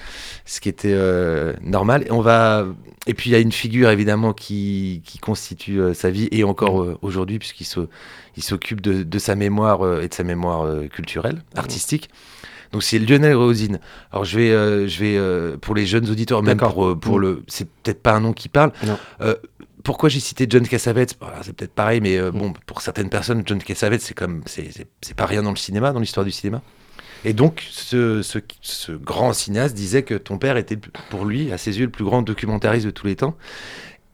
ce 0.44 0.60
qui 0.60 0.68
était 0.68 0.92
euh, 0.92 1.52
normal. 1.62 2.04
Et 2.06 2.10
on 2.12 2.20
va, 2.20 2.66
et 3.06 3.14
puis 3.14 3.30
il 3.30 3.32
y 3.32 3.36
a 3.36 3.40
une 3.40 3.52
figure 3.52 3.90
évidemment 3.90 4.32
qui, 4.32 5.02
qui 5.04 5.18
constitue 5.18 5.80
euh, 5.80 5.94
sa 5.94 6.10
vie 6.10 6.28
et 6.30 6.44
encore 6.44 6.82
euh, 6.82 6.98
aujourd'hui 7.02 7.38
puisqu'il 7.38 7.64
se, 7.64 7.80
il 8.36 8.42
s'occupe 8.42 8.80
de, 8.80 9.02
de 9.02 9.18
sa 9.18 9.34
mémoire 9.34 10.00
et 10.00 10.08
de 10.08 10.14
sa 10.14 10.22
mémoire 10.24 10.88
culturelle, 10.90 11.42
artistique. 11.56 12.08
Donc 12.72 12.82
c'est 12.82 12.98
Lionel 12.98 13.34
Rosine. 13.34 13.80
Alors 14.12 14.24
je 14.24 14.38
vais, 14.38 14.88
je 14.88 15.00
vais 15.04 15.56
pour 15.58 15.74
les 15.74 15.84
jeunes 15.86 16.08
auditeurs, 16.08 16.42
même 16.42 16.56
pour, 16.58 16.98
pour 16.98 17.18
Mm. 17.18 17.22
le, 17.22 17.42
c'est 17.48 17.68
peut-être 17.68 18.02
pas 18.02 18.12
un 18.14 18.20
nom 18.20 18.32
qui 18.32 18.48
parle. 18.48 18.72
Non. 18.86 18.98
Pourquoi 19.84 20.08
j'ai 20.08 20.20
cité 20.20 20.46
John 20.48 20.66
Cassavetes? 20.66 21.18
C'est 21.42 21.52
peut-être 21.56 21.74
pareil, 21.74 22.00
mais 22.00 22.16
euh, 22.16 22.30
Mm. 22.30 22.38
bon, 22.38 22.52
pour 22.66 22.80
certaines 22.80 23.10
personnes, 23.10 23.42
John 23.44 23.58
Cassavetes, 23.58 24.00
c'est 24.00 24.14
comme, 24.14 24.42
c'est 24.46 24.86
pas 25.16 25.26
rien 25.26 25.42
dans 25.42 25.50
le 25.50 25.56
cinéma, 25.56 25.92
dans 25.92 25.98
l'histoire 26.00 26.24
du 26.24 26.30
cinéma? 26.30 26.62
Et 27.24 27.32
donc, 27.32 27.64
ce, 27.70 28.20
ce, 28.22 28.38
ce 28.62 28.92
grand 28.92 29.32
cinéaste 29.32 29.74
disait 29.74 30.02
que 30.02 30.14
ton 30.14 30.38
père 30.38 30.56
était, 30.56 30.76
pour 31.10 31.24
lui, 31.24 31.52
à 31.52 31.58
ses 31.58 31.78
yeux, 31.78 31.84
le 31.86 31.90
plus 31.90 32.04
grand 32.04 32.22
documentariste 32.22 32.86
de 32.86 32.90
tous 32.90 33.06
les 33.06 33.16
temps. 33.16 33.36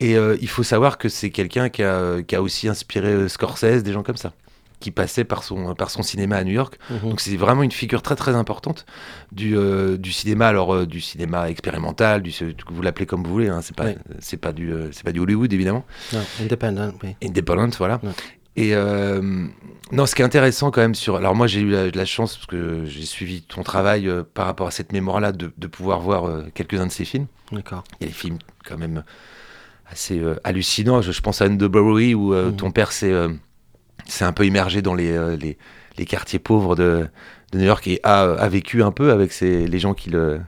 Et 0.00 0.16
euh, 0.16 0.36
il 0.40 0.48
faut 0.48 0.62
savoir 0.62 0.98
que 0.98 1.08
c'est 1.08 1.30
quelqu'un 1.30 1.70
qui 1.70 1.82
a, 1.82 2.22
qui 2.22 2.36
a 2.36 2.42
aussi 2.42 2.68
inspiré 2.68 3.08
euh, 3.08 3.28
Scorsese, 3.28 3.82
des 3.82 3.92
gens 3.92 4.02
comme 4.04 4.16
ça, 4.16 4.32
qui 4.78 4.92
passaient 4.92 5.24
par 5.24 5.42
son, 5.42 5.74
par 5.74 5.90
son 5.90 6.02
cinéma 6.04 6.36
à 6.36 6.44
New 6.44 6.52
York. 6.52 6.78
Mhm. 6.90 7.10
Donc 7.10 7.20
c'est 7.20 7.34
vraiment 7.36 7.64
une 7.64 7.72
figure 7.72 8.00
très 8.02 8.14
très 8.14 8.36
importante 8.36 8.86
du, 9.32 9.56
euh, 9.56 9.96
du 9.96 10.12
cinéma, 10.12 10.46
alors 10.46 10.72
euh, 10.72 10.86
du 10.86 11.00
cinéma 11.00 11.50
expérimental, 11.50 12.22
du, 12.22 12.32
vous 12.70 12.82
l'appelez 12.82 13.06
comme 13.06 13.24
vous 13.24 13.30
voulez, 13.32 13.48
hein, 13.48 13.60
c'est 13.60 13.74
pas, 13.74 13.86
Oui. 13.86 13.94
c'est 14.20 14.36
pas, 14.36 14.52
du, 14.52 14.72
c'est 14.92 15.02
pas 15.02 15.10
du 15.12 15.18
Hollywood 15.18 15.52
évidemment, 15.52 15.84
Non, 16.12 16.20
independent, 16.42 16.92
oui. 17.02 17.16
independent, 17.24 17.74
voilà. 17.78 18.00
Et 18.60 18.74
euh, 18.74 19.20
non, 19.92 20.04
ce 20.06 20.14
qui 20.14 20.22
est 20.22 20.24
intéressant 20.24 20.70
quand 20.72 20.80
même 20.80 20.94
sur. 20.96 21.16
Alors, 21.16 21.34
moi, 21.34 21.46
j'ai 21.46 21.60
eu 21.60 21.70
la, 21.70 21.90
la 21.90 22.04
chance, 22.04 22.34
parce 22.36 22.46
que 22.46 22.84
j'ai 22.86 23.04
suivi 23.04 23.42
ton 23.42 23.62
travail 23.62 24.08
euh, 24.08 24.22
par 24.34 24.46
rapport 24.46 24.66
à 24.66 24.70
cette 24.72 24.92
mémoire-là, 24.92 25.30
de, 25.32 25.52
de 25.56 25.66
pouvoir 25.68 26.00
voir 26.00 26.26
euh, 26.26 26.44
quelques-uns 26.54 26.86
de 26.86 26.92
ces 26.92 27.04
films. 27.04 27.26
D'accord. 27.52 27.84
Il 28.00 28.04
y 28.04 28.06
a 28.06 28.08
des 28.08 28.14
films 28.14 28.38
quand 28.66 28.76
même 28.78 29.04
assez 29.90 30.20
hallucinants. 30.44 31.00
Je, 31.02 31.12
je 31.12 31.20
pense 31.20 31.40
à 31.40 31.44
Underbury 31.46 32.14
où 32.14 32.34
euh, 32.34 32.50
Mhm. 32.50 32.56
ton 32.56 32.70
père 32.72 32.90
s'est 32.92 33.14
un 34.20 34.32
peu 34.32 34.44
immergé 34.44 34.82
dans 34.82 34.94
les, 34.94 35.36
les, 35.36 35.56
les 35.96 36.04
quartiers 36.04 36.38
pauvres 36.40 36.74
de, 36.76 37.06
de 37.52 37.58
New 37.58 37.64
York 37.64 37.86
et 37.86 38.00
a, 38.02 38.22
a 38.22 38.48
vécu 38.48 38.82
un 38.82 38.90
peu 38.92 39.12
avec 39.12 39.32
ses- 39.32 39.66
les 39.66 39.78
gens 39.78 39.94
qui 39.94 40.10
le, 40.10 40.40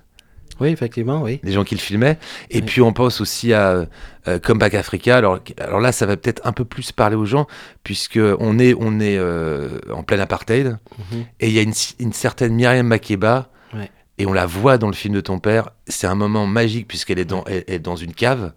Oui, 0.61 0.69
effectivement, 0.69 1.23
oui. 1.23 1.41
les 1.43 1.53
gens 1.53 1.65
qui 1.65 1.75
le 1.75 1.81
filmaient. 1.81 2.19
Et 2.51 2.57
Oui. 2.59 2.63
puis 2.63 2.81
on 2.83 2.93
pense 2.93 3.21
aussi 3.21 3.53
à 3.53 3.87
euh, 4.29 4.39
Comeback 4.39 4.75
Africa. 4.75 5.17
Alors, 5.17 5.39
alors 5.59 5.81
là, 5.81 5.93
ça 5.93 6.07
va 6.07 6.17
peut-être 6.17 6.43
un 6.45 6.53
peu 6.53 6.65
plus 6.65 6.93
parler 6.93 7.17
aux 7.17 7.25
gens, 7.27 7.47
puisque 7.85 8.21
on 8.39 8.59
est, 8.59 8.75
on 8.79 9.01
est 9.01 9.17
euh, 9.19 9.79
en 9.93 10.03
plein 10.03 10.19
apartheid. 10.21 10.79
Mhm. 11.13 11.25
Et 11.41 11.49
il 11.49 11.53
y 11.55 11.59
a 11.59 11.63
une, 11.63 11.73
une 11.99 12.13
certaine 12.13 12.55
Myriam 12.55 12.87
Makeba. 12.87 13.49
Ouais. 13.75 13.91
Et 14.19 14.27
on 14.27 14.33
la 14.35 14.45
voit 14.47 14.77
dans 14.77 14.89
le 14.89 14.93
film 14.93 15.15
de 15.15 15.21
ton 15.23 15.39
père. 15.39 15.71
C'est 15.87 16.07
un 16.07 16.15
moment 16.15 16.47
magique, 16.47 16.87
puisqu'elle 16.87 17.19
est, 17.19 17.25
dans, 17.25 17.43
elle, 17.47 17.65
elle 17.69 17.75
est 17.77 17.79
dans 17.79 17.97
une 17.97 18.13
cave. 18.13 18.53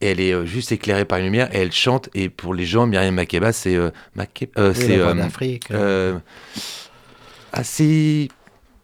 Et 0.00 0.06
elle 0.10 0.20
est 0.20 0.32
euh, 0.32 0.44
juste 0.46 0.70
éclairée 0.72 1.04
par 1.04 1.18
une 1.18 1.24
lumière. 1.24 1.48
Et 1.54 1.58
elle 1.58 1.72
chante. 1.72 2.08
Et 2.14 2.28
pour 2.28 2.54
les 2.54 2.64
gens, 2.66 2.86
Myriam 2.86 3.14
Makeba, 3.14 3.52
c'est. 3.52 3.74
Euh, 3.76 3.90
Make- 4.16 4.48
euh, 4.58 4.72
Oui, 4.76 4.80
c'est 4.80 4.98
euh, 5.72 6.14
ah, 7.52 7.64
si. 7.64 8.28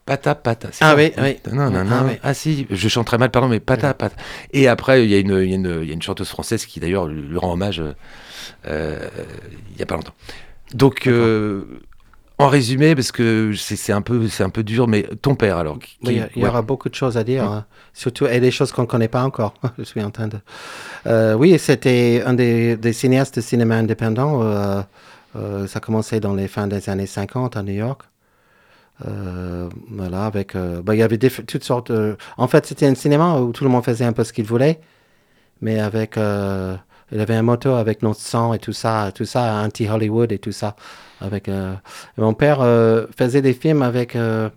Pata 0.09 0.35
pata. 0.35 0.69
Ah 0.81 0.95
oui, 0.97 1.13
oui. 1.19 1.37
Non, 1.53 1.71
non, 1.71 1.81
Ah 1.81 1.85
non. 1.85 2.07
oui. 2.09 2.15
Ah 2.23 2.33
si, 2.35 2.67
je 2.71 2.89
chante 2.89 3.07
très 3.07 3.19
mal, 3.19 3.31
pardon, 3.31 3.49
mais 3.49 3.61
pata 3.61 3.93
pata. 3.95 4.17
Et 4.53 4.67
après, 4.67 5.05
il 5.05 5.11
y, 5.11 5.15
a 5.15 5.19
une- 5.19 5.39
il 5.43 5.55
y, 5.55 5.87
y 5.87 5.91
a 5.91 5.95
une 5.95 6.03
chanteuse 6.03 6.29
française 6.31 6.65
qui 6.67 6.81
d'ailleurs 6.81 7.07
lui, 7.07 7.37
rend 7.37 7.53
hommage 7.53 7.81
euh, 7.81 7.93
euh, 8.67 8.99
il 9.71 9.77
n'y 9.77 9.83
a 9.83 9.87
pas 9.87 9.97
longtemps. 9.97 10.15
Donc, 10.75 11.07
euh, 11.07 11.65
en 12.39 12.49
résumé, 12.49 12.95
parce 12.95 13.11
que 13.13 13.53
c'est 13.57 13.93
un, 13.93 14.01
peu- 14.01 14.27
un 14.41 14.49
peu 14.51 14.63
dur, 14.63 14.87
mais 14.89 15.03
ton 15.23 15.35
père 15.35 15.57
alors. 15.59 15.79
qui- 15.79 15.99
Oui, 16.05 16.23
il 16.37 16.41
y 16.41 16.43
ouais. 16.45 16.49
aura 16.49 16.63
beaucoup 16.63 16.89
de 16.89 16.95
choses 16.95 17.17
à 17.19 17.25
dire, 17.25 17.45
hein. 17.45 17.67
surtout 17.93 18.27
et 18.27 18.41
des 18.41 18.51
choses 18.51 18.73
qu'on 18.73 18.83
ne 18.83 18.87
connaît 18.87 19.09
pas 19.09 19.25
encore. 19.25 19.55
Je 19.79 19.83
suis 19.85 20.03
en 20.03 20.11
train 20.11 20.29
de. 20.29 20.39
Euh, 21.07 21.35
oui, 21.35 21.59
c'était 21.59 22.23
un 22.25 22.35
des, 22.35 22.77
des 22.77 22.93
cinéastes 22.93 23.37
de 23.37 23.41
cinéma 23.43 23.77
indépendant. 23.77 24.43
euh, 24.43 24.81
euh, 25.37 25.67
ça 25.67 25.81
commençait 25.81 26.21
dans 26.21 26.35
les 26.35 26.49
fins 26.49 26.67
des 26.67 26.89
années 26.89 27.07
50 27.07 27.57
à 27.59 27.63
New 27.63 27.75
York. 27.75 28.03
Euh, 29.07 29.69
voilà, 29.91 30.27
avec. 30.27 30.57
euh, 30.57 30.83
bah, 30.83 30.95
il 30.95 30.99
y 30.99 31.03
avait 31.03 31.19
toutes 31.19 31.65
sortes. 31.65 31.93
de- 31.93 32.17
En 32.37 32.49
fait, 32.49 32.67
c'était 32.67 32.87
un 32.87 32.95
cinéma 32.95 33.37
où 33.41 33.53
tout 33.53 33.65
le 33.65 33.71
monde 33.71 33.85
faisait 33.85 34.05
un 34.05 34.13
peu 34.13 34.25
ce 34.25 34.33
qu'il 34.33 34.45
voulait, 34.45 34.81
mais 35.61 35.79
avec. 35.81 36.17
euh, 36.19 36.77
il 37.13 37.21
avait 37.21 37.35
un 37.37 37.43
motto 37.43 37.73
avec 37.75 38.03
notre 38.03 38.21
sang 38.21 38.53
et 38.55 38.59
tout 38.59 38.73
ça, 38.75 39.11
tout 39.15 39.25
ça, 39.25 39.63
anti-Hollywood 39.65 40.31
et 40.33 40.39
tout 40.39 40.53
ça. 40.53 40.77
Avec, 41.21 41.49
euh, 41.49 41.75
mon 42.19 42.35
père 42.35 42.61
euh, 42.61 43.07
faisait 43.17 43.43
des 43.43 43.55
films 43.55 43.83
avec. 43.83 44.17
euh, 44.17 44.51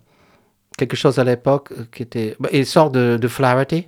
quelque 0.78 0.96
chose 0.98 1.20
à 1.20 1.24
l'époque 1.24 1.72
euh, 1.74 1.86
qui 1.92 2.04
était. 2.04 2.36
bah, 2.40 2.50
il 2.54 2.66
sort 2.66 2.92
de, 2.92 3.18
de 3.22 3.28
Flaherty. 3.28 3.88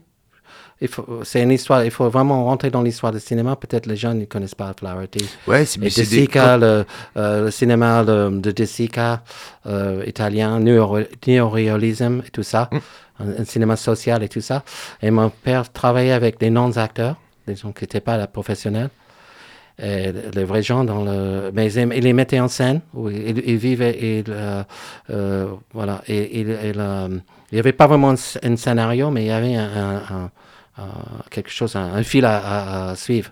C'est 1.24 1.42
une 1.42 1.52
histoire. 1.52 1.84
Il 1.86 1.92
faut 1.92 2.10
vraiment 2.10 2.46
rentrer 2.46 2.70
dans 2.70 2.82
l'histoire 2.82 3.12
du 3.12 3.20
cinéma. 3.20 3.56
Peut-être 3.56 3.86
les 3.86 3.96
gens 3.96 4.14
ne 4.14 4.26
connaissent 4.26 4.56
pas 4.56 4.74
Flaherty. 4.78 5.26
Ouais, 5.48 5.66
c'est 5.66 5.80
Et 5.80 5.84
mais 5.84 5.90
c'est 5.90 6.04
De 6.04 6.10
des- 6.58 6.58
le, 6.58 6.86
euh, 7.18 7.46
le 7.46 7.52
cinéma 7.52 8.04
de, 8.04 8.30
de 8.40 8.52
De 8.52 8.66
Sica, 8.66 9.24
euh, 9.66 10.04
italien, 10.06 10.60
néo- 10.60 11.06
néoréalisme 11.28 12.22
et 12.28 12.30
tout 12.30 12.44
ça, 12.44 12.70
un, 13.20 13.42
un 13.42 13.46
cinéma 13.46 13.76
social 13.76 14.24
et 14.24 14.30
tout 14.30 14.42
ça. 14.42 14.64
Et 15.02 15.12
mon 15.12 15.30
père 15.30 15.72
travaillait 15.72 16.12
avec 16.12 16.40
des 16.40 16.50
non-acteurs, 16.50 17.16
des 17.48 17.56
gens 17.56 17.72
qui 17.72 17.84
n'étaient 17.84 18.02
pas 18.02 18.18
là, 18.18 18.28
professionnels. 18.28 18.90
Et 19.82 20.12
les 20.36 20.44
vrais 20.44 20.62
gens 20.62 20.84
dans 20.84 21.04
le 21.04 21.50
mais 21.52 21.74
ils, 21.74 21.90
les 21.90 22.14
mettaient 22.14 22.40
en 22.40 22.48
scène 22.48 22.82
où 22.94 23.10
ils, 23.10 23.40
ils 23.44 23.58
vivaient 23.58 23.98
et 24.00 24.24
euh, 24.30 24.64
euh, 25.10 25.48
voilà 25.74 26.04
et, 26.08 26.42
il- 26.42 27.16
n'y 27.52 27.58
avait 27.60 27.72
pas 27.74 27.88
vraiment 27.88 28.12
un, 28.12 28.14
sc- 28.14 28.38
un 28.44 28.56
scénario 28.56 29.10
mais 29.10 29.24
il 29.24 29.28
y 29.30 29.32
avait 29.32 29.56
un, 29.56 29.64
un- 29.64 29.96
un- 29.96 30.16
un- 30.26 30.32
quelque 31.30 31.50
chose 31.52 31.76
un, 31.76 31.94
un 31.94 32.04
fil 32.04 32.26
à- 32.26 32.96
suivre 32.96 33.32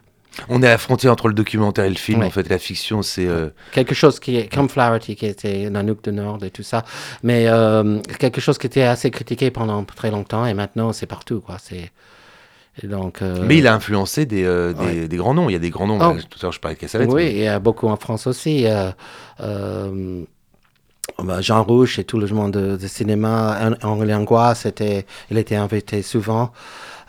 On 0.50 0.62
est 0.64 0.78
frontière 0.78 1.12
entre 1.12 1.28
le 1.28 1.34
documentaire 1.34 1.86
et 1.86 1.90
le 1.90 1.96
film. 1.96 2.24
En 2.24 2.30
fait, 2.30 2.48
la 2.50 2.58
fiction, 2.60 3.02
c'est. 3.02 3.28
euh, 3.28 3.50
quelque 3.74 3.94
chose 3.96 4.20
qui 4.20 4.38
est 4.38 4.54
comme 4.54 4.70
Flaherty 4.70 5.16
qui 5.16 5.26
était 5.26 5.70
Nanook 5.70 6.04
de 6.04 6.12
Nord 6.12 6.44
et 6.44 6.52
tout 6.52 6.64
ça 6.64 6.84
mais 7.24 7.48
euh, 7.48 8.00
quelque 8.20 8.40
chose 8.42 8.58
qui 8.58 8.68
était 8.68 8.84
assez 8.84 9.12
critiqué 9.12 9.52
pendant 9.52 9.84
très 9.84 10.12
longtemps 10.12 10.46
et 10.46 10.54
maintenant 10.54 10.94
c'est 10.94 11.08
partout 11.08 11.42
quoi 11.42 11.58
c'est 11.60 11.92
donc 12.84 13.22
euh, 13.22 13.44
Mais 13.46 13.58
il 13.58 13.68
a 13.68 13.74
influencé 13.76 14.26
des, 14.26 14.44
des, 14.44 14.74
ouais. 14.80 15.08
des 15.10 15.18
grands 15.18 15.34
noms. 15.34 15.50
Il 15.50 15.54
y 15.54 15.56
a 15.58 15.60
des 15.60 15.70
grands 15.70 15.88
noms. 15.88 16.00
Oh. 16.02 16.18
Tout 16.30 16.40
à 16.40 16.44
l'heure, 16.44 16.52
je 16.54 16.60
parlais 16.62 16.76
de 16.76 16.80
Cassavetes. 16.80 17.10
oui 17.12 17.26
mais- 17.26 17.32
il 17.34 17.40
y 17.44 17.48
a 17.48 17.60
beaucoup 17.60 17.88
en 17.90 17.98
France 17.98 18.28
aussi 18.28 18.66
bah, 21.22 21.42
Jean 21.42 21.64
Rouge 21.64 22.00
et 22.00 22.04
tout 22.04 22.18
le 22.20 22.28
monde 22.28 22.52
de, 22.54 22.78
de 22.78 22.88
cinéma 22.88 23.58
Hen- 23.62 23.78
Henri 23.84 24.08
Langlois 24.08 24.54
il 25.30 25.38
était 25.38 25.56
invité 25.56 26.02
souvent 26.02 26.52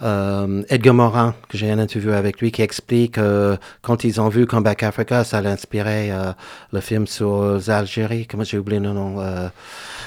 euh, 0.03 0.62
Edgar 0.68 0.94
Morin, 0.94 1.34
que 1.48 1.57
j'ai 1.57 1.70
un 1.70 1.78
interview 1.78 2.11
avec 2.12 2.40
lui, 2.40 2.50
qui 2.50 2.62
explique 2.62 3.18
euh, 3.18 3.57
quand 3.82 4.05
ils 4.05 4.20
ont 4.20 4.28
vu 4.28 4.46
Comeback 4.46 4.82
Africa, 4.82 5.24
ça 5.24 5.40
l'a 5.40 5.50
inspiré 5.50 6.11
euh, 6.11 6.32
le 6.72 6.80
film 6.80 7.07
sur 7.07 7.61
l'Algérie. 7.66 8.26
Comment 8.26 8.44
j'ai 8.44 8.59
oublié 8.59 8.80
le 8.80 8.92
nom 8.92 9.20
euh, 9.20 9.48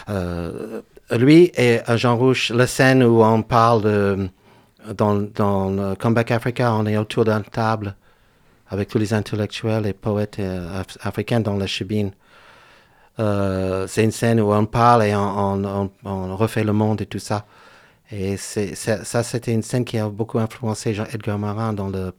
euh, 0.10 0.82
Lui 1.18 1.52
et 1.56 1.80
Jean 1.96 2.18
Rouge, 2.18 2.52
la 2.54 2.68
scène 2.68 3.04
où 3.04 3.24
on 3.24 3.42
parle 3.42 4.30
dans, 4.98 5.16
dans 5.36 5.96
Comeback 5.96 6.32
Africa, 6.32 6.74
on 6.74 6.86
est 6.86 6.98
autour 6.98 7.26
d'une 7.26 7.44
table 7.44 7.96
avec 8.70 8.90
tous 8.90 8.98
les 8.98 9.14
intellectuels 9.14 9.86
et 9.86 9.94
poètes 9.94 10.40
af- 10.40 10.98
africains 11.02 11.40
dans 11.40 11.56
la 11.56 11.68
chibine. 11.68 12.12
C'est 13.18 14.04
une 14.04 14.12
scène 14.12 14.42
où 14.42 14.52
on 14.52 14.66
parle 14.66 15.04
et 15.04 15.16
on 15.16 16.36
refait 16.36 16.64
le 16.64 16.74
monde 16.74 17.02
et 17.02 17.06
tout 17.06 17.20
ça. 17.20 17.46
Et 18.12 18.38
c'est, 18.38 18.76
c'est- 18.76 19.04
ça, 19.04 19.24
c'était 19.24 19.52
une 19.54 19.64
scène 19.64 19.84
qui 19.84 19.98
a 19.98 20.08
beaucoup 20.10 20.38
influencé 20.40 20.94
Jean 20.94 21.06
Edgar 21.12 21.40
Morin 21.40 21.74
dans, 21.74 21.90
le, 21.90 22.14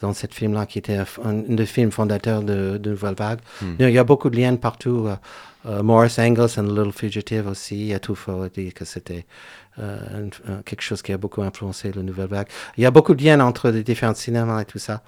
dans 0.00 0.12
cette 0.14 0.32
film-là, 0.34 0.64
qui 0.66 0.78
était 0.78 0.96
un, 0.96 1.06
un 1.24 1.32
des 1.34 1.66
films 1.66 1.90
fondateurs 1.90 2.42
de, 2.42 2.78
de 2.78 2.90
Nouvelle 2.90 3.14
Vague. 3.14 3.40
Il 3.78 3.90
y 3.90 3.98
a 3.98 4.04
beaucoup 4.04 4.30
de 4.30 4.36
liens 4.38 4.56
partout. 4.56 5.06
euh, 5.08 5.16
euh, 5.66 5.82
Morris 5.82 6.14
Engels 6.18 6.58
and 6.58 6.64
The 6.68 6.78
Little 6.78 6.92
Fugitive 6.92 7.48
aussi, 7.48 7.92
a 7.92 7.98
tout 7.98 8.14
faut 8.14 8.46
dire 8.48 8.72
que 8.72 8.84
c'était 8.84 9.26
euh, 9.80 10.28
quelque 10.64 10.80
chose 10.82 11.02
qui 11.02 11.12
a 11.12 11.18
beaucoup 11.18 11.42
influencé 11.42 11.90
la 11.92 12.02
Nouvelle 12.02 12.28
Vague. 12.28 12.46
Il 12.78 12.82
y 12.84 12.86
a 12.86 12.90
beaucoup 12.92 13.14
de 13.16 13.22
liens 13.24 13.40
entre 13.40 13.70
les 13.70 13.82
différents 13.82 14.14
cinémas 14.14 14.60
et 14.62 14.64
tout 14.64 14.78
ça 14.78 15.02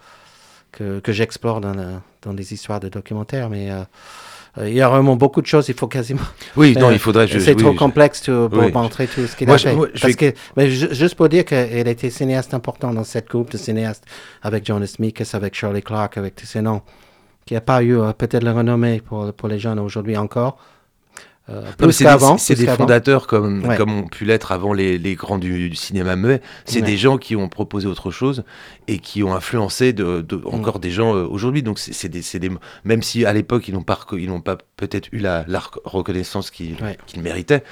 que, 0.73 0.99
que 1.01 1.13
j'explore 1.13 1.61
dans, 1.61 1.75
la- 1.75 2.03
dans 2.23 2.33
les 2.33 2.53
histoires 2.53 2.81
de 2.81 2.89
documentaires, 2.89 3.49
mais 3.51 3.71
euh, 3.71 3.77
euh, 3.77 3.85
il 4.63 4.73
y 4.73 4.81
a 4.81 4.89
vraiment 4.89 5.15
beaucoup 5.17 5.41
de 5.41 5.47
choses, 5.47 5.69
il 5.69 5.75
faut 5.75 5.87
quasiment 5.87 6.21
Oui, 6.57 6.75
non, 6.79 6.89
euh, 6.89 6.93
il 6.93 6.99
faudrait. 6.99 7.29
c'est 7.29 7.55
oui, 7.55 7.57
trop 7.63 7.73
complexe 7.75 8.23
pour 8.23 8.49
oui. 8.53 8.73
montrer 8.73 9.07
tout 9.07 9.27
ce 9.27 9.37
qu'il 9.37 9.49
a 9.51 9.57
fait. 9.59 9.77
je 9.95 10.01
Parce 10.01 10.17
que, 10.17 10.33
mais 10.57 10.71
ju- 10.71 10.89
juste 10.93 11.15
pour 11.15 11.29
dire 11.29 11.45
qu'il 11.45 11.87
était 11.87 12.11
cinéaste 12.11 12.55
important 12.55 12.93
dans 12.93 13.05
cette 13.05 13.29
groupe 13.29 13.51
de 13.53 13.57
cinéastes 13.59 14.05
avec 14.43 14.67
Jonas 14.67 14.97
Mekas, 14.99 15.31
avec 15.35 15.55
Shirley 15.55 15.83
Clark, 15.83 16.17
avec 16.17 16.35
tous 16.35 16.47
ces 16.47 16.61
noms, 16.63 16.83
qui 17.47 17.55
n'a 17.55 17.61
pas 17.61 17.83
eu 17.83 17.97
euh, 17.99 18.13
peut-être 18.13 18.43
la 18.43 18.53
renommée 18.53 19.01
pour, 19.01 19.33
pour 19.33 19.49
les 19.49 19.59
jeunes 19.59 19.79
aujourd'hui 19.79 20.17
encore. 20.17 20.59
Euh, 21.51 21.63
c'est 22.39 22.55
des- 22.55 22.67
des 22.67 22.73
fondateurs 22.73 23.27
comme, 23.27 23.65
Ouais. 23.67 23.77
comme 23.79 23.91
ont 24.01 24.07
pu 24.07 24.27
l'être 24.27 24.53
avant 24.53 24.75
les, 24.75 24.99
les 24.99 25.15
grands 25.15 25.39
du, 25.39 25.71
du 25.71 25.77
cinéma 25.77 26.15
muet. 26.15 26.43
C'est 26.67 26.81
Ouais. 26.81 26.87
des 26.87 26.99
gens 26.99 27.17
qui 27.17 27.37
ont 27.37 27.49
proposé 27.49 27.87
autre 27.87 28.11
chose 28.11 28.45
et 28.89 28.99
qui 28.99 29.23
ont 29.23 29.35
influencé 29.35 29.93
de, 29.93 30.23
de- 30.23 30.37
Mm. 30.37 30.47
encore 30.55 30.79
des 30.81 30.91
gens 30.91 31.15
euh, 31.15 31.25
aujourd'hui. 31.27 31.63
Donc 31.63 31.79
c'est 31.79 32.09
des, 32.09 32.23
des- 32.41 32.51
même 32.85 33.03
si 33.03 33.25
à 33.27 33.33
l'époque 33.33 33.69
ils 33.69 33.75
n'ont 33.75 33.83
pas 33.85 33.99
ils 34.13 34.29
pas 34.41 34.57
peut-être 34.77 35.09
eu 35.13 35.19
la, 35.19 35.45
la 35.47 35.59
rec- 35.61 35.81
reconnaissance 35.85 36.51
qu'ils 36.51 36.75
Ouais. 36.83 36.97
méritaient, 37.21 37.63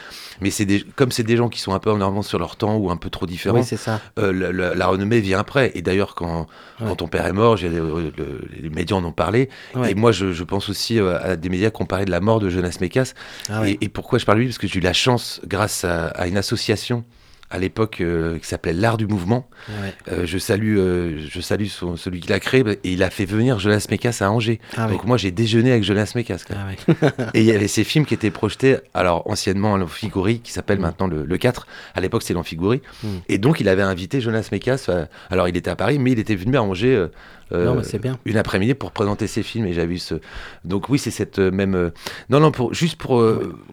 mais 0.41 0.51
des 0.67 0.85
comme 0.97 1.11
c'est 1.11 1.23
des 1.23 1.37
gens 1.37 1.49
qui 1.49 1.61
sont 1.61 1.73
un 1.75 1.79
peu 1.79 1.91
en 1.91 2.01
avance 2.01 2.29
sur 2.29 2.39
leur 2.39 2.57
temps 2.57 2.77
ou 2.77 2.91
un 2.91 2.97
peu 2.97 3.11
trop 3.11 3.27
différents. 3.27 3.59
Oui, 3.59 3.65
ça. 3.77 4.01
euh, 4.19 4.33
la, 4.33 4.53
la- 4.53 4.75
la 4.75 4.87
renommée 4.87 5.21
vient 5.21 5.39
après. 5.39 5.73
Et 5.75 5.83
d'ailleurs, 5.83 6.15
quand, 6.15 6.47
Ouais. 6.81 6.87
quand 6.89 6.97
ton 6.97 7.09
père 7.09 7.27
est 7.27 7.33
mort, 7.33 7.57
j'ai- 7.57 7.69
le- 7.71 8.13
le- 8.17 8.43
les 8.61 8.69
médias 8.71 8.97
en 8.97 9.05
ont 9.05 9.13
parlé. 9.13 9.49
Ouais. 9.75 9.93
Et 9.93 9.95
moi, 9.95 10.13
je, 10.13 10.33
je 10.33 10.45
pense 10.45 10.69
aussi 10.69 10.99
euh, 11.01 11.19
à 11.33 11.37
des 11.37 11.49
médias 11.49 11.71
qui 11.71 11.81
ont 11.83 11.87
parlé 11.87 12.05
de 12.05 12.11
la 12.11 12.21
mort 12.21 12.39
de 12.41 12.51
Jonas 12.51 12.77
Mekas. 12.81 13.15
Ah 13.49 13.67
et, 13.67 13.79
et 13.81 13.89
pourquoi 13.89 14.19
je 14.19 14.27
parle 14.27 14.39
de 14.39 14.43
lui? 14.43 14.49
Parce 14.49 14.59
que 14.59 14.67
j'ai 14.67 14.79
eu 14.79 14.83
la 14.83 14.93
chance, 14.93 15.41
grâce 15.47 15.85
à, 15.85 16.09
à 16.09 16.27
une 16.27 16.37
association 16.37 17.05
à 17.51 17.59
l'époque 17.59 18.01
euh, 18.01 18.39
qui 18.39 18.47
s'appelait 18.47 18.73
l'Art 18.73 18.97
du 18.97 19.07
Mouvement. 19.07 19.49
Ouais. 19.69 19.95
Euh, 20.13 20.27
je 20.27 20.37
salue, 20.39 20.79
euh, 20.79 21.19
je 21.31 21.41
salue 21.41 21.67
son- 21.67 21.97
celui 21.97 22.21
qui 22.21 22.29
l'a 22.29 22.41
créé 22.41 22.65
et 22.85 22.93
il 22.93 23.03
a 23.03 23.11
fait 23.11 23.25
venir 23.25 23.59
Jonas 23.59 23.87
Mekas 23.91 24.19
à 24.21 24.31
Angers. 24.31 24.61
Ah 24.77 24.87
oui. 24.87 24.93
Donc 24.93 25.05
moi 25.05 25.17
j'ai 25.17 25.31
déjeuné 25.31 25.71
avec 25.71 25.85
Jonas 25.85 26.13
Mekas. 26.17 26.45
Ah 26.51 26.67
oui. 26.69 26.95
Et 27.35 27.41
il 27.41 27.47
y 27.47 27.53
avait 27.53 27.69
ces 27.69 27.85
films 27.85 28.05
qui 28.05 28.15
étaient 28.15 28.31
projetés, 28.31 28.77
alors 28.95 29.29
anciennement 29.31 29.75
à 29.75 29.79
l'Amphigourie, 29.79 30.41
qui 30.41 30.53
s'appelle 30.53 30.79
Mm. 30.79 30.83
maintenant 30.83 31.07
le, 31.07 31.25
le 31.25 31.37
4. 31.39 31.67
À 31.95 32.01
l'époque, 32.01 32.23
c'était 32.23 32.35
l'Amphigourie. 32.35 32.83
Mm. 33.03 33.09
Et 33.29 33.39
donc, 33.39 33.61
il 33.61 33.69
avait 33.69 33.83
invité 33.83 34.21
Jonas 34.21 34.49
Mekas. 34.53 34.91
alors, 35.31 35.49
il 35.49 35.57
était 35.57 35.71
à 35.71 35.77
Paris, 35.77 35.99
mais 35.99 36.13
il 36.13 36.19
était 36.19 36.35
venu 36.35 36.57
à 36.57 36.63
Angers 36.63 37.07
Non, 37.53 37.75
mais 37.77 37.85
c'est 37.85 38.01
bien. 38.01 38.19
une 38.25 38.37
après-midi 38.39 38.75
pour 38.75 38.91
présenter 38.93 39.27
ses 39.27 39.43
films. 39.43 39.67
Et 39.67 39.73
j'avais 39.73 39.87
vu 39.87 39.99
ce. 39.99 40.17
Donc, 40.65 40.89
oui, 40.89 40.99
c'est 40.99 41.11
cette 41.13 41.39
même. 41.39 41.93
Non, 42.31 42.41
non, 42.41 42.51
pour, 42.51 42.75
juste 42.75 42.97
pour 42.97 43.23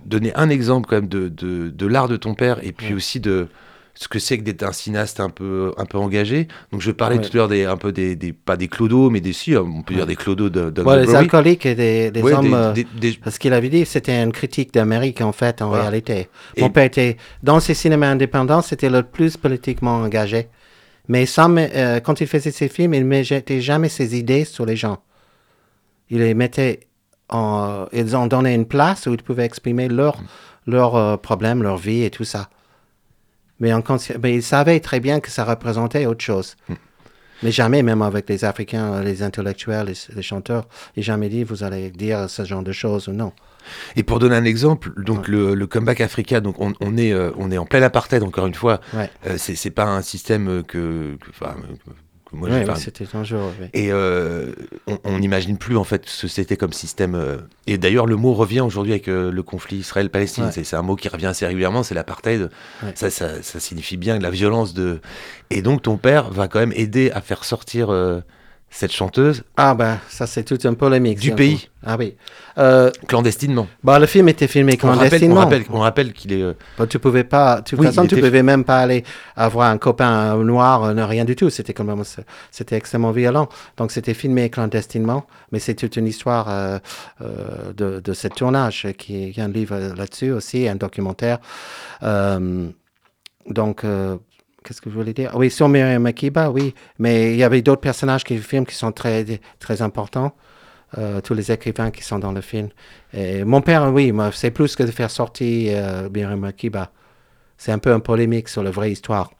donner 0.05 0.31
un 0.35 0.49
exemple 0.49 0.87
quand 0.89 0.95
même 0.97 1.07
de, 1.07 1.27
de, 1.29 1.69
de 1.69 1.87
l'art 1.87 2.07
de 2.07 2.17
ton 2.17 2.35
père 2.35 2.59
et 2.63 2.71
puis 2.71 2.93
aussi 2.93 3.19
de 3.19 3.47
ce 3.95 4.07
que 4.07 4.17
c'est 4.17 4.37
que 4.39 4.43
d'être 4.43 4.63
un 4.63 4.71
cinéaste 4.71 5.19
un 5.19 5.29
peu 5.29 5.71
un 5.77 5.85
peu 5.85 5.97
engagé. 5.99 6.47
Donc 6.71 6.81
je 6.81 6.91
parlais 6.91 7.17
Ouais. 7.17 7.21
tout 7.23 7.29
à 7.33 7.37
l'heure 7.37 7.47
des 7.47 7.65
un 7.65 7.77
peu 7.77 7.91
des, 7.91 8.15
des- 8.15 8.33
pas 8.33 8.57
des 8.57 8.67
clodos 8.67 9.09
mais 9.11 9.21
des 9.21 9.33
si 9.33 9.55
on 9.55 9.83
peut 9.83 9.93
dire 9.93 10.03
Ouais. 10.03 10.07
des 10.07 10.15
clodos 10.15 10.49
de, 10.49 10.69
de 10.71 10.81
Bon, 10.81 10.95
les 10.99 11.13
alcooliques 11.13 11.65
et 11.67 11.75
des, 11.75 12.09
des 12.11 12.21
Ouais, 12.21 12.33
hommes. 12.33 12.47
des- 12.47 12.53
euh, 12.53 12.73
des- 12.73 12.87
des- 12.99 13.17
Parce 13.23 13.37
qu'il 13.37 13.53
avait 13.53 13.69
dit 13.69 13.85
c'était 13.85 14.21
une 14.21 14.31
critique 14.31 14.73
d'Amérique 14.73 15.21
en 15.21 15.31
fait, 15.31 15.61
en 15.61 15.69
réalité. 15.69 16.27
Et- 16.55 16.61
Mon 16.61 16.69
père 16.71 16.85
était, 16.85 17.17
dans 17.43 17.59
ses 17.59 17.75
cinémas 17.75 18.07
indépendants, 18.09 18.61
c'était 18.63 18.89
le 18.89 19.03
plus 19.03 19.37
politiquement 19.37 19.97
engagé. 19.97 20.47
Mais 21.07 21.25
sans, 21.25 21.55
euh, 21.57 21.99
quand 21.99 22.19
il 22.21 22.27
faisait 22.27 22.51
ses 22.51 22.69
films, 22.69 22.93
il 22.95 23.01
ne 23.01 23.07
mettait 23.07 23.61
jamais 23.61 23.89
ses 23.89 24.17
idées 24.17 24.45
sur 24.45 24.65
les 24.65 24.75
gens. 24.75 24.99
Il 26.09 26.19
les 26.19 26.33
mettait 26.33 26.79
en, 27.29 27.85
ils 27.93 28.15
ont 28.15 28.27
donné 28.27 28.53
une 28.55 28.65
place 28.65 29.05
où 29.05 29.13
ils 29.13 29.21
pouvaient 29.21 29.45
exprimer 29.45 29.87
leurs 29.87 30.17
leurs 30.65 30.95
euh, 30.95 31.17
problèmes, 31.17 31.61
leur 31.61 31.77
vie 31.77 32.03
et 32.03 32.09
tout 32.09 32.23
ça. 32.23 32.49
Mais, 33.63 33.71
en 33.73 33.79
consci- 33.79 34.15
mais 34.21 34.35
il 34.35 34.43
savait 34.43 34.79
très 34.81 34.99
bien 34.99 35.19
que 35.21 35.31
ça 35.31 35.43
représentait 35.45 36.05
autre 36.05 36.23
chose. 36.23 36.55
Mais 37.41 37.51
jamais, 37.51 37.81
même 37.81 38.01
avec 38.01 38.29
les 38.29 38.45
Africains, 38.45 39.01
les 39.01 39.23
intellectuels, 39.23 39.87
les, 39.87 40.15
les 40.15 40.21
chanteurs, 40.21 40.65
il 40.95 40.99
n'a 40.99 41.03
jamais 41.05 41.29
dit 41.29 41.43
vous 41.43 41.63
allez 41.63 41.89
dire 41.89 42.29
ce 42.29 42.43
genre 42.45 42.61
de 42.63 42.71
choses 42.71 43.07
ou 43.07 43.13
non. 43.13 43.31
Et 43.95 44.03
pour 44.03 44.19
donner 44.19 44.35
un 44.35 44.43
exemple, 44.43 44.91
donc 45.01 45.27
le, 45.29 45.53
le 45.55 45.67
comeback 45.67 46.01
Africa, 46.01 46.41
donc 46.41 46.59
on, 46.59 46.73
on 46.81 46.97
est 46.97 47.13
euh, 47.13 47.31
on 47.37 47.49
est 47.51 47.57
en 47.57 47.65
plein 47.65 47.81
apartheid 47.81 48.21
encore 48.23 48.47
une 48.47 48.53
fois. 48.53 48.81
Ouais. 48.93 49.09
Euh, 49.27 49.37
c'est 49.37 49.71
pas 49.71 49.85
un 49.85 50.01
système 50.01 50.63
que, 50.63 51.15
que- 51.21 51.29
enfin, 51.29 51.55
que- 51.55 51.89
que 51.91 51.95
moi 52.33 52.49
enfin, 52.51 52.73
oui, 52.73 52.79
c'était 52.81 53.05
un 53.15 53.23
jour. 53.23 53.51
oui. 53.61 53.67
et 53.73 53.91
euh, 53.91 54.51
on- 55.05 55.19
n'imagine 55.19 55.57
plus 55.57 55.77
en 55.77 55.83
fait 55.83 56.03
ce 56.07 56.23
que 56.23 56.27
c'était 56.27 56.57
comme 56.57 56.73
système. 56.73 57.15
euh, 57.15 57.37
et 57.67 57.77
d'ailleurs, 57.77 58.05
le 58.07 58.15
mot 58.15 58.33
revient 58.33 58.61
aujourd'hui 58.61 58.91
avec 58.93 59.07
euh, 59.07 59.31
le 59.31 59.43
conflit 59.43 59.77
Israël-Palestine. 59.77 60.45
Ouais. 60.45 60.51
C'est- 60.51 60.73
un 60.75 60.81
mot 60.81 60.95
qui 60.95 61.07
revient 61.09 61.27
assez 61.27 61.45
régulièrement, 61.45 61.83
c'est 61.83 61.93
l'apartheid. 61.95 62.49
Ouais. 62.81 62.91
Ça, 62.95 63.09
ça, 63.09 63.41
ça 63.43 63.59
signifie 63.59 63.97
bien 63.97 64.17
la 64.19 64.31
violence 64.31 64.73
de. 64.73 64.99
Et 65.51 65.61
donc, 65.61 65.83
ton 65.83 65.97
père 65.97 66.31
va 66.31 66.47
quand 66.47 66.59
même 66.59 66.73
aider 66.75 67.11
à 67.11 67.21
faire 67.21 67.43
sortir 67.45 67.91
cette 68.75 68.91
chanteuse 68.91 69.43
Ah 69.55 69.75
ben, 69.75 69.99
ça 70.09 70.25
c'est 70.25 70.43
toute 70.43 70.65
une 70.65 70.75
polémique. 70.75 71.19
Du 71.19 71.31
pays. 71.33 71.69
Ah 71.85 71.95
oui. 71.99 72.15
Euh, 72.57 72.89
clandestinement. 73.07 73.67
bah, 73.83 73.99
le 73.99 74.05
film 74.05 74.29
était 74.29 74.47
filmé 74.47 74.73
On 74.81 74.87
rappelle, 74.87 74.89
on 74.95 74.99
clandestinement. 74.99 75.35
rappelle, 75.41 75.63
on 75.69 75.79
rappelle 75.79 76.13
qu'il 76.13 76.33
est. 76.33 76.41
euh, 76.41 76.53
Bah, 76.77 76.87
tu 76.87 76.97
pouvais 76.97 77.23
pas, 77.23 77.57
de 77.61 77.63
toute 77.69 77.79
Oui, 77.79 77.85
façon, 77.87 78.07
tu 78.07 78.15
était- 78.15 78.21
pouvais 78.25 78.41
même 78.43 78.63
pas 78.63 78.79
aller 78.79 79.03
avoir 79.35 79.69
un 79.69 79.77
copain 79.77 80.35
euh, 80.37 80.43
noir, 80.43 80.83
euh, 80.83 81.05
rien 81.05 81.25
du 81.25 81.35
tout. 81.35 81.49
C'était 81.49 81.73
quand 81.73 81.83
même, 81.83 82.03
c'était 82.51 82.75
extrêmement 82.77 83.11
violent. 83.11 83.47
Donc 83.77 83.91
c'était 83.91 84.13
filmé 84.13 84.49
clandestinement, 84.49 85.25
mais 85.51 85.59
c'est 85.59 85.75
toute 85.75 85.95
une 85.97 86.07
histoire 86.07 86.47
de, 87.19 87.99
de 87.99 88.13
ce 88.13 88.27
tournage 88.27 88.87
qui 88.97 89.29
il 89.29 89.37
y 89.37 89.41
a 89.41 89.45
un 89.45 89.49
livre 89.49 89.75
là-dessus 89.95 90.31
aussi, 90.31 90.67
un 90.67 90.75
documentaire. 90.75 91.39
Donc 92.01 93.83
Qu'est-ce 94.63 94.81
que 94.81 94.89
je 94.89 94.95
voulais 94.95 95.13
dire? 95.13 95.31
Oui, 95.35 95.49
sur 95.49 95.67
Makeba, 95.69 96.49
oui. 96.49 96.73
Mais 96.99 97.33
il 97.33 97.37
y 97.37 97.43
avait 97.43 97.61
d'autres 97.61 97.81
personnages 97.81 98.23
qui 98.23 98.37
filment 98.37 98.65
qui 98.65 98.75
sont 98.75 98.91
très, 98.91 99.25
très 99.59 99.81
importants. 99.81 100.33
Euh, 100.97 101.21
tous 101.21 101.33
les 101.33 101.51
écrivains 101.51 101.89
qui 101.89 102.03
sont 102.03 102.19
dans 102.19 102.31
le 102.31 102.41
film. 102.41 102.69
Mon 103.13 103.61
père, 103.61 103.91
oui, 103.91 104.13
c'est 104.31 104.51
plus 104.51 104.75
que 104.75 104.83
de 104.83 104.91
faire 104.91 105.09
sortir 105.09 105.73
euh, 105.75 106.35
Makeba. 106.35 106.91
c'est 107.57 107.71
un 107.71 107.79
peu 107.79 107.91
un 107.91 107.99
polémique 107.99 108.47
sur 108.47 108.61
la 108.61 108.69
vraie 108.69 108.91
histoire. 108.91 109.31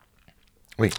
Oui. 0.80 0.90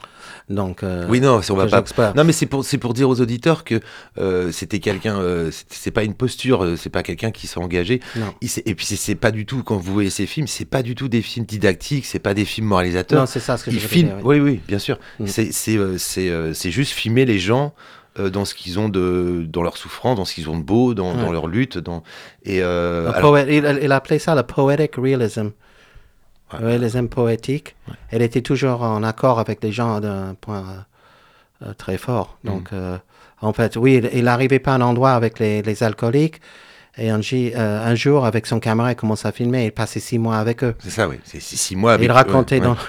Donc, 0.49 0.83
euh, 0.83 1.07
Oui, 1.09 1.21
non, 1.21 1.41
on 1.51 1.55
va 1.55 1.83
pas. 1.83 2.13
Non, 2.15 2.23
mais 2.25 2.33
c'est 2.33 2.47
pour, 2.47 2.65
c'est 2.65 2.79
pour 2.79 2.95
dire 2.95 3.09
aux 3.09 3.21
auditeurs 3.21 3.65
que 3.65 3.81
euh, 4.19 4.53
c'était 4.53 4.79
quelqu'un. 4.79 5.19
euh, 5.19 5.51
c'est- 5.69 5.91
pas 5.91 6.05
une 6.05 6.15
posture, 6.15 6.75
c'est 6.77 6.91
pas 6.91 7.03
quelqu'un 7.03 7.31
qui 7.31 7.47
s'est 7.47 7.59
engagé. 7.59 8.01
Non. 8.17 8.35
Il 8.41 8.49
et 8.67 8.75
puis 8.75 8.85
c'est- 8.87 9.15
pas 9.15 9.31
du 9.31 9.47
tout 9.47 9.63
quand 9.63 9.77
vous 9.77 9.93
voyez 9.93 10.11
ces 10.11 10.27
films, 10.27 10.47
c'est 10.47 10.65
pas 10.65 10.83
du 10.83 10.95
tout 10.95 11.09
des 11.09 11.23
films 11.23 11.47
didactiques, 11.47 12.05
c'est 12.07 12.19
pas 12.19 12.35
des 12.35 12.45
films 12.45 12.67
moralisateurs. 12.69 13.21
Non, 13.21 13.27
c'est 13.27 13.41
ça 13.41 13.57
ce 13.57 13.65
que 13.65 13.71
je 13.71 13.79
filme. 13.79 14.09
dire, 14.09 14.17
oui. 14.23 14.39
Oui, 14.41 14.53
oui, 14.53 14.61
bien 14.69 14.79
sûr. 14.79 14.99
Mm. 15.19 15.27
C'est 15.27 15.53
c'est 15.53 16.71
juste 16.71 16.93
filmer 16.93 17.25
les 17.25 17.39
gens. 17.39 17.75
dans 18.17 18.45
ce 18.45 18.55
qu'ils 18.55 18.79
ont 18.79 18.89
de 18.89 19.45
dans 19.49 19.65
leur 19.65 19.77
souffrance 19.77 20.17
dans 20.17 20.25
ce 20.25 20.35
qu'ils 20.35 20.49
ont 20.49 20.57
de 20.57 20.63
beau 20.63 20.95
dans, 20.95 21.33
leur 21.33 21.49
lutte 21.49 21.79
dans 21.79 22.05
et 22.45 22.63
euh, 22.63 23.11
alors- 23.13 23.37
il 23.41 23.91
appelait 23.91 24.21
ça 24.21 24.37
le 24.37 24.45
poetic 24.45 24.95
realism. 24.95 25.49
Ouais. 26.55 26.61
Le 26.61 26.67
réalisme 26.67 27.09
poétique. 27.09 27.77
Elle 28.11 28.23
était 28.23 28.43
toujours 28.43 28.83
en 28.83 29.03
accord 29.03 29.39
avec 29.39 29.63
les 29.63 29.73
gens 29.73 30.01
d'un 30.01 30.35
point 30.41 30.65
euh, 31.65 31.73
très 31.75 31.99
fort. 31.99 32.39
Mm. 32.45 32.49
Donc, 32.49 32.69
euh, 32.73 32.99
en 33.41 33.53
fait, 33.53 33.77
oui, 33.77 34.01
il- 34.13 34.25
n'arrivait 34.25 34.59
pas 34.59 34.73
à 34.73 34.77
un 34.77 34.81
endroit 34.81 35.13
avec 35.13 35.39
les, 35.39 35.63
les 35.63 35.83
alcooliques. 35.83 36.41
Et 36.97 37.11
un, 37.11 37.21
euh, 37.33 37.85
un 37.91 37.95
jour, 37.97 38.25
avec 38.25 38.47
son 38.47 38.61
caméra, 38.61 38.93
il 38.93 38.97
commence 38.97 39.27
à 39.27 39.33
filmer. 39.33 39.65
Il 39.67 39.73
passait 39.73 40.01
six 40.01 40.19
mois 40.19 40.37
avec 40.39 40.63
eux. 40.63 40.75
c'est 40.79 40.91
ça 40.91 41.09
oui 41.09 41.19
c'est 41.25 41.41
six 41.41 41.75
mois 41.77 41.95
avec 41.95 42.05
il 42.05 42.13
racontait 42.13 42.61
ouais, 42.61 42.67
ouais. 42.69 42.75
dans- 42.75 42.81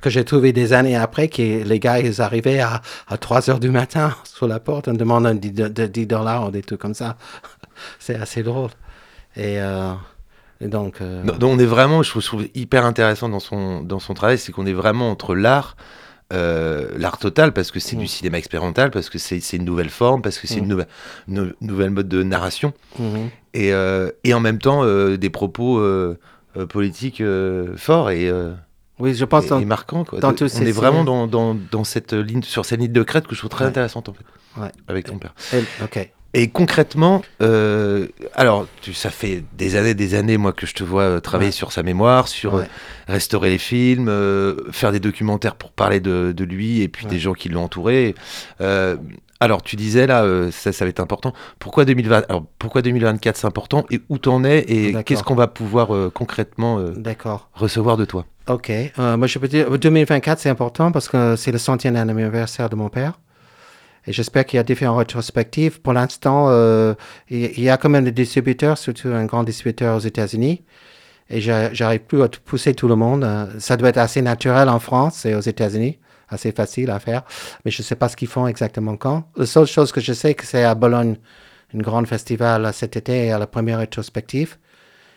que 0.00 0.10
j'ai 0.10 0.24
trouvé 0.24 0.52
des 0.52 0.72
années 0.72 0.96
après 0.96 1.28
que 1.28 1.62
les 1.62 1.78
gars, 1.78 2.00
ils 2.00 2.20
arrivaient 2.20 2.58
à, 2.58 2.80
à 3.08 3.18
3 3.18 3.50
heures 3.50 3.60
du 3.60 3.70
matin 3.70 4.14
sur 4.24 4.48
la 4.48 4.58
porte 4.58 4.88
en 4.88 4.94
demandant 4.94 5.32
10 5.34 5.52
de, 5.52 5.68
de 5.68 5.86
10 5.86 6.06
dollars 6.06 6.48
ou 6.48 6.50
des 6.50 6.62
trucs 6.62 6.80
comme 6.80 6.94
ça. 6.94 7.16
C'est 8.00 8.16
assez 8.16 8.42
drôle. 8.42 8.70
Et, 9.36 9.60
euh, 9.60 9.92
et 10.62 10.68
donc. 10.68 11.00
euh, 11.00 11.22
Non, 11.24 11.36
donc 11.36 11.50
on 11.54 11.58
est 11.58 11.66
vraiment, 11.66 12.02
je 12.02 12.10
trouve, 12.10 12.22
je 12.22 12.26
trouve 12.28 12.46
hyper 12.54 12.84
intéressant 12.86 13.28
dans 13.28 13.40
son, 13.40 13.82
dans 13.82 13.98
son 13.98 14.14
travail, 14.14 14.38
c'est 14.38 14.52
qu'on 14.52 14.66
est 14.66 14.72
vraiment 14.72 15.10
entre 15.10 15.34
l'art, 15.34 15.76
euh, 16.32 16.88
l'art 16.96 17.18
total, 17.18 17.52
parce 17.52 17.70
que 17.70 17.80
c'est 17.80 17.96
Mm. 17.96 18.00
du 18.00 18.06
cinéma 18.06 18.38
expérimental, 18.38 18.90
parce 18.90 19.10
que 19.10 19.18
c'est 19.18 19.38
une 19.56 19.64
nouvelle 19.64 19.90
forme, 19.90 20.22
parce 20.22 20.38
que 20.38 20.46
c'est 20.46 20.60
Mm. 20.60 20.64
une, 20.64 20.68
nouvelle, 20.68 20.86
une 21.28 21.52
nouvelle 21.60 21.90
mode 21.90 22.08
de 22.08 22.22
narration, 22.22 22.72
mhm. 22.98 23.28
et, 23.54 23.72
euh, 23.74 24.10
et 24.24 24.32
en 24.32 24.40
même 24.40 24.58
temps 24.58 24.84
des 25.16 25.30
propos 25.30 25.82
politiques 26.68 27.22
forts 27.76 28.10
et, 28.10 28.30
Oui, 28.98 29.14
je 29.14 29.24
pense 29.24 29.44
et, 29.44 29.48
et. 29.62 30.04
Quoi. 30.04 30.20
tous 30.32 30.54
on 30.58 30.62
est 30.62 30.70
vraiment 30.72 31.02
dans, 31.04 31.26
dans, 31.26 31.56
dans 31.70 31.84
cette 31.84 32.12
ligne, 32.12 32.42
sur 32.42 32.64
cette 32.64 32.78
ligne 32.80 32.92
de 32.92 33.02
crête 33.02 33.26
que 33.26 33.34
je 33.34 33.40
trouve 33.40 33.50
très 33.50 33.64
Ouais. 33.64 33.70
intéressante 33.70 34.08
en 34.08 34.12
fait, 34.12 34.24
Ouais. 34.60 34.70
avec 34.88 35.06
ton 35.06 35.18
père. 35.18 35.34
Et- 35.54 35.64
ok. 35.84 36.10
Et 36.34 36.48
concrètement, 36.48 37.20
euh, 37.42 38.06
alors 38.34 38.66
tu, 38.80 38.94
ça 38.94 39.10
fait 39.10 39.44
des 39.58 39.76
années, 39.76 39.92
des 39.94 40.14
années 40.14 40.38
moi 40.38 40.52
que 40.54 40.66
je 40.66 40.72
te 40.74 40.82
vois 40.82 41.02
euh, 41.02 41.20
travailler 41.20 41.48
Ouais. 41.48 41.52
sur 41.52 41.72
sa 41.72 41.82
mémoire, 41.82 42.26
sur 42.28 42.54
Ouais. 42.54 42.62
euh, 42.64 43.12
restaurer 43.12 43.50
les 43.50 43.58
films, 43.58 44.08
euh, 44.08 44.56
faire 44.72 44.92
des 44.92 45.00
documentaires 45.00 45.56
pour 45.56 45.72
parler 45.72 46.00
de, 46.00 46.32
de 46.32 46.44
lui 46.44 46.80
et 46.80 46.88
puis 46.88 47.04
Ouais. 47.04 47.10
des 47.10 47.18
gens 47.18 47.34
qui 47.34 47.50
l'ont 47.50 47.64
entouré. 47.64 48.14
Euh, 48.62 48.96
alors 49.40 49.62
tu 49.62 49.76
disais 49.76 50.06
là, 50.06 50.24
ça, 50.52 50.72
ça 50.72 50.84
va 50.84 50.88
être 50.88 51.00
important. 51.00 51.32
Pourquoi 51.58 51.84
2020 51.84 52.24
Alors 52.30 52.46
pourquoi 52.58 52.80
2024 52.80 53.36
c'est 53.36 53.46
important 53.46 53.84
et 53.90 54.00
où 54.08 54.16
t'en 54.16 54.44
es 54.44 54.60
et 54.60 54.94
qu'est-ce 55.04 55.24
qu'on 55.24 55.34
va 55.34 55.48
pouvoir 55.48 55.88
concrètement 56.12 56.80
recevoir 57.54 57.96
de 57.96 58.04
toi? 58.04 58.24
Ok. 58.48 58.70
Moi, 58.98 59.26
je 59.26 59.38
peux 59.40 59.48
dire 59.48 59.68
2024, 59.76 60.38
c'est 60.38 60.48
important 60.48 60.92
parce 60.92 61.08
que 61.08 61.34
c'est 61.36 61.50
le 61.52 61.58
centième 61.58 61.96
anniversaire 61.96 62.70
de 62.70 62.76
mon 62.76 62.88
père. 62.88 63.18
Et 64.06 64.12
j'espère 64.12 64.44
qu'il 64.46 64.56
y 64.56 64.60
a 64.60 64.64
différentes 64.64 64.98
rétrospectives. 64.98 65.80
Pour 65.80 65.92
l'instant, 65.92 66.46
euh, 66.48 66.94
il 67.30 67.60
y 67.60 67.68
a 67.70 67.76
quand 67.76 67.88
même 67.88 68.04
des 68.04 68.10
distributeurs, 68.12 68.76
surtout 68.78 69.08
un 69.08 69.24
grand 69.26 69.44
distributeur 69.44 69.96
aux 69.96 70.00
États-Unis. 70.00 70.62
Et 71.30 71.40
j'a- 71.40 71.72
j'arrive 71.72 72.00
plus 72.00 72.22
à 72.22 72.28
pousser 72.28 72.74
tout 72.74 72.88
le 72.88 72.96
monde. 72.96 73.22
Euh, 73.24 73.46
Ça 73.58 73.76
doit 73.76 73.88
être 73.90 73.98
assez 73.98 74.20
naturel 74.22 74.68
en 74.68 74.80
France 74.80 75.24
et 75.24 75.34
aux 75.34 75.40
États-Unis. 75.40 75.98
Assez 76.28 76.50
facile 76.52 76.90
à 76.90 76.98
faire. 76.98 77.22
Mais 77.64 77.70
je 77.70 77.80
ne 77.82 77.84
sais 77.84 77.94
pas 77.94 78.08
ce 78.08 78.16
qu'ils 78.16 78.28
font 78.28 78.46
exactement 78.46 78.96
quand. 78.96 79.24
La 79.36 79.46
seule 79.46 79.66
chose 79.66 79.92
que 79.92 80.00
je 80.00 80.12
sais, 80.14 80.34
c'est 80.42 80.64
à 80.64 80.74
Bologne, 80.74 81.16
une 81.74 81.82
grande 81.82 82.06
festival 82.06 82.68
cet 82.72 82.96
été, 82.96 83.30
à 83.30 83.38
la 83.38 83.46
première 83.46 83.78
rétrospective, 83.78 84.56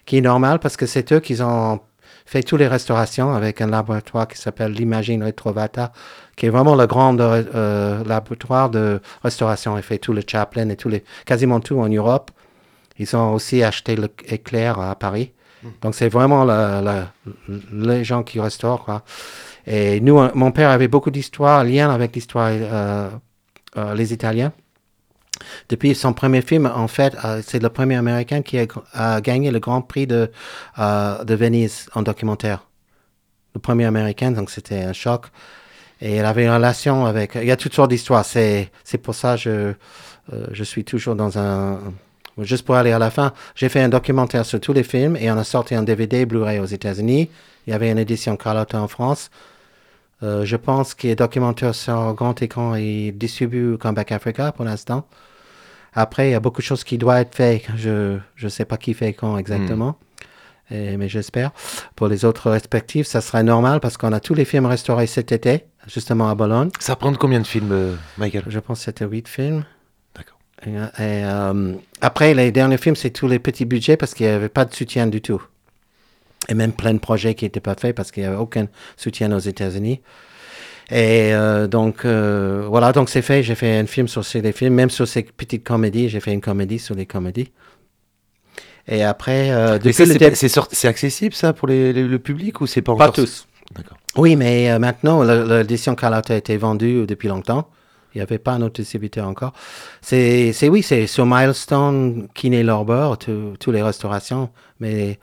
qui 0.05 0.17
est 0.17 0.21
normale 0.21 0.59
parce 0.59 0.77
que 0.77 0.85
c'est 0.85 1.11
eux 1.13 1.19
qui 1.21 1.41
ont 1.41 1.79
fait 2.25 2.43
toutes 2.43 2.59
les 2.59 2.67
restaurations 2.67 3.33
avec 3.33 3.61
un 3.61 3.67
laboratoire 3.67 4.27
qui 4.27 4.37
s'appelle 4.37 4.71
l'Imagine 4.71 5.23
Retrovata, 5.23 5.91
qui 6.35 6.47
est 6.47 6.49
vraiment 6.49 6.75
le 6.75 6.87
grand 6.87 7.19
euh, 7.19 8.03
laboratoire 8.03 8.69
de 8.69 8.99
restauration. 9.23 9.77
Il 9.77 9.83
fait 9.83 9.99
tout 9.99 10.13
le 10.13 10.21
Chaplin 10.25 10.69
et 10.69 10.75
tout 10.75 10.89
les, 10.89 11.03
quasiment 11.25 11.59
tout 11.59 11.79
en 11.79 11.87
Europe. 11.87 12.31
Ils 12.97 13.15
ont 13.15 13.33
aussi 13.33 13.63
acheté 13.63 13.95
l'éclair 13.95 14.79
à 14.79 14.95
Paris. 14.95 15.31
Donc 15.81 15.95
c'est 15.95 16.09
vraiment 16.09 16.45
les 17.71 18.03
gens 18.03 18.23
qui 18.23 18.39
restaurent. 18.39 18.85
Quoi. 18.85 19.03
Et 19.67 19.99
nous, 19.99 20.19
euh, 20.19 20.29
mon 20.35 20.51
père 20.51 20.69
avait 20.69 20.87
beaucoup 20.87 21.11
d'histoires, 21.11 21.63
lien 21.63 21.89
avec 21.89 22.15
l'histoire, 22.15 22.49
euh, 22.51 23.09
euh, 23.77 23.93
les 23.95 24.13
Italiens. 24.13 24.53
Depuis 25.69 25.95
son 25.95 26.13
premier 26.13 26.41
film, 26.41 26.71
en 26.73 26.87
fait, 26.87 27.15
euh, 27.23 27.41
c'est 27.45 27.61
le 27.61 27.69
premier 27.69 27.95
Américain 27.95 28.41
qui 28.41 28.57
a, 28.93 29.21
gagné 29.21 29.51
le 29.51 29.59
Grand 29.59 29.81
Prix 29.81 30.07
de, 30.07 30.31
euh, 30.79 31.23
de 31.23 31.35
Venise 31.35 31.89
en 31.93 32.01
documentaire. 32.01 32.67
Le 33.53 33.59
premier 33.59 33.85
Américain, 33.85 34.31
donc 34.31 34.49
c'était 34.49 34.81
un 34.83 34.93
choc. 34.93 35.27
Et 36.01 36.17
il 36.17 36.25
avait 36.25 36.43
une 36.43 36.51
relation 36.51 37.05
avec... 37.05 37.35
Il 37.35 37.47
y 37.47 37.51
a 37.51 37.57
toutes 37.57 37.73
sortes 37.73 37.89
d'histoires. 37.89 38.25
C'est, 38.25 38.69
c'est 38.83 38.97
pour 38.97 39.15
ça 39.15 39.35
que 39.35 39.41
je, 39.41 39.49
euh, 40.33 40.47
je 40.51 40.63
suis 40.63 40.83
toujours 40.83 41.15
dans 41.15 41.37
un... 41.37 41.79
Juste 42.39 42.65
pour 42.65 42.75
aller 42.75 42.91
à 42.91 42.99
la 42.99 43.11
fin, 43.11 43.31
j'ai 43.55 43.69
fait 43.69 43.81
un 43.81 43.87
documentaire 43.87 44.45
sur 44.45 44.59
tous 44.59 44.73
les 44.73 44.83
films 44.83 45.15
et 45.15 45.31
on 45.31 45.37
a 45.37 45.45
sorti 45.45 45.73
un 45.73 45.83
DVD 45.83 46.25
Blu-ray 46.25 46.59
aux 46.59 46.65
États-Unis. 46.65 47.29
Il 47.65 47.71
y 47.71 47.73
avait 47.73 47.89
une 47.89 47.97
édition 47.97 48.35
Carlotta 48.35 48.81
en 48.81 48.89
France. 48.89 49.29
Euh, 50.25 50.43
je 50.43 50.55
pense 50.55 50.93
qu'il 50.95 51.09
est 51.11 51.15
documentaire 51.15 51.75
sur 51.75 52.13
grand 52.15 52.41
écran 52.41 52.73
et 52.75 53.11
distribue 53.11 53.77
Comeback 53.77 54.11
Africa 54.11 54.51
pour 54.51 54.65
l'instant. 54.65 55.05
Après, 55.93 56.29
il 56.29 56.31
y 56.31 56.35
a 56.35 56.39
beaucoup 56.39 56.61
de 56.61 56.65
choses 56.65 56.83
qui 56.83 56.97
doivent 56.97 57.19
être 57.21 57.35
faites. 57.35 57.63
Je 57.75 58.17
ne 58.41 58.49
sais 58.49 58.65
pas 58.65 58.77
qui 58.77 58.93
fait 58.93 59.13
quand 59.13 59.37
exactement. 59.37 59.97
Et- 60.71 60.97
mais 60.97 61.07
j'espère. 61.09 61.51
Pour 61.95 62.07
les 62.07 62.25
autres 62.25 62.49
respectifs, 62.49 63.05
ça 63.07 63.21
serait 63.21 63.43
normal 63.43 63.79
parce 63.79 63.97
qu'on 63.97 64.11
a 64.13 64.19
tous 64.19 64.33
les 64.33 64.45
films 64.45 64.65
restaurés 64.65 65.05
cet 65.07 65.31
été, 65.31 65.65
justement 65.87 66.27
à 66.27 66.33
Bologne. 66.35 66.69
Ça 66.79 66.93
représente 66.93 67.19
combien 67.19 67.39
de 67.39 67.45
films, 67.47 67.71
euh, 67.71 67.95
Michael? 68.17 68.43
Je 68.47 68.59
pense 68.59 68.79
que 68.79 68.85
c'était 68.85 69.05
huit 69.05 69.27
films. 69.27 69.63
D'accord. 70.15 70.39
Et, 70.65 70.71
et, 70.71 71.23
euh, 71.23 71.73
après, 72.01 72.33
les 72.33 72.51
derniers 72.51 72.77
films, 72.79 72.95
c'est 72.95 73.11
tous 73.11 73.27
les 73.27 73.37
petits 73.39 73.65
budgets 73.65 73.95
parce 73.95 74.13
qu'il 74.15 74.25
n'y 74.25 74.31
avait 74.33 74.49
pas 74.49 74.65
de 74.65 74.73
soutien 74.73 75.05
du 75.05 75.21
tout. 75.21 75.41
Et 76.49 76.53
même 76.53 76.71
plein 76.73 76.93
de 76.93 76.99
projets 76.99 77.33
qui 77.35 77.45
n'étaient 77.45 77.59
pas 77.59 77.75
faits 77.75 77.95
parce 77.95 78.11
qu'il 78.11 78.23
n'y 78.23 78.27
avait 78.27 78.37
aucun 78.37 78.67
soutien 78.97 79.31
aux 79.31 79.39
États-Unis. 79.39 80.01
Et 80.91 81.33
euh, 81.33 81.65
donc, 81.67 82.05
euh, 82.05 82.65
voilà, 82.69 82.91
donc 82.91 83.09
c'est 83.09 83.23
fait. 83.23 83.41
J'ai 83.41 83.55
fait 83.55 83.77
un 83.77 83.87
film 83.87 84.07
sur 84.07 84.23
ces 84.23 84.51
films, 84.51 84.73
même 84.75 84.91
sur 84.91 85.07
ces 85.07 85.23
petites 85.23 85.63
comédies. 85.63 86.09
J'ai 86.09 86.19
fait 86.19 86.33
une 86.33 86.41
comédie 86.41 86.77
sur 86.77 86.93
les 86.93 87.07
comédies. 87.07 87.51
Et 88.87 89.03
après, 89.03 89.49
euh, 89.49 89.79
c'est, 89.91 90.87
accessible 90.87 91.33
ça 91.33 91.53
pour 91.53 91.67
les- 91.67 91.91
les- 91.91 92.03
le 92.03 92.19
public 92.19 92.61
ou 92.61 92.67
c'est 92.67 92.83
pas 92.83 92.95
Pas 92.95 93.05
encore 93.05 93.13
tous. 93.15 93.47
D'accord. 93.75 93.97
Oui, 94.15 94.35
mais 94.35 94.69
euh, 94.69 94.77
maintenant, 94.77 95.23
l'édition 95.23 95.95
Carlotta 95.95 96.35
a 96.35 96.37
été 96.37 96.55
vendue 96.55 97.07
depuis 97.07 97.27
longtemps. 97.27 97.67
Il 98.13 98.19
n'y 98.19 98.21
avait 98.21 98.37
pas 98.37 98.53
un 98.53 98.61
autre 98.61 98.75
distributeur 98.79 99.27
encore. 99.27 99.53
C'est, 100.01 100.53
c'est 100.53 100.69
oui, 100.69 100.83
c'est 100.83 101.07
sur 101.07 101.25
Milestone, 101.25 102.27
Kiné 102.35 102.61
Lorber, 102.61 103.09
tous 103.59 103.71
les 103.71 103.81
restaurations, 103.81 104.49
mais 104.79 105.19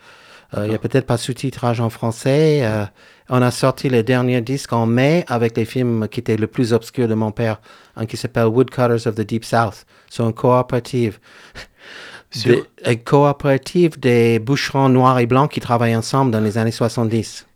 il 0.56 0.68
n'y 0.68 0.74
a 0.74 0.78
peut-être 0.78 1.06
pas 1.06 1.16
sous-titrage 1.16 1.80
en 1.80 1.88
français. 1.90 2.60
Euh, 2.62 2.84
on 3.28 3.40
a 3.40 3.50
sorti 3.50 3.88
les 3.88 4.02
derniers 4.02 4.42
disques 4.42 4.72
en 4.72 4.84
mai 4.86 5.24
avec 5.28 5.56
les 5.56 5.64
films 5.64 6.08
qui 6.08 6.20
étaient 6.20 6.36
le 6.36 6.46
plus 6.46 6.72
obscurs 6.72 7.08
de 7.08 7.14
mon 7.14 7.30
père, 7.32 7.60
un 7.96 8.04
qui 8.06 8.16
s'appelle 8.16 8.46
Woodcutters 8.46 9.06
of 9.06 9.14
the 9.14 9.22
Deep 9.22 9.44
South. 9.44 9.86
C'est 10.10 10.22
une 10.22 10.34
coopérative. 10.34 11.18
Des- 12.44 12.64
une 12.86 13.02
coopérative 13.02 13.98
des 14.00 14.38
boucherons 14.38 14.88
noirs 14.88 15.18
et 15.18 15.26
blancs 15.26 15.50
qui 15.50 15.60
travaillent 15.60 15.96
ensemble 15.96 16.30
dans 16.30 16.40
les 16.40 16.56
années 16.58 16.70
70. 16.70 17.46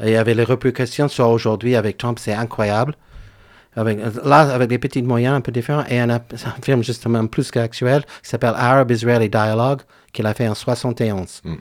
Et 0.00 0.08
il 0.08 0.12
y 0.12 0.16
avait 0.16 0.34
les 0.34 0.44
répercussions 0.44 1.08
sur 1.08 1.28
aujourd'hui 1.28 1.74
avec 1.76 1.96
Trump, 1.96 2.18
c'est 2.20 2.32
incroyable. 2.34 2.96
Avec, 3.76 3.98
là, 4.24 4.40
avec 4.54 4.68
des 4.70 4.78
petits 4.78 5.02
moyens 5.02 5.36
un 5.36 5.40
peu 5.42 5.52
différents, 5.52 5.84
et 5.88 6.00
un, 6.00 6.08
un 6.08 6.20
film 6.62 6.82
justement 6.82 7.26
plus 7.26 7.50
qu'actuel 7.50 8.02
qui 8.22 8.30
s'appelle 8.30 8.54
Arab 8.56 8.90
Israeli 8.90 9.28
Dialogue, 9.28 9.82
qu'il 10.12 10.26
a 10.26 10.32
fait 10.34 10.48
en 10.48 10.54
71. 10.54 11.42
Mm. 11.44 11.54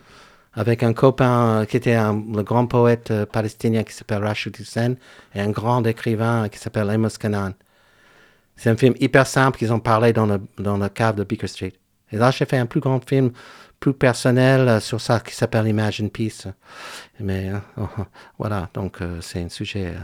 Avec 0.58 0.84
un 0.84 0.94
copain 0.94 1.62
euh, 1.62 1.66
qui 1.66 1.76
était 1.76 1.96
un- 1.96 2.24
le 2.34 2.42
grand 2.42 2.66
poète 2.68 3.12
euh, 3.12 3.26
palestinien 3.26 3.84
qui 3.84 3.94
s'appelle 3.94 4.24
Rashid 4.24 4.58
Hussein, 4.58 4.96
et 5.34 5.42
un 5.42 5.50
grand 5.50 5.86
écrivain 5.86 6.48
qui 6.48 6.58
s'appelle 6.58 6.90
Amos 6.90 7.18
Kanan. 7.20 7.52
C'est 8.56 8.70
un 8.70 8.78
film 8.78 8.94
hyper 9.02 9.28
simple 9.28 9.58
qu'ils 9.58 9.74
ont 9.74 9.82
parlé 9.82 10.14
dans 10.14 10.26
le, 10.26 10.40
dans 10.58 10.78
le 10.78 10.88
cave 10.88 11.16
de 11.16 11.26
Beaker 11.26 11.50
Street. 11.50 11.74
Et 12.14 12.18
là, 12.18 12.32
j'ai 12.32 12.46
fait 12.46 12.58
un 12.58 12.66
plus 12.68 12.80
grand 12.80 13.06
film, 13.06 13.32
plus 13.80 13.94
personnel 13.94 14.68
euh, 14.68 14.80
sur 14.80 15.02
ça 15.02 15.20
qui 15.20 15.36
s'appelle 15.36 15.68
Imagine 15.68 16.10
Peace. 16.10 16.48
Mais 17.20 17.50
euh, 17.50 17.84
voilà, 18.40 18.70
donc 18.74 19.02
euh, 19.02 19.20
c'est 19.22 19.42
un 19.42 19.50
sujet. 19.50 19.88
euh, 19.88 20.00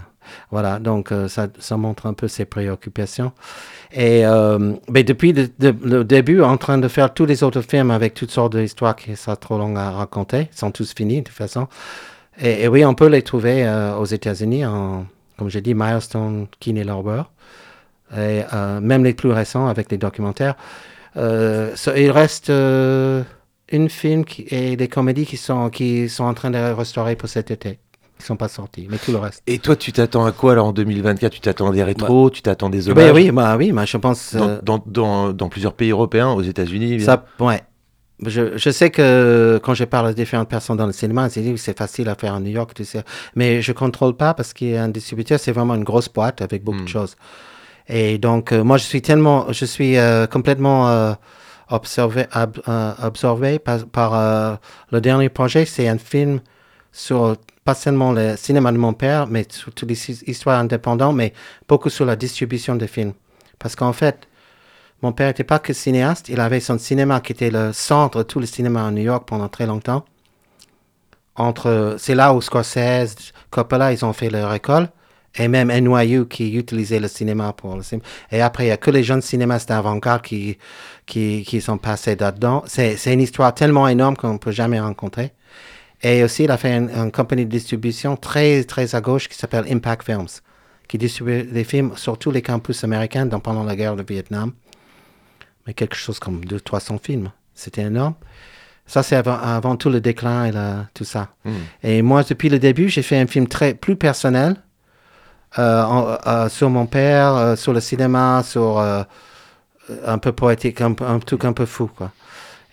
voilà, 0.51 0.79
donc 0.79 1.11
ça, 1.27 1.77
montre 1.77 2.05
un 2.05 2.13
peu 2.13 2.27
ses 2.27 2.45
préoccupations. 2.45 3.31
Et 3.91 4.23
mais 4.87 5.03
depuis 5.03 5.33
le, 5.33 6.03
début, 6.03 6.41
en 6.41 6.57
train 6.57 6.77
de 6.77 6.87
faire 6.87 7.11
tous 7.13 7.25
les 7.25 7.43
autres 7.43 7.61
films 7.61 7.89
avec 7.89 8.13
toutes 8.13 8.29
sortes 8.29 8.55
d'histoires 8.55 8.95
qui 8.95 9.15
sont 9.15 9.35
trop 9.35 9.57
longues 9.57 9.77
à 9.77 9.89
raconter, 9.89 10.49
ils 10.53 10.57
sont 10.57 10.71
tous 10.71 10.93
finis 10.93 11.21
de 11.21 11.27
toute 11.27 11.35
façon. 11.35 11.67
Et, 12.39 12.67
oui, 12.67 12.85
on 12.85 12.93
peut 12.93 13.07
les 13.07 13.23
trouver 13.23 13.67
aux 13.97 14.05
États-Unis, 14.05 14.63
en, 14.65 15.07
comme 15.37 15.49
j'ai 15.49 15.61
dit, 15.61 15.73
Milestone, 15.73 16.47
Kinney 16.59 16.83
Lauber, 16.83 17.23
et 18.15 18.43
même 18.79 19.03
les 19.03 19.15
plus 19.15 19.31
récents 19.31 19.67
avec 19.67 19.89
des 19.89 19.97
documentaires. 19.97 20.55
Il 21.15 22.11
reste 22.11 22.51
une 23.71 23.89
film 23.89 24.25
qui, 24.25 24.45
et 24.49 24.75
des 24.75 24.87
comédies 24.87 25.25
qui 25.25 25.37
sont, 25.37 25.69
qui 25.69 26.09
sont 26.09 26.23
en 26.23 26.33
train 26.33 26.51
de 26.51 26.57
restaurer 26.57 27.15
pour 27.15 27.29
cet 27.29 27.51
été. 27.51 27.79
Ils 28.19 28.23
sont 28.23 28.35
pas 28.35 28.49
sortis, 28.49 28.87
mais 28.89 28.97
tout 28.97 29.11
le 29.11 29.17
reste. 29.17 29.41
Et 29.47 29.57
toi, 29.57 29.75
tu 29.75 29.91
t'attends 29.91 30.25
à 30.25 30.31
quoi 30.31 30.51
alors 30.51 30.67
en 30.67 30.73
2024 30.73 31.33
Tu 31.33 31.39
t'attends 31.39 31.69
à 31.69 31.71
des 31.71 31.83
rétros, 31.83 32.29
tu 32.29 32.43
t'attends 32.43 32.69
des 32.69 32.87
hommages 32.87 33.11
oui, 33.13 33.31
bah 33.31 33.57
oui, 33.57 33.71
bah, 33.71 33.85
je 33.85 33.97
pense. 33.97 34.35
dans, 34.35 34.47
euh, 34.47 34.59
dans, 34.61 34.83
dans, 34.85 35.33
dans 35.33 35.49
plusieurs 35.49 35.73
pays 35.73 35.89
européens, 35.89 36.29
aux 36.29 36.43
États-Unis. 36.43 37.01
Ça, 37.01 37.25
ouais. 37.39 37.61
Je, 38.23 38.55
je 38.55 38.69
sais 38.69 38.91
que 38.91 39.59
quand 39.63 39.73
je 39.73 39.85
parle 39.85 40.07
à 40.07 40.13
différentes 40.13 40.49
personnes 40.49 40.77
dans 40.77 40.85
le 40.85 40.93
cinéma, 40.93 41.27
ils 41.35 41.41
disent 41.41 41.53
que 41.53 41.57
c'est 41.57 41.77
facile 41.77 42.07
à 42.09 42.15
faire 42.15 42.35
à 42.35 42.39
New 42.39 42.51
York, 42.51 42.71
tu 42.75 42.85
sais. 42.85 43.03
Mais 43.35 43.63
je 43.63 43.71
contrôle 43.71 44.15
pas 44.15 44.35
parce 44.35 44.53
qu'il 44.53 44.69
y 44.69 44.77
a 44.77 44.83
un 44.83 44.89
distributeur, 44.89 45.39
c'est 45.39 45.51
vraiment 45.51 45.73
une 45.73 45.83
grosse 45.83 46.07
boîte 46.07 46.43
avec 46.43 46.63
beaucoup 46.63 46.83
de 46.83 46.87
choses. 46.87 47.15
Et 47.87 48.19
donc, 48.19 48.51
euh, 48.51 48.63
moi, 48.63 48.77
je 48.77 48.83
suis 48.83 49.01
tellement, 49.01 49.51
je 49.51 49.65
suis 49.65 49.97
euh, 49.97 50.27
complètement 50.27 51.15
observé, 51.71 52.25
ab- 52.31 52.61
euh, 52.67 52.93
par, 53.91 54.13
euh, 54.13 54.55
le 54.91 55.01
dernier 55.01 55.29
projet. 55.29 55.65
C'est 55.65 55.87
un 55.87 55.97
film 55.97 56.39
sur 56.91 57.37
pas 57.63 57.75
seulement 57.75 58.11
le 58.11 58.35
cinéma 58.37 58.71
de 58.71 58.77
mon 58.77 58.93
père, 58.93 59.27
mais 59.27 59.45
sur 59.49 59.71
toutes 59.73 59.89
les 59.89 60.09
his- 60.09 60.23
histoires 60.27 60.59
indépendantes, 60.59 61.15
mais 61.15 61.33
beaucoup 61.67 61.89
sur 61.89 62.05
la 62.05 62.15
distribution 62.15 62.75
des 62.75 62.87
films. 62.87 63.13
Parce 63.59 63.75
qu'en 63.75 63.93
fait, 63.93 64.27
mon 65.01 65.11
père 65.13 65.27
n'était 65.27 65.43
pas 65.43 65.59
que 65.59 65.73
cinéaste, 65.73 66.29
il 66.29 66.39
avait 66.39 66.59
son 66.59 66.77
cinéma 66.79 67.21
qui 67.21 67.31
était 67.33 67.51
le 67.51 67.71
centre 67.73 68.19
de 68.19 68.23
tout 68.23 68.39
le 68.39 68.45
cinéma 68.47 68.85
à 68.87 68.91
New 68.91 69.03
York 69.03 69.27
pendant 69.27 69.47
très 69.47 69.65
longtemps. 69.67 70.05
Entre, 71.35 71.95
c'est 71.97 72.15
là 72.15 72.33
où 72.33 72.41
Scorsese, 72.41 73.15
Coppola, 73.49 73.93
ils 73.93 74.03
ont 74.03 74.13
fait 74.13 74.29
leur 74.29 74.53
école. 74.53 74.89
Et 75.37 75.47
même 75.47 75.69
NYU 75.71 76.27
qui 76.27 76.55
utilisait 76.57 76.99
le 76.99 77.07
cinéma 77.07 77.53
pour 77.53 77.75
le 77.75 77.83
cinéma. 77.83 78.03
Et 78.31 78.41
après, 78.41 78.63
il 78.63 78.67
n'y 78.67 78.71
a 78.73 78.77
que 78.77 78.91
les 78.91 79.03
jeunes 79.03 79.21
cinéastes 79.21 79.69
d'avant-garde 79.69 80.21
qui, 80.23 80.57
qui, 81.05 81.43
qui 81.47 81.61
sont 81.61 81.77
passés 81.77 82.15
là-dedans. 82.17 82.63
C'est, 82.67 82.97
c'est 82.97 83.13
une 83.13 83.21
histoire 83.21 83.53
tellement 83.53 83.87
énorme 83.87 84.17
qu'on 84.17 84.33
ne 84.33 84.37
peut 84.37 84.51
jamais 84.51 84.79
rencontrer. 84.79 85.31
Et 86.03 86.23
aussi, 86.23 86.43
il 86.43 86.51
a 86.51 86.57
fait 86.57 86.75
une, 86.75 86.89
une 86.89 87.11
compagnie 87.11 87.45
de 87.45 87.49
distribution 87.51 88.17
très, 88.17 88.63
très 88.65 88.93
à 88.95 88.99
gauche 89.01 89.29
qui 89.29 89.37
s'appelle 89.37 89.65
Impact 89.71 90.03
Films, 90.05 90.27
qui 90.89 90.97
distribue 90.97 91.43
des 91.43 91.63
films 91.63 91.93
sur 91.95 92.17
tous 92.17 92.31
les 92.31 92.41
campus 92.41 92.83
américains 92.83 93.25
dans, 93.25 93.39
pendant 93.39 93.63
la 93.63 93.75
guerre 93.77 93.95
de 93.95 94.03
Vietnam. 94.03 94.51
Mais 95.65 95.73
quelque 95.73 95.95
chose 95.95 96.19
comme 96.19 96.41
200-300 96.43 96.97
films. 97.01 97.31
C'était 97.53 97.83
énorme. 97.83 98.15
Ça, 98.87 99.03
c'est 99.03 99.15
avant, 99.15 99.37
avant 99.37 99.75
tout 99.77 99.89
le 99.89 100.01
déclin 100.01 100.45
et 100.45 100.51
la- 100.51 100.87
tout 100.93 101.05
ça. 101.05 101.29
Et 101.83 102.01
moi, 102.01 102.23
depuis 102.23 102.49
le 102.49 102.59
début, 102.59 102.89
j'ai 102.89 103.03
fait 103.03 103.17
un 103.19 103.27
film 103.27 103.47
très 103.47 103.73
plus 103.75 103.95
personnel 103.95 104.55
sur 105.53 106.69
mon 106.69 106.85
père, 106.85 107.35
euh, 107.35 107.55
sur 107.55 107.73
le 107.73 107.79
cinéma, 107.79 108.43
sur 108.45 108.79
euh, 108.79 109.03
un 110.05 110.17
peu 110.17 110.31
poétique, 110.31 110.81
un, 110.81 110.93
truc 111.19 111.45
un 111.45 111.53
peu 111.53 111.65
fou, 111.65 111.89
quoi. 111.95 112.11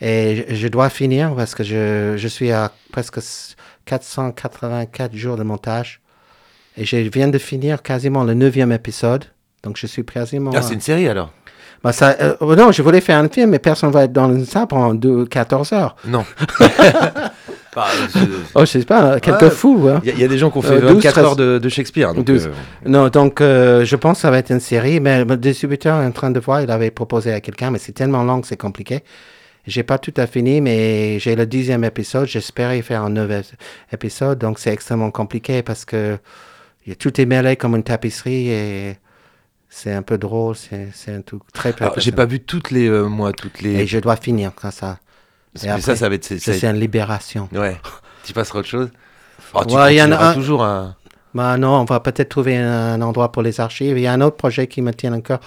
Et 0.01 0.47
je, 0.51 0.55
je 0.55 0.69
dois 0.69 0.91
finir 0.91 1.35
parce 1.35 1.55
que 1.55 1.65
je, 1.65 2.15
je 2.17 2.29
suis 2.29 2.53
à 2.53 2.71
presque 2.93 3.19
484 3.85 5.15
jours 5.15 5.37
de 5.37 5.43
montage. 5.43 6.01
Et 6.77 6.85
je 6.85 6.97
viens 6.97 7.29
de 7.29 7.39
finir 7.39 7.83
quasiment 7.83 8.23
le 8.23 8.35
neuvième 8.35 8.71
épisode. 8.71 9.25
Donc 9.65 9.77
je 9.77 9.87
suis 9.89 10.05
quasiment... 10.05 10.53
Ah, 10.55 10.63
c'est 10.63 10.75
une 10.75 10.81
série 10.81 11.09
alors? 11.09 11.33
Bah, 11.83 11.93
ça, 11.93 12.17
euh, 12.21 12.57
non, 12.57 12.73
je 12.73 12.83
voulais 12.83 13.01
faire 13.01 13.19
un 13.19 13.29
film, 13.29 13.51
mais 13.51 13.59
personne 13.59 13.91
va 13.91 14.05
être 14.05 14.13
dans 14.13 14.45
ça 14.45 14.67
pendant 14.67 14.95
deux, 14.95 15.27
14 15.27 15.73
heures. 15.73 15.97
Non. 16.07 16.25
Bah, 17.79 17.87
je- 18.15 18.21
Oh, 18.55 18.61
je 18.61 18.65
sais 18.67 18.85
pas, 18.85 19.21
quelques 19.21 19.43
Ouais. 19.43 19.51
fous. 19.51 19.89
hein. 19.89 20.01
Il 20.05 20.09
y, 20.09 20.13
a- 20.13 20.15
il 20.15 20.21
y 20.21 20.25
a 20.25 20.29
des 20.29 20.39
gens 20.39 20.51
qui 20.51 20.59
ont 20.59 20.63
fait 20.63 20.75
Euh, 20.75 20.81
12, 20.81 20.95
24 20.97 21.13
13. 21.13 21.25
heures 21.25 21.37
de, 21.37 21.59
de 21.59 21.69
Shakespeare. 21.69 22.13
Donc, 22.15 22.25
12. 22.25 22.47
euh, 22.47 22.51
Non, 22.87 23.09
donc 23.09 23.41
euh, 23.41 23.85
je 23.85 23.97
pense 23.97 24.19
que 24.19 24.23
ça 24.23 24.31
va 24.31 24.39
être 24.39 24.51
une 24.51 24.61
série, 24.61 25.01
mais 25.01 25.25
le 25.25 25.37
distributeur 25.37 26.01
est 26.03 26.07
en 26.07 26.11
train 26.13 26.31
de 26.31 26.41
voir, 26.41 26.61
il 26.63 26.71
avait 26.71 26.91
proposé 26.91 27.33
à 27.33 27.41
quelqu'un, 27.41 27.71
mais 27.71 27.79
c'est 27.79 27.93
tellement 27.93 28.23
long 28.25 28.41
que 28.41 28.47
c'est 28.47 28.57
compliqué. 28.57 29.03
J'ai 29.67 29.83
pas 29.83 29.99
tout 29.99 30.15
à 30.17 30.27
fini, 30.27 30.61
mais 30.63 31.19
j'ai 31.19 31.37
le 31.37 31.45
dixième 31.47 31.85
épisode. 31.85 32.27
J'espérais 32.27 32.81
faire 32.83 33.03
un 33.05 33.11
neuf 33.11 33.53
épisode, 33.93 34.39
donc 34.39 34.59
c'est 34.59 34.73
extrêmement 34.73 35.11
compliqué 35.11 35.63
parce 35.63 35.85
que 35.85 36.17
tout 36.99 37.21
est 37.21 37.27
mêlé 37.27 37.57
comme 37.57 37.77
une 37.77 37.83
tapisserie 37.83 38.49
et 38.49 38.97
c'est 39.69 39.93
un 39.93 40.01
peu 40.03 40.17
drôle. 40.17 40.55
C'est 40.57 41.13
un 41.15 41.21
truc 41.21 41.43
très 41.53 41.75
j'ai 41.99 42.13
pas 42.13 42.25
vu 42.25 42.41
toutes 42.41 42.71
les 42.71 42.89
euh, 42.89 43.05
moi 43.09 43.33
toutes 43.35 43.61
les. 43.61 43.75
Et 43.81 43.87
je 43.87 43.99
dois 43.99 44.17
finir 44.17 44.53
quand 44.57 44.71
ça. 44.71 44.99
Et 45.65 45.69
après, 45.69 45.81
ça, 45.83 45.97
ça 45.97 46.09
va 46.09 46.15
être. 46.15 46.25
c'est- 46.25 46.63
une 46.65 46.81
libération. 46.81 47.49
Ouais. 47.53 47.77
Tu 48.25 48.35
passeras 48.35 48.59
autre 48.59 48.69
chose. 48.69 48.91
Oh, 49.55 49.65
tu 49.67 49.75
Ouais, 49.75 49.95
il 49.95 49.97
y 49.97 50.03
en 50.03 50.07
a 50.13 50.17
continueras 50.17 50.31
un- 50.31 50.35
toujours 50.35 50.63
à. 50.65 50.95
Bah 51.35 51.57
non, 51.57 51.81
on 51.81 51.85
va 51.85 52.01
peut-être 52.01 52.29
trouver 52.29 52.57
un, 52.59 53.01
endroit 53.01 53.33
pour 53.33 53.43
les 53.43 53.59
archives. 53.61 53.97
Il 53.97 54.03
y 54.03 54.07
a 54.07 54.13
un 54.13 54.21
autre 54.21 54.37
projet 54.37 54.67
qui 54.67 54.83
me 54.83 54.93
tient 54.93 55.13
encore, 55.15 55.41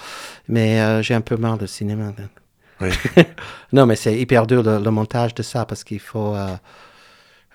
mais 0.48 0.80
euh, 0.80 1.02
j'ai 1.02 1.14
un 1.14 1.20
peu 1.20 1.36
marre 1.36 1.58
de 1.58 1.66
cinéma. 1.66 2.12
Oui. 2.80 2.88
non, 3.72 3.86
mais 3.86 3.94
c'est 3.94 4.16
hyper 4.18 4.46
dur 4.46 4.62
le, 4.62 4.78
le 4.78 4.90
montage 4.90 5.34
de 5.34 5.42
ça 5.42 5.64
parce 5.64 5.84
qu'il 5.84 6.00
faut, 6.00 6.34
euh, 6.34 6.48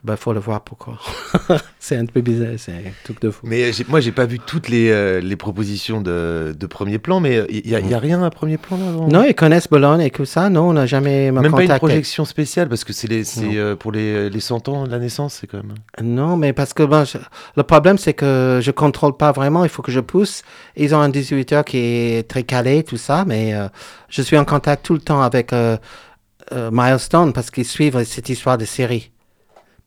ben, 0.08 0.16
faut 0.16 0.34
le 0.34 0.39
voir 0.39 0.62
pourquoi? 0.62 0.97
c'est 1.80 1.97
un 1.97 2.05
peu 2.05 2.22
bizarre, 2.22 2.53
c'est 2.58 2.72
un 2.72 2.91
truc 3.03 3.22
de 3.22 3.30
fou. 3.30 3.41
Mais 3.45 3.64
euh, 3.70 3.72
moi, 3.89 3.99
j'ai 3.99 4.12
pas 4.12 4.26
vu 4.26 4.39
toutes 4.39 4.70
les, 4.70 4.89
euh, 4.89 5.20
les 5.20 5.36
propositions 5.36 6.01
de, 6.01 6.55
de 6.58 6.66
premier 6.66 6.97
plan, 6.97 7.20
mais 7.20 7.45
il 7.49 7.70
y, 7.70 7.76
a- 7.76 7.80
y 7.80 7.93
a 7.93 7.99
rien 7.99 8.24
à 8.24 8.30
premier 8.30 8.58
plan 8.58 8.78
là 8.78 8.88
avant 8.88 9.08
Non, 9.08 9.24
ils 9.24 9.36
connaissent 9.36 9.68
Bologne 9.68 10.01
et 10.01 10.10
tout 10.10 10.26
ça. 10.26 10.49
Non, 10.49 10.70
on 10.70 10.74
n'a 10.74 10.86
jamais 10.86 11.32
me 11.32 11.41
Même 11.41 11.51
pas 11.51 11.62
une 11.62 11.68
contacté. 11.68 11.80
projection 11.88 12.26
spéciale 12.26 12.70
parce 12.70 12.84
que 12.84 12.93
c'est 12.93 13.08
les- 13.08 13.24
euh, 13.58 13.76
pour 13.76 13.91
les, 13.91 14.30
les 14.30 14.39
100 14.39 14.68
ans 14.70 14.86
de 14.86 14.89
la 14.91 14.99
naissance, 14.99 15.38
c'est 15.41 15.47
quand 15.47 15.58
même. 15.58 15.76
Non, 16.01 16.38
mais 16.38 16.53
parce 16.53 16.74
que 16.74 16.84
ben, 16.84 17.03
je- 17.03 17.18
le 17.55 17.64
problème, 17.64 17.97
c'est 17.97 18.14
que 18.14 18.60
je 18.64 18.72
contrôle 18.72 19.16
pas 19.18 19.32
vraiment. 19.34 19.64
Il 19.64 19.70
faut 19.70 19.82
que 19.82 19.91
je 19.91 19.99
pousse. 19.99 20.41
Ils 20.76 20.95
ont 20.95 20.99
un 20.99 21.10
distributeur 21.10 21.66
qui 21.66 21.78
est 21.78 22.28
très 22.30 22.43
calé, 22.43 22.84
tout 22.84 22.97
ça, 22.97 23.26
mais 23.28 23.53
euh, 23.53 23.68
je 24.10 24.22
suis 24.22 24.38
en 24.38 24.45
contact 24.45 24.86
tout 24.86 24.93
le 24.93 25.01
temps 25.01 25.22
avec 25.22 25.51
Milestone 26.72 27.34
parce 27.34 27.51
qu'ils 27.51 27.66
suivent 27.66 28.03
cette 28.05 28.30
histoire 28.30 28.58
de 28.58 28.66
série 28.66 29.12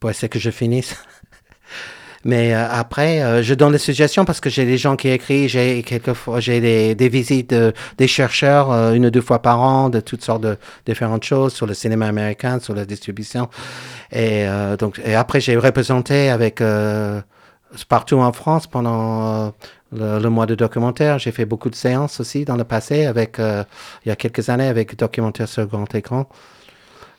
pour 0.00 0.10
essayer 0.10 0.28
que 0.28 0.38
je 0.38 0.50
finisse. 0.50 0.96
Mais 2.24 2.54
euh, 2.54 2.66
après, 2.70 3.22
euh, 3.22 3.42
je 3.42 3.54
donne 3.54 3.72
des 3.72 3.78
suggestions 3.78 4.26
parce 4.26 4.40
que 4.40 4.50
j'ai 4.50 4.66
des 4.66 4.76
gens 4.76 4.94
qui 4.94 5.08
écrivent, 5.08 5.48
j'ai 5.48 5.82
quelquefois 5.82 6.38
j'ai 6.38 6.60
des, 6.60 6.94
des 6.94 7.08
visites 7.08 7.50
de, 7.50 7.72
des 7.96 8.06
chercheurs 8.06 8.70
euh, 8.70 8.92
une 8.92 9.06
ou 9.06 9.10
deux 9.10 9.22
fois 9.22 9.40
par 9.40 9.60
an 9.60 9.88
de 9.88 10.00
toutes 10.00 10.22
sortes 10.22 10.42
de 10.42 10.58
différentes 10.84 11.24
choses 11.24 11.54
sur 11.54 11.66
le 11.66 11.72
cinéma 11.72 12.06
américain, 12.06 12.60
sur 12.60 12.74
la 12.74 12.84
distribution. 12.84 13.48
Et 14.12 14.46
euh, 14.46 14.76
donc 14.76 15.00
et 15.02 15.14
après 15.14 15.40
j'ai 15.40 15.56
représenté 15.56 16.28
avec 16.28 16.60
euh, 16.60 17.22
partout 17.88 18.18
en 18.18 18.32
France 18.32 18.66
pendant 18.66 19.46
euh, 19.46 19.50
le, 19.92 20.18
le 20.22 20.28
mois 20.28 20.44
de 20.44 20.54
documentaire. 20.54 21.18
J'ai 21.18 21.32
fait 21.32 21.46
beaucoup 21.46 21.70
de 21.70 21.74
séances 21.74 22.20
aussi 22.20 22.44
dans 22.44 22.56
le 22.56 22.64
passé 22.64 23.06
avec 23.06 23.38
il 23.38 24.08
y 24.08 24.10
a 24.10 24.16
quelques 24.16 24.50
années 24.50 24.68
avec 24.68 24.94
documentaire 24.94 25.48
sur 25.48 25.64
grand 25.66 25.94
écran. 25.94 26.28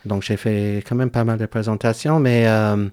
Donc 0.06 0.24
j'ai 0.24 0.38
fait 0.38 0.84
quand 0.88 0.96
même 0.96 1.12
pas 1.12 1.24
mal 1.24 1.38
de 1.38 1.46
présentations, 1.46 2.20
mais 2.20 2.48
euh, 2.48 2.88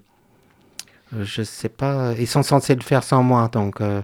je 1.19 1.41
sais 1.43 1.69
pas. 1.69 2.13
Ils 2.19 2.27
sont 2.27 2.43
censés 2.43 2.75
le 2.75 2.81
faire 2.81 3.03
sans 3.03 3.23
moi, 3.23 3.49
donc 3.51 3.81
euh, 3.81 4.01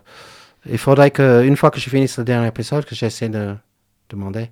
il 0.69 0.77
faudrait 0.77 1.11
que 1.11 1.43
une 1.45 1.55
fois 1.55 1.69
que 1.71 1.79
je 1.79 1.89
finisse 1.89 2.17
le 2.17 2.23
dernier 2.23 2.47
épisode, 2.47 2.85
que 2.85 2.95
j'essaie 2.95 3.29
de 3.29 3.55
demander. 4.09 4.49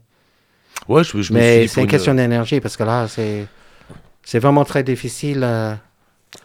Ouais, 0.88 1.04
je, 1.04 1.10
je 1.12 1.18
me 1.18 1.24
suis 1.24 1.34
Mais 1.34 1.68
c'est 1.68 1.82
une 1.82 1.88
question 1.88 2.14
d'énergie 2.14 2.60
parce 2.60 2.78
que 2.78 2.84
là 2.84 3.08
c'est 3.08 3.48
c'est 4.24 4.40
vraiment 4.40 4.66
très 4.66 4.84
difficile. 4.84 5.42
euh, 5.44 5.74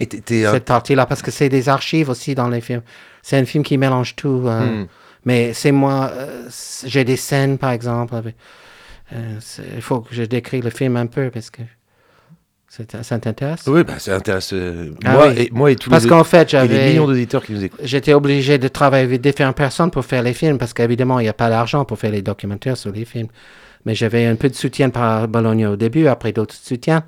Et 0.00 0.08
un- 0.46 0.52
cette 0.52 0.64
partie-là, 0.64 1.06
parce 1.06 1.22
que 1.22 1.30
c'est 1.30 1.48
des 1.48 1.68
archives 1.68 2.08
aussi 2.10 2.34
dans 2.34 2.48
les 2.48 2.60
films. 2.60 2.82
C'est 3.22 3.36
un 3.38 3.44
film 3.44 3.62
qui 3.64 3.76
mélange 3.78 4.16
tout. 4.16 4.44
euh, 4.46 4.82
Hmm. 4.84 4.86
Mais 5.24 5.52
c'est 5.52 5.72
moi, 5.72 6.10
euh, 6.14 6.48
j'ai 6.86 7.04
des 7.04 7.16
scènes, 7.16 7.58
par 7.58 7.70
exemple. 7.72 8.14
euh, 9.12 9.40
Il 9.74 9.82
faut 9.82 10.00
que 10.00 10.14
je 10.14 10.22
décris 10.22 10.62
le 10.62 10.70
film 10.70 10.96
un 10.96 11.06
peu, 11.06 11.30
parce 11.30 11.50
que 11.50 11.62
ça 12.68 13.18
t'intéresse? 13.18 13.62
Oui, 13.66 13.82
bah, 13.82 13.98
ça 13.98 14.16
intéresse 14.16 14.52
euh, 14.52 14.92
Ah 15.04 15.12
moi, 15.14 15.28
oui. 15.28 15.42
et, 15.42 15.50
moi 15.52 15.70
et 15.70 15.76
tous 15.76 15.88
Parce 15.90 16.04
les, 16.04 16.10
qu'en 16.10 16.22
fait, 16.22 16.42
et 16.42 16.44
les 16.44 16.48
j'avais... 16.50 16.88
millions 16.90 17.06
d'auditeurs 17.06 17.42
qui 17.42 17.52
nous 17.52 17.64
écoutent. 17.64 17.80
J'étais 17.82 18.12
obligé 18.12 18.58
de 18.58 18.68
travailler 18.68 19.04
avec 19.04 19.20
différentes 19.20 19.56
personnes 19.56 19.90
pour 19.90 20.04
faire 20.04 20.22
les 20.22 20.34
films, 20.34 20.58
parce 20.58 20.74
qu'évidemment, 20.74 21.18
il 21.18 21.22
n'y 21.24 21.28
a 21.28 21.32
pas 21.34 21.48
d'argent 21.48 21.84
pour 21.84 21.98
faire 21.98 22.10
les 22.12 22.22
documentaires 22.22 22.76
sur 22.76 22.92
les 22.92 23.04
films. 23.04 23.28
Mais 23.86 23.94
j'avais 23.94 24.26
un 24.26 24.36
peu 24.36 24.48
de 24.50 24.54
soutien 24.54 24.90
par 24.90 25.26
Bologna 25.28 25.70
au 25.70 25.76
début, 25.76 26.08
après 26.08 26.32
d'autres 26.32 26.54
soutiens. 26.54 27.04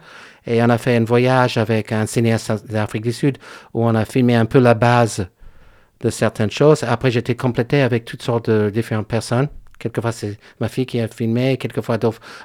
Et 0.46 0.62
on 0.62 0.70
a 0.70 0.78
fait 0.78 0.96
un 0.96 1.04
voyage 1.04 1.58
avec 1.58 1.92
un 1.92 2.06
cinéaste 2.06 2.66
d'Afrique 2.66 3.02
du 3.02 3.12
Sud, 3.12 3.36
où 3.74 3.84
on 3.84 3.94
a 3.94 4.04
filmé 4.06 4.34
un 4.36 4.46
peu 4.46 4.58
la 4.61 4.74
base 4.74 5.26
de 6.00 6.08
certaines 6.08 6.50
choses. 6.50 6.82
Après, 6.84 7.11
j'étais 7.11 7.34
complété 7.34 7.82
avec 7.82 8.06
toutes 8.06 8.22
sortes 8.22 8.48
de 8.48 8.70
différentes 8.70 9.08
personnes. 9.08 9.48
Quelquefois, 9.80 10.12
c'est 10.12 10.38
ma 10.60 10.68
fille 10.68 10.86
qui 10.86 11.00
a 11.00 11.08
filmé, 11.08 11.56
quelquefois, 11.56 11.98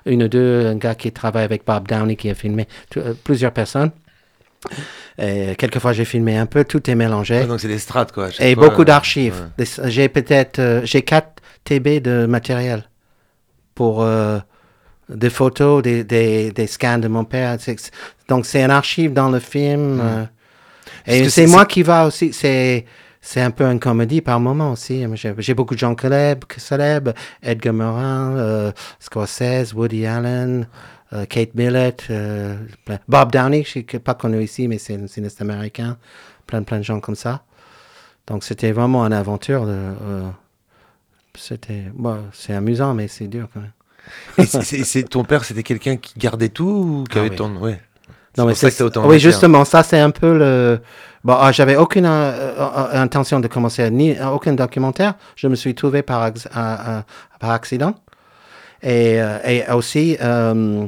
une 0.05 0.23
ou 0.23 0.27
deux, 0.27 0.65
un 0.67 0.75
gars 0.75 0.95
qui 0.95 1.11
travaille 1.11 1.43
avec 1.43 1.65
Bob 1.65 1.88
Downey 1.88 2.15
qui 2.15 2.29
a 2.29 2.33
filmé, 2.33 2.67
euh, 2.97 3.13
plusieurs 3.23 3.51
personnes. 3.51 3.91
Et 5.19 5.55
quelquefois, 5.57 5.93
j'ai 5.93 6.05
filmé 6.05 6.38
un 6.38 6.45
peu, 6.47 6.63
tout 6.63 6.89
est 6.89 6.95
mélangé. 6.95 7.39
Ouais, 7.39 7.45
donc 7.47 7.59
c'est 7.59 7.67
des 7.67 7.77
strates, 7.77 8.11
quoi. 8.11 8.29
Et 8.39 8.55
fois, 8.55 8.69
beaucoup 8.69 8.81
euh, 8.81 8.86
d'archives. 8.86 9.47
ouais. 9.59 9.65
J'ai 9.86 10.09
peut-être 10.09 10.59
euh, 10.59 10.81
j'ai 10.86 11.03
4 11.03 11.41
TB 11.65 12.01
de 12.01 12.25
matériel 12.25 12.83
pour 13.75 14.01
euh, 14.01 14.39
des 15.09 15.29
photos, 15.29 15.83
des, 15.83 16.03
des, 16.03 16.51
des 16.51 16.67
scans 16.67 16.97
de 16.97 17.07
mon 17.07 17.25
père. 17.25 17.57
Donc 18.27 18.45
c'est 18.45 18.63
un 18.63 18.69
archive 18.69 19.13
dans 19.13 19.29
le 19.29 19.39
film. 19.39 20.27
Et 21.05 21.25
c'est 21.25 21.29
c'est- 21.29 21.47
moi 21.47 21.65
qui 21.65 21.83
va 21.83 22.07
aussi. 22.07 22.33
C'est 22.33 22.86
c'est 23.28 23.41
un 23.41 23.49
peu 23.49 23.63
une 23.65 23.80
comédie 23.80 24.21
par 24.21 24.39
moment 24.39 24.71
aussi. 24.73 25.03
J'ai 25.39 25.53
beaucoup 25.55 25.73
de 25.73 25.80
gens 25.80 25.95
célèbres, 26.57 27.13
Edgar 27.41 27.73
Morin, 27.73 28.38
euh, 28.38 28.71
Scorsese, 28.99 29.73
Woody 29.73 30.05
Allen, 30.05 30.67
euh, 31.11 31.26
Kate 31.26 31.55
Millett, 31.55 32.03
euh, 32.11 32.55
Bob 33.07 33.32
Downey, 33.32 33.63
je 33.63 33.69
suis 33.69 33.84
pas 33.84 34.13
connu 34.13 34.43
ici, 34.43 34.67
mais 34.67 34.78
c'est 34.78 34.95
un 34.95 35.07
cinéaste 35.07 35.41
américain. 35.41 35.97
Plein, 36.45 36.61
plein 36.61 36.78
de 36.78 36.84
gens 36.84 36.99
comme 36.99 37.15
ça. 37.15 37.43
Donc 38.28 38.43
c'était 38.43 38.71
vraiment 38.71 39.03
une 39.05 39.13
aventure. 39.13 39.63
euh, 39.65 40.30
c'était, 41.36 41.86
bon, 41.93 42.26
c'est 42.32 42.53
amusant, 42.53 42.93
mais 42.93 43.07
c'est 43.07 43.28
dur 43.28 43.47
quand 43.53 43.61
même. 43.61 43.71
Et 44.38 44.45
c'est- 44.45 45.09
ton 45.09 45.23
père, 45.23 45.43
c'était 45.43 45.63
quelqu'un 45.63 45.97
qui 45.97 46.17
gardait 46.19 46.49
tout 46.49 47.01
ou 47.01 47.03
qui 47.09 47.17
Ah 47.17 47.21
avait 47.21 47.32
oui. 47.32 47.36
ton. 47.36 47.55
Ouais. 47.57 47.82
Non, 48.38 48.43
C'est 48.53 48.65
mais 48.65 48.69
pour 48.69 48.77
ça 48.77 48.86
autant 48.86 49.07
Oui, 49.07 49.19
justement, 49.19 49.65
ça 49.65 49.83
c'est 49.83 49.99
un 49.99 50.11
peu 50.11 50.38
le. 50.38 50.79
Bon, 51.23 51.36
ah, 51.39 51.51
j'avais 51.51 51.75
aucune 51.75 52.05
euh, 52.05 52.53
euh, 52.59 53.01
intention 53.01 53.39
de 53.39 53.47
commencer 53.47 53.89
ni 53.89 54.15
euh, 54.17 54.27
aucun 54.29 54.53
documentaire. 54.53 55.15
Je 55.36 55.47
me 55.47 55.55
suis 55.55 55.73
trouvé 55.73 56.03
par, 56.03 56.21
acc- 56.29 56.47
à- 56.53 56.99
à- 56.99 57.03
par 57.39 57.49
accident. 57.51 57.95
Et, 58.83 59.19
euh, 59.19 59.39
et 59.43 59.71
aussi, 59.71 60.17
euh, 60.21 60.86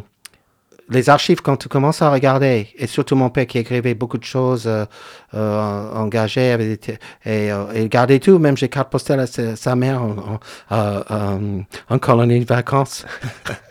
les 0.90 1.10
archives, 1.10 1.42
quand 1.42 1.58
tu 1.58 1.68
commences 1.70 2.02
à 2.04 2.12
regarder, 2.12 2.68
et 2.78 2.86
surtout 2.86 3.16
mon 3.16 3.30
père 3.32 3.48
qui 3.48 3.58
écrivait 3.58 3.96
beaucoup 3.96 4.20
de 4.20 4.24
choses, 4.24 4.68
euh, 4.68 4.86
euh, 5.34 5.92
engagé, 5.94 6.52
avec 6.52 7.00
et, 7.26 7.50
il 7.76 7.90
gardait 7.90 8.20
tout, 8.20 8.38
même 8.38 8.56
j'ai 8.58 8.70
carte 8.70 8.92
postale 8.92 9.22
à 9.22 9.26
sa, 9.28 9.76
mère 9.76 10.02
en, 10.04 10.40
en, 10.70 11.64
en 11.90 12.00
colonie 12.00 12.42
de 12.42 12.46
vacances. 12.46 13.06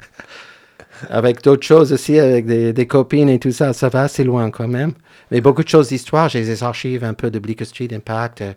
avec 1.10 1.42
d'autres 1.42 1.66
choses 1.66 1.92
aussi, 1.92 2.18
avec 2.18 2.46
des, 2.46 2.72
des 2.72 2.86
copines 2.86 3.28
et 3.28 3.38
tout 3.38 3.52
ça, 3.52 3.72
ça 3.72 3.88
va 3.88 4.02
assez 4.02 4.24
loin 4.24 4.50
quand 4.50 4.68
même. 4.68 4.92
Mais 5.30 5.40
beaucoup 5.40 5.62
de 5.62 5.68
choses 5.68 5.88
d'histoire, 5.88 6.28
j'ai 6.28 6.44
des 6.44 6.62
archives 6.62 7.04
un 7.04 7.14
peu 7.14 7.30
de 7.30 7.38
Bleecker 7.38 7.66
Street 7.66 7.88
Impact. 7.92 8.42
euh, 8.42 8.52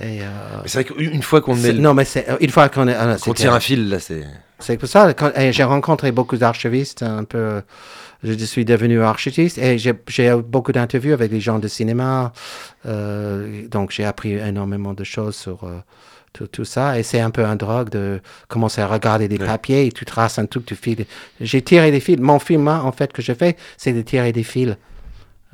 et, 0.00 0.22
euh, 0.22 0.26
c'est 0.66 0.82
vrai 0.82 0.94
qu'une 0.94 1.22
fois 1.22 1.40
qu'on 1.40 1.56
est. 1.56 1.72
non, 1.72 1.94
mais 1.94 2.04
c'est 2.04 2.28
euh, 2.28 2.36
une 2.40 2.50
fois 2.50 2.68
qu'on 2.68 2.86
est. 2.86 2.94
ah, 2.94 3.16
tire 3.34 3.52
un 3.52 3.60
fil, 3.60 3.88
là, 3.88 3.98
c'est. 3.98 4.24
c'est 4.60 4.76
pour 4.76 4.88
ça 4.88 5.12
j'ai 5.50 5.64
rencontré 5.64 6.12
beaucoup 6.12 6.36
d'archivistes 6.36 7.02
un 7.02 7.24
peu. 7.24 7.62
Je 8.22 8.32
suis 8.44 8.64
devenu 8.66 9.02
archiviste 9.02 9.56
et 9.58 9.78
j'ai 9.78 9.94
eu 10.28 10.42
beaucoup 10.42 10.72
d'interviews 10.72 11.14
avec 11.14 11.32
les 11.32 11.40
gens 11.40 11.58
de 11.58 11.68
cinéma. 11.68 12.32
euh, 12.86 13.66
donc 13.68 13.90
j'ai 13.92 14.04
appris 14.04 14.34
énormément 14.34 14.92
de 14.92 15.04
choses 15.04 15.36
sur 15.36 15.66
tout, 16.32 16.46
tout 16.46 16.64
ça. 16.64 16.98
Et 16.98 17.02
c'est 17.02 17.20
un 17.20 17.30
peu 17.30 17.44
un 17.44 17.56
drogue 17.56 17.90
de 17.90 18.20
commencer 18.48 18.80
à 18.80 18.86
regarder 18.86 19.28
des 19.28 19.38
Ouais. 19.38 19.46
papiers 19.46 19.86
et 19.86 19.92
tu 19.92 20.04
traces 20.04 20.38
un 20.38 20.46
truc, 20.46 20.66
tu 20.66 20.74
files. 20.76 21.06
J'ai 21.40 21.62
tiré 21.62 21.90
des 21.90 22.00
fils. 22.00 22.18
Mon 22.18 22.38
film, 22.38 22.68
hein, 22.68 22.82
en 22.84 22.92
fait, 22.92 23.12
que 23.12 23.22
je 23.22 23.32
fais, 23.32 23.56
c'est 23.76 23.92
de 23.92 24.02
tirer 24.02 24.32
des 24.32 24.42
fils. 24.42 24.76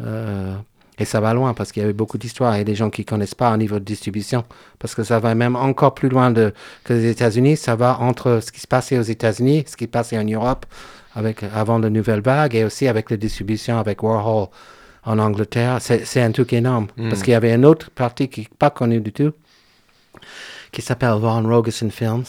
Euh, 0.04 0.54
et 0.98 1.04
ça 1.04 1.20
va 1.20 1.34
loin 1.34 1.52
parce 1.52 1.72
qu'il 1.72 1.82
y 1.82 1.86
a 1.86 1.88
eu 1.90 1.92
beaucoup 1.92 2.16
d'histoires 2.16 2.56
et 2.56 2.64
des 2.64 2.74
gens 2.74 2.88
qui 2.88 3.04
connaissent 3.04 3.34
pas 3.34 3.52
au 3.52 3.56
niveau 3.56 3.78
de 3.78 3.84
distribution. 3.84 4.44
Parce 4.78 4.94
que 4.94 5.02
ça 5.04 5.18
va 5.18 5.34
même 5.34 5.54
encore 5.56 5.94
plus 5.94 6.08
loin 6.08 6.30
de, 6.30 6.54
que 6.84 6.94
les 6.94 7.06
États-Unis. 7.10 7.56
Ça 7.56 7.76
va 7.76 7.98
entre 8.00 8.40
ce 8.42 8.50
qui 8.50 8.60
se 8.60 8.66
passait 8.66 8.98
aux 8.98 9.02
États-Unis, 9.02 9.64
ce 9.66 9.76
qui 9.76 9.84
se 9.84 9.90
passait 9.90 10.18
en 10.18 10.24
Europe 10.24 10.64
avec, 11.14 11.42
avant 11.54 11.78
la 11.78 11.90
nouvelle 11.90 12.20
vague 12.22 12.54
et 12.54 12.64
aussi 12.64 12.88
avec 12.88 13.10
la 13.10 13.16
distribution 13.18 13.78
avec 13.78 14.02
Warhol 14.02 14.48
en 15.04 15.18
Angleterre. 15.18 15.78
C'est 15.80 16.20
un 16.22 16.32
truc 16.32 16.52
énorme. 16.54 16.86
Mm. 16.96 17.08
Parce 17.10 17.22
qu'il 17.22 17.32
y 17.32 17.36
avait 17.36 17.54
une 17.54 17.64
autre 17.66 17.90
partie 17.90 18.28
qui 18.28 18.40
n'est 18.42 18.48
pas 18.58 18.70
connue 18.70 19.00
du 19.00 19.12
tout 19.12 19.32
qui 20.76 20.82
s'appelle 20.82 21.14
Von 21.18 21.42
Rogerson 21.48 21.88
Films 21.90 22.24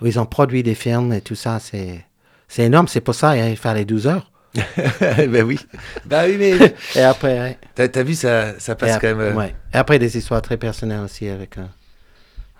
où 0.00 0.06
ils 0.06 0.20
ont 0.20 0.26
produit 0.26 0.62
des 0.62 0.76
films 0.76 1.12
et 1.12 1.20
tout 1.20 1.34
ça. 1.34 1.58
C'est 1.58 2.04
c'est 2.46 2.62
énorme. 2.62 2.86
C'est 2.86 3.00
pour 3.00 3.16
ça 3.16 3.36
il 3.36 3.56
fallait 3.56 3.84
12 3.84 4.06
heures. 4.06 4.30
bah 4.54 5.42
oui. 5.44 5.58
Bah 6.06 6.22
oui, 6.26 6.36
mais. 6.38 6.74
Et 6.94 7.02
après, 7.02 7.38
ouais. 7.40 7.58
T'as 7.74 7.88
t'as 7.88 8.02
vu, 8.04 8.14
ça, 8.14 8.58
ça 8.60 8.76
passe 8.76 8.98
quand 9.00 9.08
même. 9.08 9.20
euh, 9.20 9.34
ouais. 9.34 9.54
Et 9.74 9.76
après, 9.76 9.98
des 9.98 10.16
histoires 10.16 10.40
très 10.40 10.56
personnelles 10.56 11.00
aussi 11.00 11.28
avec 11.28 11.58
euh, 11.58 11.64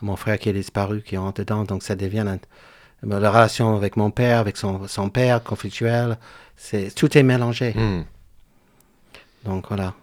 mon 0.03 0.17
frère 0.17 0.39
qui 0.39 0.49
est 0.49 0.53
disparu, 0.53 1.01
qui 1.03 1.17
rentre 1.17 1.41
dedans. 1.41 1.63
Donc, 1.65 1.83
ça 1.85 1.95
devient 1.95 2.27
un- 2.27 2.39
ben, 3.05 3.21
la 3.21 3.31
relation 3.31 3.77
avec 3.77 3.97
mon 3.97 4.11
père, 4.11 4.39
avec 4.41 4.57
son, 4.57 4.87
son 4.89 5.09
père, 5.11 5.43
conflictuel. 5.43 6.19
C'est, 6.57 6.93
tout 6.95 7.17
est 7.17 7.23
mélangé. 7.23 7.73
hmm. 7.73 8.05
Donc, 9.45 9.69
voilà. 9.69 9.95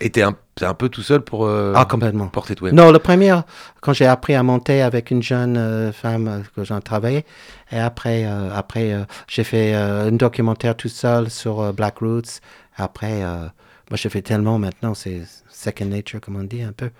Et 0.00 0.10
t'es 0.10 0.22
un, 0.22 0.36
t'es 0.58 0.66
un 0.66 0.74
peu 0.74 0.88
tout 0.88 1.02
seul 1.02 1.20
pour 1.20 1.46
euh, 1.46 1.72
ah, 1.76 1.84
complètement. 1.84 2.26
porter 2.26 2.54
tout. 2.54 2.68
Non, 2.70 2.90
le 2.90 2.98
premier, 2.98 3.38
quand 3.80 3.92
j'ai 3.92 4.06
appris 4.06 4.34
à 4.34 4.42
monter 4.42 4.82
avec 4.82 5.10
une 5.10 5.22
jeune 5.22 5.56
euh, 5.56 5.92
femme 5.92 6.28
euh, 6.28 6.40
que 6.54 6.64
j'ai 6.64 6.80
travaillé, 6.80 7.24
et 7.70 7.78
après, 7.78 8.24
euh, 8.26 8.50
après 8.52 8.92
euh, 8.92 9.04
j'ai 9.28 9.44
fait 9.44 9.74
un 9.74 10.10
documentaire 10.12 10.76
tout 10.76 10.88
seul 10.88 11.30
sur 11.30 11.72
Black 11.72 11.98
Roots. 11.98 12.40
Après, 12.76 13.22
moi, 13.22 13.96
je 13.96 14.08
fais 14.08 14.22
tellement 14.22 14.58
maintenant, 14.58 14.94
c'est 14.94 15.22
second 15.48 15.86
nature, 15.86 16.20
comme 16.20 16.36
on 16.36 16.44
dit, 16.44 16.62
un 16.62 16.72
peu. 16.72 16.90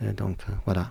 Et 0.00 0.12
donc, 0.12 0.38
voilà. 0.64 0.90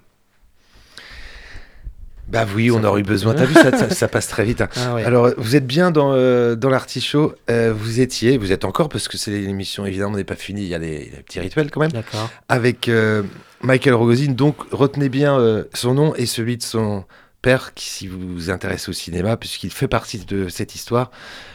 Bah 2.27 2.45
oui, 2.55 2.71
on 2.71 2.83
aurait 2.83 3.01
eu 3.01 3.03
besoin. 3.03 3.33
T'as 3.33 3.45
vu, 3.45 3.53
ça, 3.53 3.77
ça, 3.77 3.89
ça 3.89 4.07
passe 4.07 4.27
très 4.27 4.43
vite. 4.43 4.61
hein. 4.61 4.69
Ah 4.77 4.95
ouais. 4.95 5.03
Alors, 5.03 5.29
vous 5.37 5.55
êtes 5.55 5.67
bien 5.67 5.91
dans, 5.91 6.13
euh, 6.13 6.55
dans 6.55 6.69
l'artichaut. 6.69 7.35
Euh, 7.49 7.73
vous 7.75 7.99
étiez, 7.99 8.37
vous 8.37 8.51
êtes 8.51 8.65
encore, 8.65 8.89
parce 8.89 9.07
que 9.07 9.17
c'est 9.17 9.31
l'émission, 9.31 9.85
évidemment, 9.85 10.15
n'est 10.17 10.23
pas 10.23 10.35
finie. 10.35 10.61
Il 10.63 10.69
y 10.69 10.75
a 10.75 10.79
les, 10.79 10.99
les 10.99 11.23
petits 11.25 11.39
rituels 11.39 11.69
quand 11.69 11.81
même. 11.81 11.91
D'accord. 11.91 12.29
Avec 12.49 12.89
euh, 12.89 13.23
Michael 13.61 13.93
Rogozin. 13.93 14.31
Donc, 14.31 14.55
retenez 14.71 15.09
bien 15.09 15.37
euh, 15.37 15.65
son 15.73 15.93
nom 15.93 16.15
et 16.15 16.25
celui 16.25 16.57
de 16.57 16.63
son 16.63 17.03
père, 17.43 17.73
qui, 17.75 17.85
si 17.85 18.07
vous 18.07 18.17
vous 18.19 18.49
intéressez 18.49 18.89
au 18.89 18.93
cinéma, 18.93 19.37
puisqu'il 19.37 19.69
fait 19.71 19.87
partie 19.87 20.17
de 20.17 20.47
cette 20.47 20.73
histoire. 20.73 21.11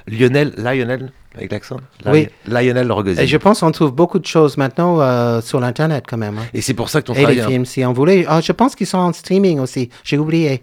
Lionel, 0.06 0.52
Lionel, 0.56 1.10
avec 1.34 1.50
l'accent 1.50 1.78
Oui. 2.06 2.28
Lionel 2.46 2.92
Rogozin. 2.92 3.20
Et 3.22 3.26
je 3.26 3.36
pense 3.36 3.60
qu'on 3.60 3.72
trouve 3.72 3.90
beaucoup 3.92 4.18
de 4.20 4.26
choses 4.26 4.56
maintenant 4.56 5.00
euh, 5.00 5.40
sur 5.40 5.58
l'Internet 5.60 6.04
quand 6.08 6.18
même. 6.18 6.38
hein. 6.38 6.46
Et 6.54 6.60
c'est 6.60 6.74
pour 6.74 6.88
ça 6.90 7.00
que 7.00 7.06
ton 7.06 7.14
Et 7.14 7.18
les 7.18 7.22
travail. 7.24 7.40
hein. 7.40 7.46
films, 7.48 7.64
si 7.66 7.84
on 7.84 7.92
voulait. 7.92 8.24
Ah, 8.28 8.40
je 8.40 8.52
pense 8.52 8.76
qu'ils 8.76 8.86
sont 8.86 8.98
en 8.98 9.12
streaming 9.12 9.58
aussi. 9.58 9.88
J'ai 10.04 10.18
oublié. 10.18 10.62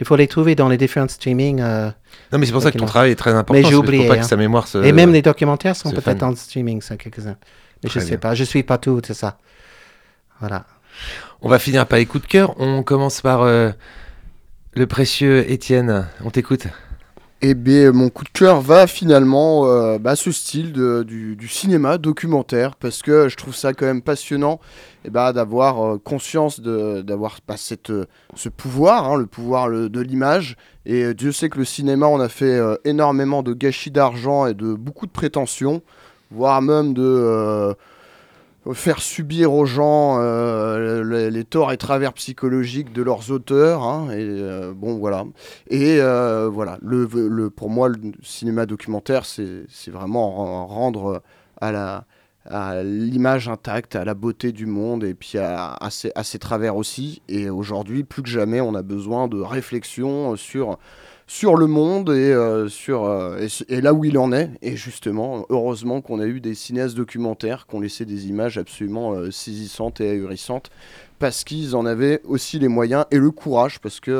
Il 0.00 0.06
faut 0.06 0.16
les 0.16 0.28
trouver 0.28 0.54
dans 0.54 0.68
les 0.68 0.78
différents 0.78 1.08
streamings. 1.08 1.60
euh, 1.60 1.90
Non, 2.32 2.38
mais 2.38 2.46
c'est 2.46 2.52
pour 2.52 2.62
ça 2.62 2.70
que 2.72 2.78
ton 2.78 2.86
travail 2.86 3.10
est 3.10 3.16
très 3.16 3.32
important. 3.34 3.60
Mais 3.62 3.68
j'ai 3.68 3.74
oublié, 3.74 4.04
Pour 4.06 4.14
pas 4.14 4.20
hein. 4.20 4.22
que 4.22 4.26
sa 4.28 4.36
mémoire 4.36 4.66
se. 4.66 4.78
Et 4.78 4.92
même 4.92 5.12
les 5.12 5.20
documentaires 5.22 5.76
sont 5.76 5.90
peut-être 5.90 6.22
en 6.22 6.34
streaming, 6.34 6.80
ça, 6.80 6.96
quelques-uns. 6.96 7.36
Mais 7.82 7.90
Très 7.90 8.00
je 8.00 8.04
sais 8.04 8.10
bien. 8.12 8.18
pas. 8.18 8.34
Je 8.34 8.44
suis 8.44 8.62
pas 8.62 8.78
tout, 8.78 9.00
c'est 9.04 9.12
ça. 9.14 9.38
Voilà. 10.38 10.64
On 11.42 11.48
va 11.48 11.58
finir 11.58 11.86
par 11.86 11.98
les 11.98 12.06
coups 12.06 12.24
de 12.24 12.28
cœur. 12.28 12.54
On 12.60 12.82
commence 12.82 13.20
par 13.20 13.42
euh, 13.42 13.70
le 14.74 14.86
précieux 14.86 15.50
Étienne. 15.50 16.06
On 16.24 16.30
t'écoute. 16.30 16.66
Eh 17.42 17.54
bien, 17.54 17.92
mon 17.92 18.10
coup 18.10 18.24
de 18.24 18.28
cœur 18.28 18.60
va 18.60 18.86
finalement 18.86 19.66
euh, 19.66 19.98
bah, 19.98 20.14
ce 20.14 20.30
style 20.30 20.72
du, 20.72 21.48
cinéma 21.48 21.96
documentaire 21.96 22.76
parce 22.76 23.00
que 23.00 23.30
je 23.30 23.36
trouve 23.36 23.54
ça 23.54 23.72
quand 23.72 23.86
même 23.86 24.02
passionnant 24.02 24.60
eh 25.06 25.10
ben, 25.10 25.32
d'avoir 25.32 25.82
euh, 25.82 25.98
conscience 25.98 26.60
d'avoir 26.60 27.38
bah, 27.48 27.54
euh, 27.88 28.04
ce 28.34 28.48
pouvoir, 28.50 29.10
hein, 29.10 29.16
le 29.16 29.24
pouvoir 29.24 29.70
de 29.70 30.00
l'image. 30.00 30.56
Et 30.84 31.14
Dieu 31.14 31.32
sait 31.32 31.48
que 31.48 31.58
le 31.58 31.64
cinéma, 31.64 32.06
on 32.06 32.20
a 32.20 32.28
fait 32.28 32.60
énormément 32.84 33.42
de 33.42 33.54
gâchis 33.54 33.90
d'argent 33.90 34.46
et 34.46 34.54
de 34.54 34.74
beaucoup 34.74 35.06
de 35.06 35.10
prétentions, 35.12 35.82
voire 36.30 36.60
même 36.60 36.92
de 36.92 37.74
faire 38.74 39.00
subir 39.00 39.52
aux 39.54 39.64
gens 39.64 40.18
euh, 40.20 41.02
le- 41.02 41.28
les 41.28 41.44
torts 41.44 41.72
et 41.72 41.76
travers 41.76 42.12
psychologiques 42.12 42.92
de 42.92 43.02
leurs 43.02 43.30
auteurs. 43.30 43.82
hein, 43.82 44.10
et 44.10 44.16
euh, 44.20 44.72
bon, 44.74 44.98
voilà. 44.98 45.24
Et 45.70 45.98
euh, 46.00 46.48
voilà, 46.52 46.78
le, 46.82 47.48
pour 47.50 47.70
moi, 47.70 47.88
le 47.88 47.96
cinéma 48.22 48.66
documentaire, 48.66 49.24
c'est 49.24 49.90
vraiment 49.90 50.30
ren- 50.30 50.66
rendre 50.66 51.22
à 51.60 51.72
la 51.72 52.04
à 52.48 52.82
l'image 52.82 53.48
intacte, 53.48 53.96
à 53.96 54.04
la 54.04 54.14
beauté 54.14 54.50
du 54.50 54.64
monde 54.64 55.04
et 55.04 55.12
puis 55.12 55.36
à, 55.36 55.74
à 55.74 55.90
ses, 55.90 56.10
à 56.14 56.24
ses 56.24 56.38
travers 56.38 56.74
aussi. 56.74 57.20
Et 57.28 57.50
aujourd'hui, 57.50 58.02
plus 58.02 58.22
que 58.22 58.30
jamais, 58.30 58.62
on 58.62 58.74
a 58.74 58.80
besoin 58.82 59.28
de 59.28 59.38
réflexion 59.40 60.34
sur, 60.36 60.78
sur 61.30 61.54
le 61.54 61.68
monde 61.68 62.10
et, 62.10 62.32
euh, 62.32 62.68
sur, 62.68 63.04
euh, 63.04 63.46
et, 63.68 63.80
là 63.80 63.94
où 63.94 64.04
il 64.04 64.18
en 64.18 64.32
est. 64.32 64.50
Et 64.62 64.74
justement, 64.74 65.46
heureusement 65.48 66.00
qu'on 66.00 66.18
a 66.18 66.26
eu 66.26 66.40
des 66.40 66.56
cinéastes 66.56 66.96
documentaires 66.96 67.68
qui 67.68 67.76
ont 67.76 67.80
laissé 67.80 68.04
des 68.04 68.26
images 68.26 68.58
absolument 68.58 69.12
euh, 69.12 69.30
saisissantes 69.30 70.00
et 70.00 70.10
ahurissantes 70.10 70.70
parce 71.20 71.44
qu'ils 71.44 71.76
en 71.76 71.86
avaient 71.86 72.20
aussi 72.24 72.58
les 72.58 72.66
moyens 72.66 73.04
et 73.12 73.18
le 73.18 73.30
courage, 73.30 73.78
parce 73.78 74.00
qu'il 74.00 74.12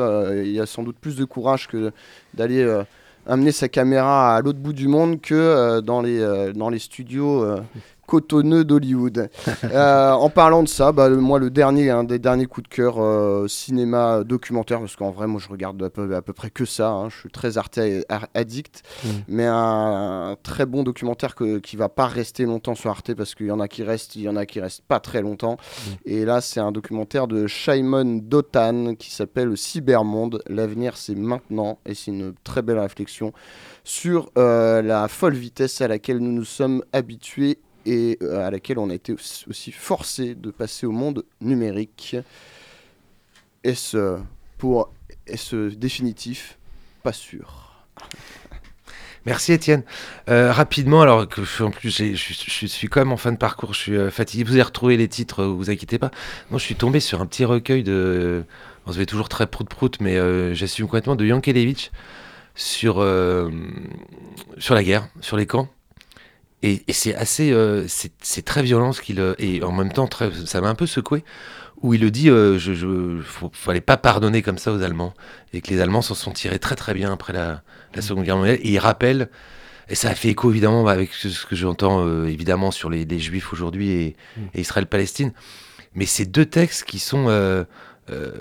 il 0.44 0.52
y 0.52 0.60
a 0.60 0.66
sans 0.66 0.84
doute 0.84 0.98
plus 1.00 1.16
de 1.16 1.24
courage 1.24 1.66
que 1.66 1.90
d'aller 2.34 2.64
amener 3.26 3.52
sa 3.52 3.68
caméra 3.68 4.36
à 4.36 4.42
l'autre 4.42 4.58
bout 4.58 4.74
du 4.74 4.86
monde 4.86 5.20
que 5.20 5.80
dans, 5.80 6.02
les, 6.02 6.52
dans 6.54 6.68
les 6.68 6.78
studios 6.78 7.56
cotonneux 8.10 8.64
d'Hollywood. 8.64 9.30
Euh, 9.72 10.10
en 10.12 10.30
parlant 10.30 10.62
de 10.64 10.68
ça, 10.68 10.90
bah, 10.90 11.08
moi 11.10 11.38
le 11.38 11.48
dernier, 11.50 11.90
un 11.90 12.02
des 12.02 12.18
derniers 12.18 12.46
coups 12.46 12.68
de 12.68 12.74
cœur 12.74 12.96
euh, 12.98 13.46
cinéma 13.46 14.24
documentaire, 14.24 14.80
parce 14.80 14.96
qu'en 14.96 15.10
vrai 15.10 15.26
moi 15.28 15.40
je 15.40 15.48
regarde 15.48 15.80
à 15.82 15.90
peu, 15.90 16.12
à 16.14 16.22
peu 16.22 16.32
près 16.32 16.50
que 16.50 16.64
ça, 16.64 16.88
hein, 16.90 17.08
je 17.08 17.16
suis 17.20 17.30
très 17.30 17.56
arte 17.56 17.78
ar- 18.08 18.26
addict, 18.34 18.82
Mm. 19.04 19.08
mais 19.28 19.46
un, 19.46 20.30
un 20.32 20.36
très 20.42 20.66
bon 20.66 20.82
documentaire 20.82 21.34
que, 21.34 21.58
qui 21.58 21.76
va 21.76 21.88
pas 21.88 22.06
rester 22.06 22.44
longtemps 22.46 22.74
sur 22.74 22.90
Arte, 22.90 23.14
parce 23.14 23.34
qu'il 23.34 23.46
y 23.46 23.50
en 23.52 23.60
a 23.60 23.68
qui 23.68 23.82
restent, 23.84 24.16
il 24.16 24.22
y 24.22 24.28
en 24.28 24.36
a 24.36 24.44
qui 24.46 24.60
restent 24.60 24.82
pas 24.88 24.98
très 25.00 25.22
longtemps. 25.22 25.56
Et 26.04 26.24
là 26.24 26.40
c'est 26.40 26.60
un 26.60 26.72
documentaire 26.72 27.28
de 27.28 27.46
Shimon 27.46 28.20
Dotan 28.22 28.94
qui 28.96 29.10
s'appelle 29.12 29.56
Cybermonde, 29.56 30.42
l'avenir 30.48 30.96
c'est 30.96 31.14
maintenant, 31.14 31.78
et 31.86 31.94
c'est 31.94 32.10
une 32.10 32.32
très 32.44 32.62
belle 32.62 32.78
réflexion 32.78 33.32
sur 33.84 34.30
euh, 34.36 34.82
la 34.82 35.06
folle 35.08 35.34
vitesse 35.34 35.80
à 35.80 35.88
laquelle 35.88 36.18
nous 36.18 36.32
nous 36.32 36.44
sommes 36.44 36.82
habitués 36.92 37.58
et 37.86 38.18
euh, 38.22 38.46
à 38.46 38.50
laquelle 38.50 38.78
on 38.78 38.90
a 38.90 38.94
été 38.94 39.12
aussi- 39.12 39.72
forcé 39.72 40.34
de 40.34 40.50
passer 40.50 40.86
au 40.86 40.92
monde 40.92 41.24
numérique. 41.40 42.16
Est-ce 43.64 44.18
pour 44.58 44.92
est-ce 45.26 45.74
définitif? 45.74 46.58
Pas 47.02 47.12
sûr. 47.12 47.84
Merci 49.26 49.52
Étienne. 49.52 49.82
Euh, 50.30 50.50
rapidement, 50.50 51.02
alors 51.02 51.28
que 51.28 51.42
en 51.62 51.70
plus 51.70 51.90
je, 51.90 52.66
suis 52.66 52.88
quand 52.88 53.00
même 53.00 53.12
en 53.12 53.18
fin 53.18 53.32
de 53.32 53.36
parcours, 53.36 53.74
je 53.74 53.78
suis 53.78 53.96
euh, 53.96 54.10
fatigué. 54.10 54.44
Vous 54.44 54.52
avez 54.52 54.62
retrouvé 54.62 54.96
les 54.96 55.08
titres, 55.08 55.42
euh, 55.42 55.46
vous 55.46 55.70
inquiétez 55.70 55.98
pas. 55.98 56.10
Moi, 56.50 56.58
je 56.58 56.64
suis 56.64 56.74
tombé 56.74 57.00
sur 57.00 57.20
un 57.20 57.26
petit 57.26 57.44
recueil 57.44 57.82
de. 57.82 58.44
On 58.86 58.92
se 58.92 58.98
fait 58.98 59.06
toujours 59.06 59.28
très 59.28 59.46
prout-prout, 59.46 60.00
mais 60.00 60.16
euh, 60.16 60.54
j'assume 60.54 60.86
complètement 60.86 61.16
de 61.16 61.26
Yankelevitch 61.26 61.90
sur, 62.54 62.96
euh, 62.98 63.50
sur 64.58 64.74
la 64.74 64.82
guerre, 64.82 65.08
sur 65.20 65.36
les 65.36 65.46
camps. 65.46 65.68
Et, 66.62 66.82
et 66.88 66.92
c'est 66.92 67.14
assez. 67.14 67.52
euh, 67.52 67.86
c'est 67.88 68.44
très 68.44 68.62
violent 68.62 68.92
ce 68.92 69.00
qu'il. 69.00 69.20
euh, 69.20 69.34
Et 69.38 69.62
en 69.62 69.72
même 69.72 69.92
temps, 69.92 70.06
très, 70.06 70.30
ça 70.46 70.60
m'a 70.60 70.68
un 70.68 70.74
peu 70.74 70.86
secoué. 70.86 71.24
Où 71.82 71.94
il 71.94 72.02
le 72.02 72.10
dit, 72.10 72.28
euh, 72.28 72.58
je, 72.58 72.74
je, 72.74 73.20
faut- 73.24 73.50
fallait 73.54 73.80
pas 73.80 73.96
pardonner 73.96 74.42
comme 74.42 74.58
ça 74.58 74.70
aux 74.72 74.82
Allemands. 74.82 75.14
Et 75.54 75.62
que 75.62 75.70
les 75.70 75.80
Allemands 75.80 76.02
s'en 76.02 76.14
sont 76.14 76.32
tirés 76.32 76.58
très 76.58 76.76
très 76.76 76.92
bien 76.92 77.12
après 77.12 77.32
la, 77.32 77.62
la 77.94 78.02
Seconde 78.02 78.24
Guerre 78.24 78.36
mondiale. 78.36 78.58
Et 78.62 78.72
il 78.72 78.78
rappelle, 78.78 79.30
et 79.88 79.94
ça 79.94 80.10
a 80.10 80.14
fait 80.14 80.28
écho 80.28 80.50
évidemment 80.50 80.84
bah, 80.84 80.92
avec 80.92 81.14
ce 81.14 81.46
que 81.46 81.56
j'entends 81.56 82.04
euh, 82.06 82.26
évidemment 82.26 82.70
sur 82.70 82.90
les, 82.90 83.06
les 83.06 83.18
Juifs 83.18 83.52
aujourd'hui 83.54 83.90
et, 83.90 84.16
et 84.54 84.60
Israël-Palestine. 84.60 85.32
Mais 85.94 86.04
ces 86.04 86.26
deux 86.26 86.44
textes 86.44 86.84
qui 86.84 86.98
sont, 86.98 87.28
euh, 87.28 87.64
euh, 88.10 88.32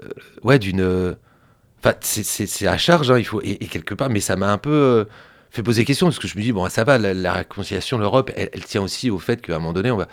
ouais, 0.43 0.59
d'une, 0.59 0.81
euh, 0.81 1.15
enfin, 1.81 1.95
c'est 2.01 2.67
à 2.67 2.77
charge, 2.77 3.09
hein, 3.09 3.17
il 3.17 3.23
faut, 3.25 3.41
et, 3.41 3.51
et 3.63 3.67
quelque 3.67 3.93
part, 3.95 4.09
mais 4.09 4.19
ça 4.19 4.35
m'a 4.35 4.51
un 4.51 4.57
peu 4.57 4.69
euh, 4.69 5.05
fait 5.51 5.63
poser 5.63 5.85
question 5.85 6.07
parce 6.07 6.19
que 6.19 6.27
je 6.27 6.37
me 6.37 6.43
dis 6.43 6.51
bon, 6.51 6.67
ça 6.69 6.83
va, 6.83 6.97
la, 6.97 7.13
la 7.13 7.33
réconciliation, 7.33 7.97
l'Europe, 7.97 8.31
elle, 8.35 8.49
elle 8.53 8.65
tient 8.65 8.81
aussi 8.81 9.09
au 9.09 9.19
fait 9.19 9.41
qu'à 9.41 9.55
un 9.55 9.59
moment 9.59 9.73
donné, 9.73 9.91
on 9.91 9.97
va. 9.97 10.07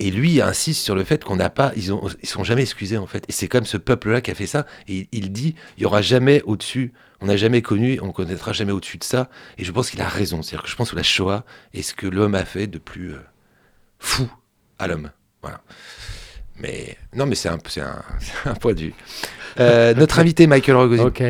Et 0.00 0.12
lui 0.12 0.40
insiste 0.40 0.82
sur 0.84 0.94
le 0.94 1.02
fait 1.02 1.24
qu'on 1.24 1.36
n'a 1.36 1.50
pas, 1.50 1.72
ils 1.74 1.92
ont, 1.92 2.08
ils 2.22 2.28
sont 2.28 2.44
jamais 2.44 2.62
excusés 2.62 2.98
en 2.98 3.06
fait. 3.06 3.24
Et 3.28 3.32
c'est 3.32 3.48
comme 3.48 3.64
ce 3.64 3.76
peuple-là 3.76 4.20
qui 4.20 4.30
a 4.30 4.34
fait 4.34 4.46
ça. 4.46 4.64
Et 4.86 5.08
il, 5.12 5.24
il 5.24 5.32
dit, 5.32 5.56
il 5.76 5.82
y 5.82 5.86
aura 5.86 6.02
jamais 6.02 6.42
au-dessus. 6.42 6.92
On 7.20 7.26
n'a 7.26 7.36
jamais 7.36 7.62
connu, 7.62 7.98
on 8.00 8.12
connaîtra 8.12 8.52
jamais 8.52 8.70
au-dessus 8.70 8.98
de 8.98 9.04
ça. 9.04 9.28
Et 9.58 9.64
je 9.64 9.72
pense 9.72 9.90
qu'il 9.90 10.00
a 10.00 10.08
raison. 10.08 10.42
C'est-à-dire 10.42 10.62
que 10.62 10.70
je 10.70 10.76
pense 10.76 10.92
que 10.92 10.96
la 10.96 11.02
Shoah 11.02 11.44
est 11.74 11.82
ce 11.82 11.94
que 11.94 12.06
l'homme 12.06 12.36
a 12.36 12.44
fait 12.44 12.68
de 12.68 12.78
plus 12.78 13.14
euh, 13.14 13.18
fou 13.98 14.30
à 14.78 14.86
l'homme. 14.86 15.10
Voilà. 15.42 15.60
Mais 16.60 16.96
non, 17.14 17.26
mais 17.26 17.34
c'est 17.34 17.48
un, 17.48 17.58
c'est 17.66 17.80
un, 17.80 18.02
un 18.44 18.54
point 18.54 18.74
de 18.74 18.80
vue. 18.80 18.94
Euh, 19.58 19.94
notre 19.94 20.18
invité 20.20 20.46
Michael 20.46 20.76
Rogosi. 20.76 21.02
Ok. 21.02 21.22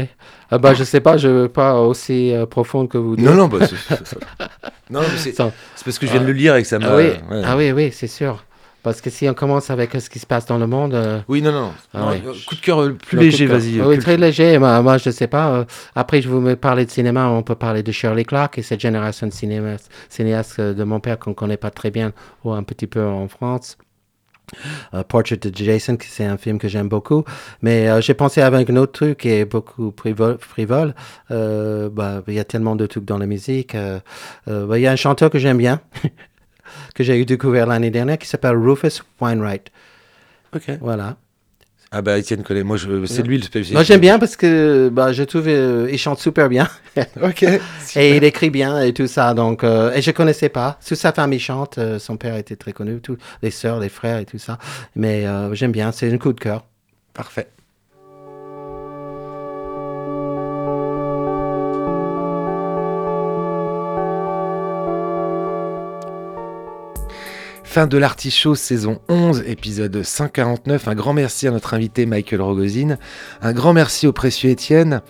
Ah 0.50 0.58
bah, 0.58 0.72
je 0.74 0.82
sais 0.84 1.00
pas, 1.00 1.16
je 1.18 1.28
veux 1.28 1.48
pas 1.48 1.80
aussi 1.80 2.32
euh, 2.32 2.46
profonde 2.46 2.88
que 2.88 2.96
vous. 2.98 3.16
Non, 3.16 3.34
non, 3.34 3.48
bah, 3.48 3.58
c'est, 3.66 4.18
non, 4.90 5.00
c'est, 5.16 5.36
parce 5.36 5.98
que 5.98 6.06
je 6.06 6.12
viens 6.12 6.22
de 6.22 6.26
le 6.26 6.32
lire 6.32 6.56
et 6.56 6.62
que 6.62 6.68
ça 6.68 6.78
m'a. 6.78 6.88
Ah 6.92 6.96
oui, 6.96 7.04
ouais. 7.30 7.42
ah 7.44 7.56
oui, 7.56 7.72
oui, 7.72 7.90
c'est 7.92 8.06
sûr. 8.06 8.44
Parce 8.82 9.00
que 9.02 9.10
si 9.10 9.28
on 9.28 9.34
commence 9.34 9.70
avec 9.70 9.92
ce 10.00 10.08
qui 10.08 10.18
se 10.20 10.24
passe 10.26 10.46
dans 10.46 10.56
le 10.56 10.66
monde. 10.66 10.94
euh, 10.94 11.18
Oui, 11.28 11.42
non, 11.42 11.52
non. 11.52 11.72
Ah 11.92 11.98
Non, 12.00 12.08
oui. 12.12 12.44
Coup 12.46 12.54
de 12.54 12.60
cœur 12.60 12.80
euh, 12.82 12.94
plus 12.94 13.18
léger, 13.18 13.46
vas-y. 13.46 13.80
euh, 13.80 13.86
Oui, 13.88 13.98
très 13.98 14.16
léger. 14.16 14.56
Moi, 14.58 14.80
moi, 14.80 14.96
je 14.98 15.10
sais 15.10 15.26
pas. 15.26 15.48
euh, 15.50 15.64
après, 15.94 16.22
je 16.22 16.28
vous 16.28 16.40
me 16.40 16.54
parler 16.54 16.86
de 16.86 16.90
cinéma. 16.90 17.26
On 17.28 17.42
peut 17.42 17.56
parler 17.56 17.82
de 17.82 17.92
Shirley 17.92 18.24
Clark 18.24 18.56
et 18.56 18.62
cette 18.62 18.80
génération 18.80 19.26
de 19.26 19.32
cinéastes, 19.32 19.90
cinéastes 20.08 20.60
de 20.60 20.84
mon 20.84 21.00
père 21.00 21.18
qu'on 21.18 21.34
connaît 21.34 21.56
pas 21.58 21.70
très 21.70 21.90
bien 21.90 22.12
ou 22.44 22.52
un 22.52 22.62
petit 22.62 22.86
peu 22.86 23.04
en 23.04 23.26
France. 23.28 23.76
Euh, 24.94 25.02
Portrait 25.02 25.36
de 25.36 25.54
Jason, 25.54 25.96
qui 25.96 26.08
c'est 26.08 26.24
un 26.24 26.38
film 26.38 26.58
que 26.58 26.68
j'aime 26.68 26.88
beaucoup. 26.88 27.24
Mais 27.62 27.88
euh, 27.88 28.00
j'ai 28.00 28.14
pensé 28.14 28.40
avec 28.40 28.70
un 28.70 28.76
autre 28.76 28.92
truc 28.92 29.18
qui 29.18 29.30
est 29.30 29.44
beaucoup 29.44 29.92
frivole. 29.96 30.94
Euh, 31.30 31.88
bah, 31.90 32.22
il 32.28 32.34
y 32.34 32.38
a 32.38 32.44
tellement 32.44 32.76
de 32.76 32.86
trucs 32.86 33.04
dans 33.04 33.18
la 33.18 33.26
musique. 33.26 33.74
euh, 33.74 34.00
bah, 34.46 34.78
il 34.78 34.82
y 34.82 34.86
a 34.86 34.92
un 34.92 34.96
chanteur 34.96 35.30
que 35.30 35.38
j'aime 35.38 35.58
bien, 35.58 35.80
que 36.94 37.04
j'ai 37.04 37.18
eu 37.20 37.24
découvert 37.24 37.66
l'année 37.66 37.90
dernière, 37.90 38.18
qui 38.18 38.26
s'appelle 38.26 38.56
Rufus 38.56 39.02
Wainwright. 39.20 39.70
Ok. 40.54 40.70
Voilà. 40.80 41.16
Ah 41.90 42.02
bah 42.02 42.18
Étienne 42.18 42.42
connaît. 42.42 42.64
Moi, 42.64 42.76
je, 42.76 43.06
c'est 43.06 43.22
lui 43.22 43.38
le 43.38 43.42
spécialiste. 43.44 43.72
Moi, 43.72 43.82
j'aime 43.82 44.00
bien 44.00 44.18
parce 44.18 44.36
que 44.36 44.90
bah, 44.92 45.12
je 45.12 45.22
trouve 45.22 45.48
euh, 45.48 45.88
il 45.90 45.96
chante 45.98 46.18
super 46.18 46.50
bien 46.50 46.68
Ok. 47.22 47.42
et 47.96 48.16
il 48.16 48.24
écrit 48.24 48.50
bien 48.50 48.82
et 48.82 48.92
tout 48.92 49.06
ça. 49.06 49.32
Donc, 49.32 49.64
euh, 49.64 49.92
et 49.94 50.02
je 50.02 50.10
connaissais 50.10 50.50
pas. 50.50 50.78
Toute 50.86 50.98
sa 50.98 51.12
famille 51.12 51.38
chante. 51.40 51.78
euh, 51.78 51.98
son 51.98 52.18
père 52.18 52.36
était 52.36 52.56
très 52.56 52.72
connu, 52.74 53.00
tous 53.00 53.16
les 53.42 53.50
sœurs, 53.50 53.80
les 53.80 53.88
frères 53.88 54.18
et 54.18 54.26
tout 54.26 54.38
ça. 54.38 54.58
Mais 54.96 55.26
euh, 55.26 55.54
j'aime 55.54 55.72
bien. 55.72 55.90
C'est 55.90 56.12
un 56.12 56.18
coup 56.18 56.34
de 56.34 56.40
cœur. 56.40 56.66
Parfait. 57.14 57.48
Fin 67.68 67.86
de 67.86 67.98
l'artichaut 67.98 68.54
saison 68.54 68.98
11, 69.10 69.44
épisode 69.46 70.02
149. 70.02 70.88
Un 70.88 70.94
grand 70.94 71.12
merci 71.12 71.46
à 71.46 71.50
notre 71.50 71.74
invité 71.74 72.06
Michael 72.06 72.40
Rogozine. 72.40 72.96
Un 73.42 73.52
grand 73.52 73.74
merci 73.74 74.06
au 74.06 74.12
précieux 74.14 74.48
Étienne. 74.48 75.02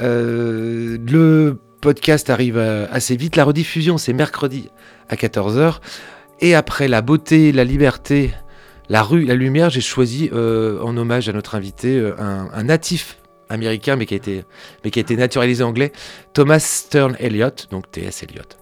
Euh, 0.00 0.96
le 1.06 1.58
podcast 1.82 2.30
arrive 2.30 2.56
euh, 2.56 2.86
assez 2.90 3.16
vite. 3.16 3.36
La 3.36 3.44
rediffusion, 3.44 3.98
c'est 3.98 4.14
mercredi 4.14 4.70
à 5.10 5.14
14h. 5.14 5.80
Et 6.40 6.54
après 6.54 6.88
la 6.88 7.02
beauté, 7.02 7.52
la 7.52 7.64
liberté, 7.64 8.32
la 8.88 9.02
rue, 9.02 9.26
la 9.26 9.34
lumière, 9.34 9.68
j'ai 9.68 9.82
choisi 9.82 10.30
euh, 10.32 10.80
en 10.80 10.96
hommage 10.96 11.28
à 11.28 11.34
notre 11.34 11.54
invité 11.54 12.02
un, 12.18 12.62
natif 12.62 13.18
américain, 13.50 13.96
mais 13.96 14.06
qui, 14.06 14.14
a 14.14 14.16
été, 14.82 15.16
naturalisé 15.16 15.62
anglais, 15.62 15.92
Thomas 16.32 16.60
Stern 16.60 17.14
Eliot, 17.20 17.50
donc 17.70 17.90
T.S. 17.90 18.22
Eliot. 18.22 18.59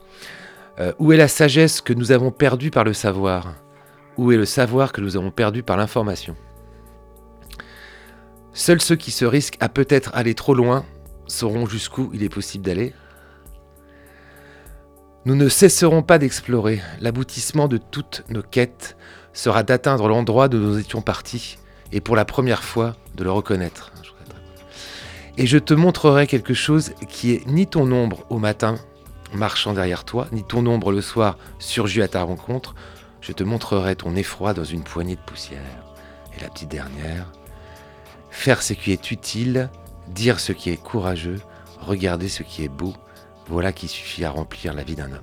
Euh, 0.81 0.93
où 0.99 1.12
est 1.12 1.16
la 1.16 1.29
sagesse 1.29 1.81
que 1.81 1.93
nous 1.93 2.12
avons 2.12 2.31
perdue 2.31 2.70
par 2.70 2.85
le 2.85 2.93
savoir? 2.93 3.55
Où 4.16 4.31
est 4.31 4.37
le 4.37 4.45
savoir 4.45 4.93
que 4.93 5.01
nous 5.01 5.16
avons 5.16 5.31
perdu 5.31 5.62
par 5.62 5.76
l'information? 5.76 6.37
Seuls 8.53 8.81
ceux 8.81 8.97
qui 8.97 9.11
se 9.11 9.24
risquent 9.24 9.57
à 9.61 9.68
peut-être 9.68 10.11
aller 10.14 10.35
trop 10.35 10.55
loin 10.55 10.85
sauront 11.26 11.66
jusqu'où 11.66 12.11
il 12.14 12.22
est 12.22 12.29
possible 12.29 12.64
d'aller. 12.64 12.95
Nous 15.24 15.35
ne 15.35 15.49
cesserons 15.49 16.03
pas 16.03 16.18
d'explorer. 16.18 16.81
L'aboutissement 17.01 17.68
de 17.68 17.76
toutes 17.76 18.24
nos 18.31 18.43
quêtes 18.43 18.97
sera 19.33 19.62
d'atteindre 19.62 20.09
l'endroit 20.09 20.49
d'où 20.49 20.59
nous 20.59 20.79
étions 20.79 21.03
partis 21.03 21.59
et 21.93 22.01
pour 22.01 22.16
la 22.16 22.24
première 22.24 22.62
fois 22.62 22.97
de 23.16 23.24
le 23.24 23.31
reconnaître. 23.31 23.93
Et 25.37 25.47
je 25.47 25.59
te 25.59 25.74
montrerai 25.74 26.26
quelque 26.26 26.55
chose 26.55 26.93
qui 27.09 27.33
est 27.33 27.47
ni 27.47 27.66
ton 27.66 27.91
ombre 27.93 28.24
au 28.31 28.39
matin 28.39 28.76
marchant 29.33 29.72
derrière 29.72 30.05
toi, 30.05 30.26
ni 30.33 30.45
ton 30.45 30.64
ombre 30.66 30.93
le 30.93 31.01
soir 31.01 31.37
surgit 31.59 32.03
à 32.03 32.09
ta 32.09 32.22
rencontre. 32.22 32.74
Je 33.20 33.33
te 33.33 33.45
montrerai 33.45 33.97
ton 33.97 34.14
effroi 34.16 34.55
dans 34.55 34.64
une 34.64 34.85
poignée 34.85 35.16
de 35.16 35.20
poussière. 35.20 35.61
Et 36.37 36.41
la 36.43 36.49
petite 36.49 36.70
dernière, 36.70 37.26
faire 38.31 38.62
ce 38.62 38.72
qui 38.72 38.93
est 38.93 39.11
utile, 39.11 39.70
dire 40.09 40.41
ce 40.41 40.53
qui 40.53 40.70
est 40.70 40.76
courageux, 40.76 41.41
regarder 41.81 42.29
ce 42.29 42.43
qui 42.43 42.64
est 42.64 42.68
beau, 42.68 42.95
voilà 43.49 43.72
qui 43.72 43.89
suffit 43.89 44.24
à 44.24 44.31
remplir 44.31 44.74
la 44.74 44.85
vie 44.85 44.97
d'un 44.97 45.12
homme. 45.12 45.22